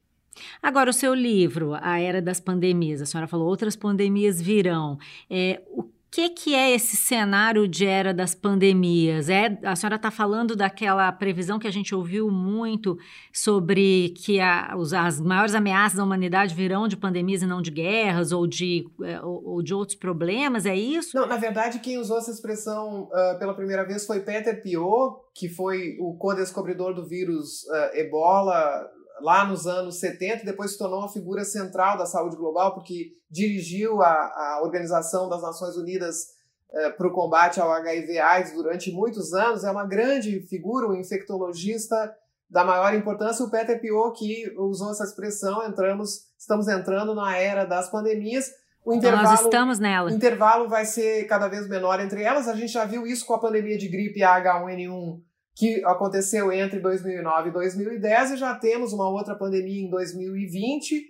Agora, 0.62 0.90
o 0.90 0.94
seu 0.94 1.14
livro, 1.14 1.74
A 1.80 2.00
Era 2.00 2.22
das 2.22 2.40
Pandemias, 2.40 3.02
a 3.02 3.06
senhora 3.06 3.28
falou 3.28 3.48
outras 3.48 3.76
pandemias 3.76 4.42
virão. 4.42 4.98
É, 5.30 5.62
o 5.68 5.84
que, 6.14 6.30
que 6.30 6.54
é 6.54 6.70
esse 6.70 6.96
cenário 6.96 7.68
de 7.68 7.88
era 7.88 8.14
das 8.14 8.36
pandemias? 8.36 9.30
É, 9.30 9.58
a 9.64 9.76
senhora 9.76 9.96
está 9.96 10.12
falando 10.12 10.56
daquela 10.56 11.12
previsão 11.12 11.58
que 11.58 11.68
a 11.68 11.72
gente 11.72 11.96
ouviu 11.96 12.30
muito 12.30 13.00
sobre 13.34 14.10
que 14.10 14.40
a, 14.40 14.76
os, 14.78 14.94
as 14.94 15.20
maiores 15.20 15.56
ameaças 15.56 15.98
da 15.98 16.04
humanidade 16.04 16.54
virão 16.54 16.88
de 16.88 16.96
pandemias 16.96 17.42
e 17.42 17.48
não 17.48 17.64
de 17.64 17.72
guerras 17.72 18.32
ou 18.32 18.46
de, 18.46 18.88
é, 19.02 19.20
ou, 19.22 19.44
ou 19.44 19.64
de 19.64 19.74
outros 19.74 19.98
problemas, 19.98 20.68
é 20.68 20.76
isso? 20.76 21.18
Não, 21.18 21.26
na 21.26 21.38
verdade, 21.38 21.80
quem 21.80 21.98
usou 21.98 22.20
essa 22.20 22.30
expressão 22.30 23.06
uh, 23.06 23.40
pela 23.40 23.56
primeira 23.56 23.84
vez 23.84 24.06
foi 24.06 24.20
Peter 24.20 24.62
Piot, 24.62 25.16
que 25.34 25.50
foi 25.50 25.98
o 26.00 26.16
co-descobridor 26.16 26.94
do 26.94 27.08
vírus 27.08 27.64
uh, 27.64 27.98
ebola 27.98 28.88
lá 29.22 29.46
nos 29.46 29.68
anos 29.68 30.00
70, 30.00 30.46
depois 30.46 30.72
se 30.72 30.78
tornou 30.78 31.00
uma 31.00 31.12
figura 31.12 31.44
central 31.44 31.98
da 31.98 32.06
saúde 32.06 32.36
global, 32.36 32.74
porque 32.74 33.12
dirigiu 33.30 34.02
a, 34.02 34.10
a 34.10 34.62
Organização 34.64 35.30
das 35.30 35.42
Nações 35.42 35.76
Unidas 35.76 36.28
eh, 36.72 36.90
para 36.92 37.08
o 37.08 37.14
combate 37.14 37.60
ao 37.60 37.72
HIV/AIDS 37.72 38.54
durante 38.54 38.92
muitos 38.92 39.34
anos. 39.34 39.64
É 39.64 39.72
uma 39.72 39.86
grande 39.86 40.42
figura, 40.48 40.88
um 40.88 40.96
infectologista 40.96 42.14
da 42.50 42.64
maior 42.64 42.94
importância. 42.94 43.46
O 43.46 43.50
Peter 43.50 43.80
Piot, 43.80 44.18
que 44.18 44.54
usou 44.58 44.92
essa 44.92 45.04
expressão, 45.04 45.66
entramos, 45.68 46.28
estamos 46.38 46.68
entrando 46.68 47.16
na 47.16 47.36
era 47.38 47.66
das 47.66 47.90
pandemias. 47.90 48.52
O 48.86 48.94
intervalo, 48.94 49.24
então 49.24 49.32
nós 49.32 49.42
estamos 49.42 49.80
nela. 49.80 50.10
O 50.10 50.14
intervalo 50.14 50.68
vai 50.68 50.86
ser 50.86 51.26
cada 51.26 51.48
vez 51.48 51.68
menor 51.70 52.00
entre 52.00 52.22
elas. 52.22 52.48
A 52.48 52.56
gente 52.56 52.74
já 52.74 52.86
viu 52.86 53.08
isso 53.08 53.26
com 53.26 53.34
a 53.34 53.40
pandemia 53.40 53.78
de 53.78 53.88
gripe 53.88 54.20
H1N1 54.20 55.22
que 55.56 55.84
aconteceu 55.86 56.52
entre 56.52 56.80
2009 56.80 57.50
e 57.50 57.54
2010 57.54 58.32
e 58.32 58.38
já 58.38 58.56
temos 58.56 58.92
uma 58.92 59.08
outra 59.10 59.36
pandemia 59.36 59.86
em 59.86 59.90
2020. 59.90 61.06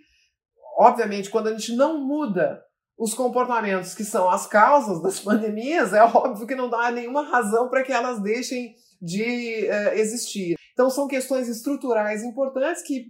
Obviamente, 0.77 1.29
quando 1.29 1.47
a 1.47 1.51
gente 1.51 1.75
não 1.75 1.97
muda 2.05 2.61
os 2.97 3.13
comportamentos 3.13 3.95
que 3.95 4.03
são 4.03 4.29
as 4.29 4.45
causas 4.45 5.01
das 5.01 5.19
pandemias, 5.21 5.93
é 5.93 6.03
óbvio 6.03 6.47
que 6.47 6.55
não 6.55 6.69
dá 6.69 6.91
nenhuma 6.91 7.23
razão 7.23 7.69
para 7.69 7.83
que 7.83 7.91
elas 7.91 8.21
deixem 8.21 8.75
de 9.01 9.67
uh, 9.67 9.93
existir. 9.95 10.55
Então, 10.73 10.89
são 10.89 11.07
questões 11.07 11.47
estruturais 11.47 12.23
importantes 12.23 12.81
que, 12.81 13.07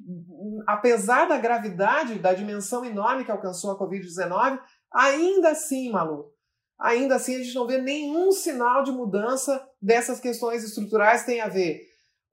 apesar 0.67 1.27
da 1.27 1.37
gravidade, 1.37 2.19
da 2.19 2.33
dimensão 2.33 2.83
enorme 2.83 3.23
que 3.23 3.31
alcançou 3.31 3.71
a 3.71 3.79
Covid-19, 3.79 4.59
ainda 4.91 5.51
assim, 5.51 5.89
Malu, 5.89 6.33
ainda 6.77 7.15
assim 7.15 7.35
a 7.35 7.39
gente 7.39 7.55
não 7.55 7.65
vê 7.65 7.77
nenhum 7.77 8.31
sinal 8.31 8.83
de 8.83 8.91
mudança 8.91 9.65
dessas 9.83 10.19
questões 10.19 10.63
estruturais. 10.63 11.25
Tem 11.25 11.41
a 11.41 11.49
ver, 11.49 11.81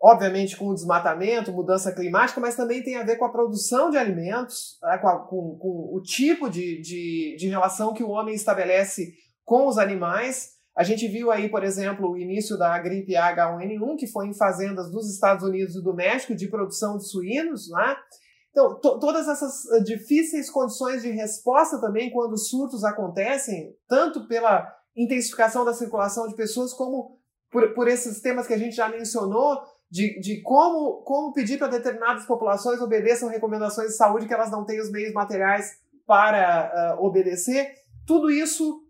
obviamente, 0.01 0.57
com 0.57 0.68
o 0.68 0.74
desmatamento, 0.74 1.53
mudança 1.53 1.92
climática, 1.92 2.40
mas 2.40 2.57
também 2.57 2.82
tem 2.82 2.96
a 2.96 3.03
ver 3.03 3.16
com 3.16 3.24
a 3.24 3.32
produção 3.32 3.90
de 3.90 3.98
alimentos, 3.98 4.78
né, 4.82 4.98
com, 4.98 5.09
a, 5.09 5.18
com, 5.18 5.59
com, 5.59 5.90
o 5.92 6.01
tipo 6.01 6.48
de, 6.48 6.80
de, 6.80 7.36
de 7.36 7.48
relação 7.48 7.92
que 7.92 8.05
o 8.05 8.11
homem 8.11 8.34
estabelece 8.34 9.12
com 9.44 9.66
os 9.66 9.76
animais. 9.76 10.51
A 10.76 10.84
gente 10.84 11.09
viu 11.09 11.30
aí, 11.32 11.48
por 11.48 11.64
exemplo, 11.64 12.11
o 12.11 12.16
início 12.16 12.57
da 12.57 12.78
gripe 12.78 13.12
H1N1, 13.12 13.96
que 13.98 14.07
foi 14.07 14.28
em 14.28 14.34
fazendas 14.34 14.90
dos 14.90 15.12
Estados 15.12 15.44
Unidos 15.44 15.74
e 15.74 15.82
do 15.82 15.92
México 15.92 16.34
de 16.34 16.48
produção 16.48 16.96
de 16.96 17.09
suínos, 17.09 17.68
né? 17.68 17.96
Então, 18.51 18.80
to 18.80 18.98
todas 18.98 19.28
essas 19.28 19.64
uh, 19.66 19.84
difíceis 19.84 20.51
condições 20.51 21.03
de 21.03 21.11
resposta 21.11 21.80
também 21.80 22.11
quando 22.11 22.36
surtos 22.36 22.82
acontecem, 22.82 23.72
tanto 23.88 24.26
pela 24.26 24.66
intensificação 24.96 25.64
da 25.64 25.72
circulação 25.72 26.26
de 26.26 26.34
pessoas, 26.34 26.72
como 26.72 27.20
por, 27.51 27.74
por 27.74 27.88
esses 27.88 28.20
temas 28.20 28.46
que 28.46 28.55
a 28.55 28.59
gente 28.59 28.76
já 28.76 28.88
mencionou, 28.88 29.61
de, 29.90 30.20
de 30.20 30.40
como, 30.42 31.03
como 31.03 31.32
pedir 31.32 31.59
para 31.59 31.66
determinadas 31.66 32.24
populações 32.24 32.80
obedeçam 32.80 33.28
recomendações 33.28 33.88
de 33.88 33.96
saúde 33.96 34.26
que 34.26 34.34
elas 34.34 34.51
não 34.51 34.64
têm 34.64 34.80
os 34.80 34.90
meios 34.90 35.12
materiais 35.12 35.78
para 36.07 36.96
uh, 36.98 37.05
obedecer, 37.05 37.74
tudo 38.07 38.30
isso 38.30 38.82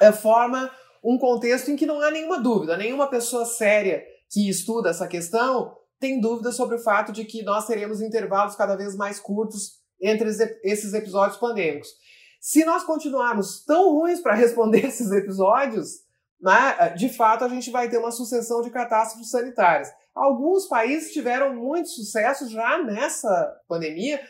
uh, 0.00 0.12
forma 0.12 0.70
um 1.04 1.18
contexto 1.18 1.70
em 1.70 1.76
que 1.76 1.86
não 1.86 2.00
há 2.00 2.10
nenhuma 2.10 2.40
dúvida, 2.40 2.76
nenhuma 2.76 3.08
pessoa 3.08 3.44
séria 3.44 4.02
que 4.30 4.48
estuda 4.48 4.90
essa 4.90 5.06
questão 5.06 5.76
tem 5.98 6.20
dúvida 6.20 6.52
sobre 6.52 6.76
o 6.76 6.78
fato 6.78 7.12
de 7.12 7.24
que 7.24 7.42
nós 7.42 7.66
teremos 7.66 8.00
intervalos 8.00 8.54
cada 8.54 8.76
vez 8.76 8.94
mais 8.94 9.18
curtos 9.18 9.78
entre 10.00 10.28
esses 10.62 10.94
episódios 10.94 11.38
pandêmicos. 11.38 11.88
Se 12.40 12.64
nós 12.64 12.84
continuarmos 12.84 13.64
tão 13.64 13.92
ruins 13.92 14.20
para 14.20 14.34
responder 14.34 14.86
esses 14.86 15.10
episódios, 15.10 16.07
né, 16.40 16.94
de 16.96 17.08
fato 17.08 17.44
a 17.44 17.48
gente 17.48 17.70
vai 17.70 17.88
ter 17.88 17.98
uma 17.98 18.10
sucessão 18.10 18.62
de 18.62 18.70
catástrofes 18.70 19.30
sanitárias. 19.30 19.88
Alguns 20.14 20.66
países 20.66 21.12
tiveram 21.12 21.54
muito 21.54 21.88
sucesso 21.88 22.48
já 22.48 22.82
nessa 22.82 23.56
pandemia. 23.68 24.20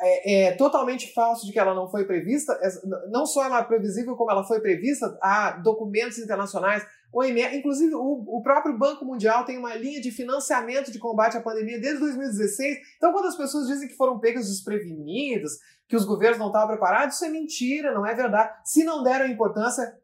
É, 0.00 0.46
é, 0.46 0.52
totalmente 0.52 1.12
falso 1.12 1.44
de 1.44 1.52
que 1.52 1.58
ela 1.58 1.74
não 1.74 1.90
foi 1.90 2.04
prevista. 2.04 2.52
É, 2.62 2.68
não 3.10 3.26
só 3.26 3.44
ela 3.44 3.58
é 3.58 3.64
previsível, 3.64 4.14
como 4.14 4.30
ela 4.30 4.44
foi 4.44 4.60
prevista. 4.60 5.18
Há 5.20 5.52
documentos 5.52 6.18
internacionais 6.18 6.86
OMS, 7.12 7.56
inclusive 7.56 7.94
o, 7.94 8.24
o, 8.26 8.42
próprio 8.42 8.76
Banco 8.76 9.04
Mundial 9.04 9.44
tem 9.44 9.56
uma 9.56 9.74
linha 9.74 10.00
de 10.00 10.10
financiamento 10.10 10.92
de 10.92 10.98
combate 10.98 11.36
à 11.36 11.40
pandemia 11.40 11.80
desde 11.80 12.00
2016. 12.00 12.78
Então, 12.96 13.12
quando 13.12 13.26
as 13.26 13.36
pessoas 13.36 13.66
dizem 13.66 13.88
que 13.88 13.96
foram 13.96 14.20
pegas 14.20 14.48
desprevenidas, 14.48 15.52
que 15.88 15.96
os 15.96 16.04
governos 16.04 16.38
não 16.38 16.48
estavam 16.48 16.68
preparados, 16.68 17.14
isso 17.14 17.24
é 17.24 17.30
mentira, 17.30 17.94
não 17.94 18.06
é 18.06 18.14
verdade. 18.14 18.52
Se 18.64 18.84
não 18.84 19.02
deram 19.02 19.26
importância, 19.26 19.96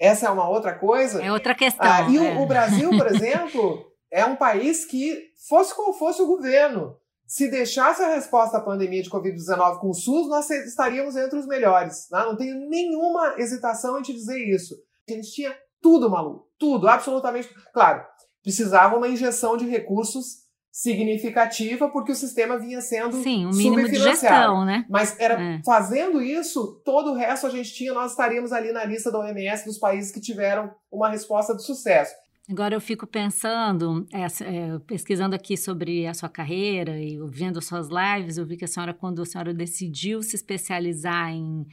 essa 0.00 0.26
é 0.26 0.30
uma 0.30 0.48
outra 0.48 0.72
coisa. 0.72 1.22
É 1.22 1.30
outra 1.30 1.54
questão. 1.54 1.86
Ah, 1.86 2.08
e 2.08 2.16
é. 2.16 2.20
o, 2.20 2.42
o 2.42 2.46
Brasil, 2.46 2.88
por 2.88 3.06
exemplo, 3.12 3.84
é 4.10 4.24
um 4.24 4.34
país 4.34 4.86
que, 4.86 5.30
fosse 5.46 5.74
qual 5.74 5.92
fosse 5.92 6.22
o 6.22 6.26
governo, 6.26 6.96
se 7.26 7.48
deixasse 7.48 8.02
a 8.02 8.14
resposta 8.14 8.56
à 8.56 8.60
pandemia 8.60 9.02
de 9.02 9.10
Covid-19 9.10 9.78
com 9.78 9.90
o 9.90 9.94
SUS, 9.94 10.28
nós 10.28 10.50
estaríamos 10.50 11.14
entre 11.16 11.38
os 11.38 11.46
melhores. 11.46 12.08
Né? 12.10 12.18
Não 12.24 12.36
tenho 12.36 12.68
nenhuma 12.68 13.34
hesitação 13.38 13.98
em 13.98 14.02
te 14.02 14.12
dizer 14.12 14.38
isso. 14.38 14.74
A 15.08 15.12
gente 15.12 15.30
tinha 15.30 15.54
tudo, 15.80 16.10
maluco. 16.10 16.48
Tudo, 16.58 16.88
absolutamente. 16.88 17.48
Claro, 17.72 18.04
precisava 18.42 18.96
uma 18.96 19.08
injeção 19.08 19.56
de 19.56 19.68
recursos 19.68 20.49
significativa 20.70 21.88
porque 21.88 22.12
o 22.12 22.14
sistema 22.14 22.58
vinha 22.58 22.80
sendo 22.80 23.22
Sim, 23.22 23.46
um 23.46 23.50
mínimo 23.50 23.88
de 23.88 23.96
gestão, 23.96 24.64
né? 24.64 24.86
Mas 24.88 25.18
era 25.18 25.40
é. 25.40 25.60
fazendo 25.64 26.22
isso, 26.22 26.80
todo 26.84 27.10
o 27.10 27.14
resto 27.14 27.46
a 27.46 27.50
gente 27.50 27.74
tinha, 27.74 27.92
nós 27.92 28.12
estaríamos 28.12 28.52
ali 28.52 28.72
na 28.72 28.84
lista 28.84 29.10
da 29.10 29.18
OMS 29.18 29.64
dos 29.64 29.78
países 29.78 30.12
que 30.12 30.20
tiveram 30.20 30.70
uma 30.90 31.10
resposta 31.10 31.54
de 31.54 31.64
sucesso. 31.64 32.14
Agora 32.48 32.74
eu 32.74 32.80
fico 32.80 33.06
pensando, 33.06 34.06
é, 34.12 34.24
é, 34.24 34.78
pesquisando 34.80 35.36
aqui 35.36 35.56
sobre 35.56 36.06
a 36.06 36.14
sua 36.14 36.28
carreira 36.28 36.98
e 36.98 37.16
vendo 37.28 37.62
suas 37.62 37.88
lives, 37.88 38.38
eu 38.38 38.46
vi 38.46 38.56
que 38.56 38.64
a 38.64 38.68
senhora, 38.68 38.92
quando 38.92 39.22
a 39.22 39.26
senhora 39.26 39.54
decidiu 39.54 40.20
se 40.20 40.34
especializar 40.34 41.30
em 41.30 41.64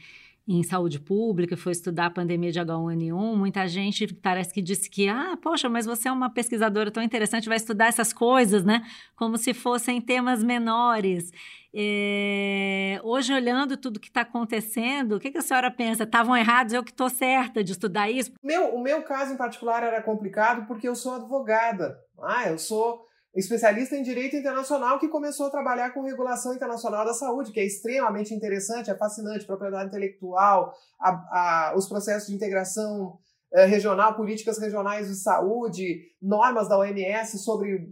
em 0.48 0.62
saúde 0.62 0.98
pública, 0.98 1.56
foi 1.58 1.72
estudar 1.72 2.06
a 2.06 2.10
pandemia 2.10 2.50
de 2.50 2.58
H1N1, 2.58 3.36
muita 3.36 3.68
gente 3.68 4.14
parece 4.14 4.52
que 4.52 4.62
disse 4.62 4.88
que, 4.88 5.06
ah, 5.06 5.36
poxa, 5.40 5.68
mas 5.68 5.84
você 5.84 6.08
é 6.08 6.12
uma 6.12 6.30
pesquisadora 6.30 6.90
tão 6.90 7.02
interessante, 7.02 7.48
vai 7.48 7.58
estudar 7.58 7.88
essas 7.88 8.14
coisas, 8.14 8.64
né? 8.64 8.82
Como 9.14 9.36
se 9.36 9.52
fossem 9.52 10.00
temas 10.00 10.42
menores. 10.42 11.30
É... 11.74 12.98
Hoje, 13.04 13.34
olhando 13.34 13.76
tudo 13.76 14.00
que 14.00 14.08
está 14.08 14.22
acontecendo, 14.22 15.16
o 15.16 15.20
que, 15.20 15.30
que, 15.30 15.38
a 15.38 15.42
senhora 15.42 15.70
pensa? 15.70 16.04
Estavam 16.04 16.34
errados, 16.34 16.72
eu 16.72 16.82
que 16.82 16.92
estou 16.92 17.10
certa 17.10 17.62
de 17.62 17.72
estudar 17.72 18.10
isso? 18.10 18.32
Meu, 18.42 18.74
o 18.74 18.82
meu 18.82 19.02
caso 19.02 19.34
em 19.34 19.36
particular 19.36 19.82
era 19.82 20.00
complicado 20.00 20.66
porque 20.66 20.88
eu 20.88 20.94
sou 20.94 21.16
advogada. 21.16 21.98
Ah, 22.22 22.48
eu 22.48 22.58
sou 22.58 23.06
especialista 23.38 23.96
em 23.96 24.02
direito 24.02 24.36
internacional 24.36 24.98
que 24.98 25.08
começou 25.08 25.46
a 25.46 25.50
trabalhar 25.50 25.90
com 25.90 26.02
regulação 26.02 26.54
internacional 26.54 27.04
da 27.04 27.14
saúde, 27.14 27.52
que 27.52 27.60
é 27.60 27.64
extremamente 27.64 28.34
interessante, 28.34 28.90
é 28.90 28.96
fascinante, 28.96 29.46
propriedade 29.46 29.88
intelectual, 29.88 30.72
a, 31.00 31.10
a, 31.10 31.74
os 31.76 31.88
processos 31.88 32.28
de 32.28 32.34
integração 32.34 33.18
eh, 33.52 33.64
regional, 33.64 34.14
políticas 34.14 34.58
regionais 34.58 35.08
de 35.08 35.14
saúde, 35.14 36.00
normas 36.20 36.68
da 36.68 36.78
OMS 36.78 37.38
sobre 37.38 37.86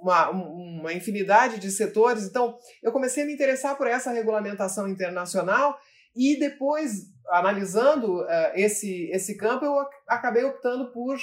uma, 0.00 0.30
uma 0.30 0.92
infinidade 0.92 1.58
de 1.58 1.70
setores. 1.70 2.24
Então, 2.24 2.56
eu 2.82 2.90
comecei 2.90 3.22
a 3.22 3.26
me 3.26 3.34
interessar 3.34 3.76
por 3.76 3.86
essa 3.86 4.10
regulamentação 4.10 4.88
internacional 4.88 5.78
e 6.16 6.38
depois, 6.38 7.10
analisando 7.28 8.22
uh, 8.22 8.26
esse, 8.54 9.08
esse 9.12 9.36
campo, 9.36 9.64
eu 9.64 9.74
acabei 10.08 10.42
optando 10.44 10.90
por 10.90 11.16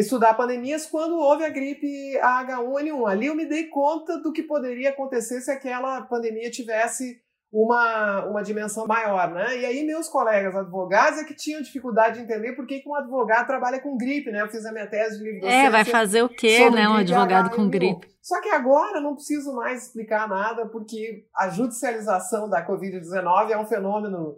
estudar 0.00 0.34
pandemias 0.34 0.86
quando 0.86 1.16
houve 1.16 1.44
a 1.44 1.48
gripe 1.48 2.18
H1N1. 2.18 3.10
Ali 3.10 3.26
eu 3.26 3.34
me 3.34 3.46
dei 3.46 3.64
conta 3.68 4.18
do 4.18 4.32
que 4.32 4.42
poderia 4.42 4.90
acontecer 4.90 5.40
se 5.40 5.50
aquela 5.50 6.02
pandemia 6.02 6.50
tivesse 6.50 7.22
uma, 7.54 8.24
uma 8.26 8.42
dimensão 8.42 8.84
maior, 8.84 9.32
né? 9.32 9.56
E 9.60 9.64
aí 9.64 9.84
meus 9.84 10.08
colegas 10.08 10.56
advogados 10.56 11.20
é 11.20 11.24
que 11.24 11.36
tinham 11.36 11.62
dificuldade 11.62 12.16
de 12.16 12.24
entender 12.24 12.52
por 12.54 12.66
que, 12.66 12.80
que 12.80 12.88
um 12.88 12.96
advogado 12.96 13.46
trabalha 13.46 13.80
com 13.80 13.96
gripe, 13.96 14.32
né? 14.32 14.42
Eu 14.42 14.48
fiz 14.48 14.66
a 14.66 14.72
minha 14.72 14.88
tese 14.88 15.18
de 15.18 15.24
livre 15.24 15.46
É, 15.46 15.70
vai 15.70 15.84
fazer 15.84 16.22
o 16.22 16.28
quê, 16.28 16.68
né, 16.68 16.88
um 16.88 16.96
advogado 16.96 17.50
com 17.50 17.70
gripe? 17.70 18.12
Só 18.20 18.40
que 18.40 18.48
agora 18.48 19.00
não 19.00 19.14
preciso 19.14 19.54
mais 19.54 19.84
explicar 19.84 20.28
nada, 20.28 20.66
porque 20.66 21.26
a 21.36 21.48
judicialização 21.48 22.48
da 22.50 22.66
Covid-19 22.66 23.50
é 23.50 23.58
um 23.58 23.66
fenômeno 23.66 24.34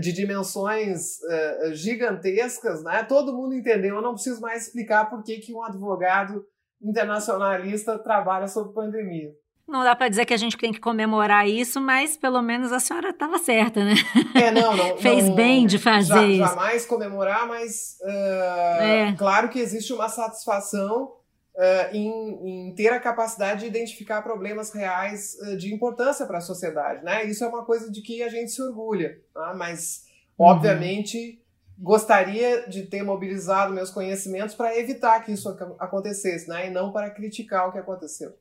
de 0.00 0.12
dimensões 0.12 1.18
uh, 1.20 1.74
gigantescas, 1.74 2.82
né? 2.82 3.02
Todo 3.04 3.34
mundo 3.34 3.54
entendeu. 3.54 3.96
Eu 3.96 4.02
não 4.02 4.14
preciso 4.14 4.40
mais 4.40 4.66
explicar 4.66 5.08
por 5.08 5.22
que, 5.22 5.38
que 5.38 5.54
um 5.54 5.62
advogado 5.62 6.44
internacionalista 6.82 7.98
trabalha 7.98 8.48
sobre 8.48 8.74
pandemia. 8.74 9.30
Não 9.66 9.82
dá 9.82 9.96
para 9.96 10.08
dizer 10.08 10.26
que 10.26 10.34
a 10.34 10.36
gente 10.36 10.58
tem 10.58 10.72
que 10.72 10.80
comemorar 10.80 11.48
isso, 11.48 11.80
mas 11.80 12.18
pelo 12.18 12.42
menos 12.42 12.70
a 12.70 12.78
senhora 12.78 13.10
estava 13.10 13.38
certa, 13.38 13.82
né? 13.82 13.94
É, 14.34 14.50
não, 14.50 14.76
não. 14.76 14.96
Fez 15.00 15.26
não, 15.26 15.34
bem 15.34 15.66
de 15.66 15.78
fazer 15.78 16.12
já, 16.12 16.26
isso. 16.26 16.54
Jamais 16.54 16.84
comemorar, 16.84 17.48
mas 17.48 17.96
uh, 18.02 18.82
é. 18.82 19.14
claro 19.16 19.48
que 19.48 19.58
existe 19.58 19.92
uma 19.92 20.08
satisfação 20.08 21.12
uh, 21.56 21.94
em, 21.94 22.68
em, 22.68 22.74
ter 22.74 22.88
a 22.88 23.00
capacidade 23.00 23.60
de 23.60 23.66
identificar 23.66 24.22
problemas 24.22 24.72
reais 24.72 25.36
uh, 25.40 25.56
de 25.56 25.72
importância 25.72 26.26
para 26.26 26.38
a 26.38 26.42
sociedade, 26.42 27.04
né? 27.04 27.24
Isso 27.24 27.44
é 27.44 27.48
uma 27.48 27.64
coisa 27.64 27.90
de 27.90 28.02
que 28.02 28.22
a 28.22 28.28
gente 28.28 28.50
se 28.50 28.62
orgulha, 28.62 29.20
tá? 29.32 29.54
mas 29.56 30.04
uhum. 30.38 30.46
obviamente 30.46 31.40
gostaria 31.78 32.68
de 32.68 32.84
ter 32.84 33.02
mobilizado 33.02 33.72
meus 33.72 33.90
conhecimentos 33.90 34.54
para 34.54 34.78
evitar 34.78 35.24
que 35.24 35.32
isso 35.32 35.48
acontecesse, 35.78 36.48
né? 36.48 36.68
E 36.68 36.70
não 36.70 36.92
para 36.92 37.10
criticar 37.10 37.68
o 37.68 37.72
que 37.72 37.78
aconteceu. 37.78 38.32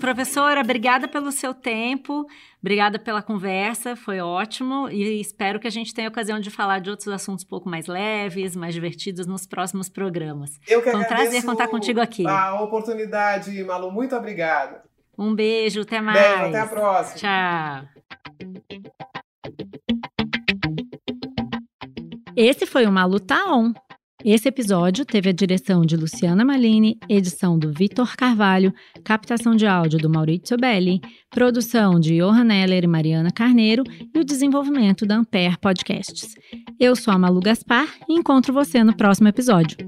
Professora, 0.00 0.62
obrigada 0.62 1.06
pelo 1.06 1.30
seu 1.30 1.52
tempo, 1.52 2.26
obrigada 2.58 2.98
pela 2.98 3.22
conversa, 3.22 3.94
foi 3.94 4.18
ótimo 4.18 4.88
e 4.88 5.20
espero 5.20 5.60
que 5.60 5.66
a 5.66 5.70
gente 5.70 5.92
tenha 5.92 6.08
ocasião 6.08 6.40
de 6.40 6.50
falar 6.50 6.80
de 6.80 6.88
outros 6.88 7.08
assuntos 7.08 7.44
um 7.44 7.48
pouco 7.48 7.68
mais 7.68 7.86
leves, 7.86 8.56
mais 8.56 8.72
divertidos 8.72 9.26
nos 9.26 9.46
próximos 9.46 9.90
programas. 9.90 10.58
Eu 10.66 10.82
que 10.82 10.90
Foi 10.90 11.00
um 11.00 11.04
prazer 11.04 11.44
contar 11.44 11.68
contigo 11.68 12.00
aqui. 12.00 12.26
A 12.26 12.60
oportunidade, 12.62 13.62
Malu, 13.62 13.92
muito 13.92 14.16
obrigada. 14.16 14.82
Um 15.18 15.34
beijo, 15.34 15.82
até 15.82 16.00
mais. 16.00 16.18
Beijo, 16.18 16.44
até 16.44 16.60
a 16.60 16.66
próxima. 16.66 17.18
Tchau. 17.18 18.00
Esse 22.34 22.64
foi 22.64 22.86
o 22.86 22.92
Malu 22.92 23.20
Tá 23.20 23.44
On. 23.52 23.74
Esse 24.24 24.48
episódio 24.48 25.04
teve 25.06 25.30
a 25.30 25.32
direção 25.32 25.84
de 25.84 25.96
Luciana 25.96 26.44
Malini, 26.44 26.98
edição 27.08 27.58
do 27.58 27.72
Vitor 27.72 28.14
Carvalho, 28.16 28.72
captação 29.02 29.56
de 29.56 29.66
áudio 29.66 29.98
do 29.98 30.10
Maurício 30.10 30.58
Belli, 30.58 31.00
produção 31.30 31.98
de 31.98 32.18
Johan 32.18 32.52
Heller 32.52 32.84
e 32.84 32.86
Mariana 32.86 33.30
Carneiro 33.30 33.82
e 34.14 34.18
o 34.18 34.24
desenvolvimento 34.24 35.06
da 35.06 35.16
Ampere 35.16 35.56
Podcasts. 35.58 36.34
Eu 36.78 36.94
sou 36.94 37.14
a 37.14 37.18
Malu 37.18 37.40
Gaspar 37.40 37.88
e 38.08 38.14
encontro 38.14 38.52
você 38.52 38.84
no 38.84 38.94
próximo 38.94 39.28
episódio. 39.28 39.78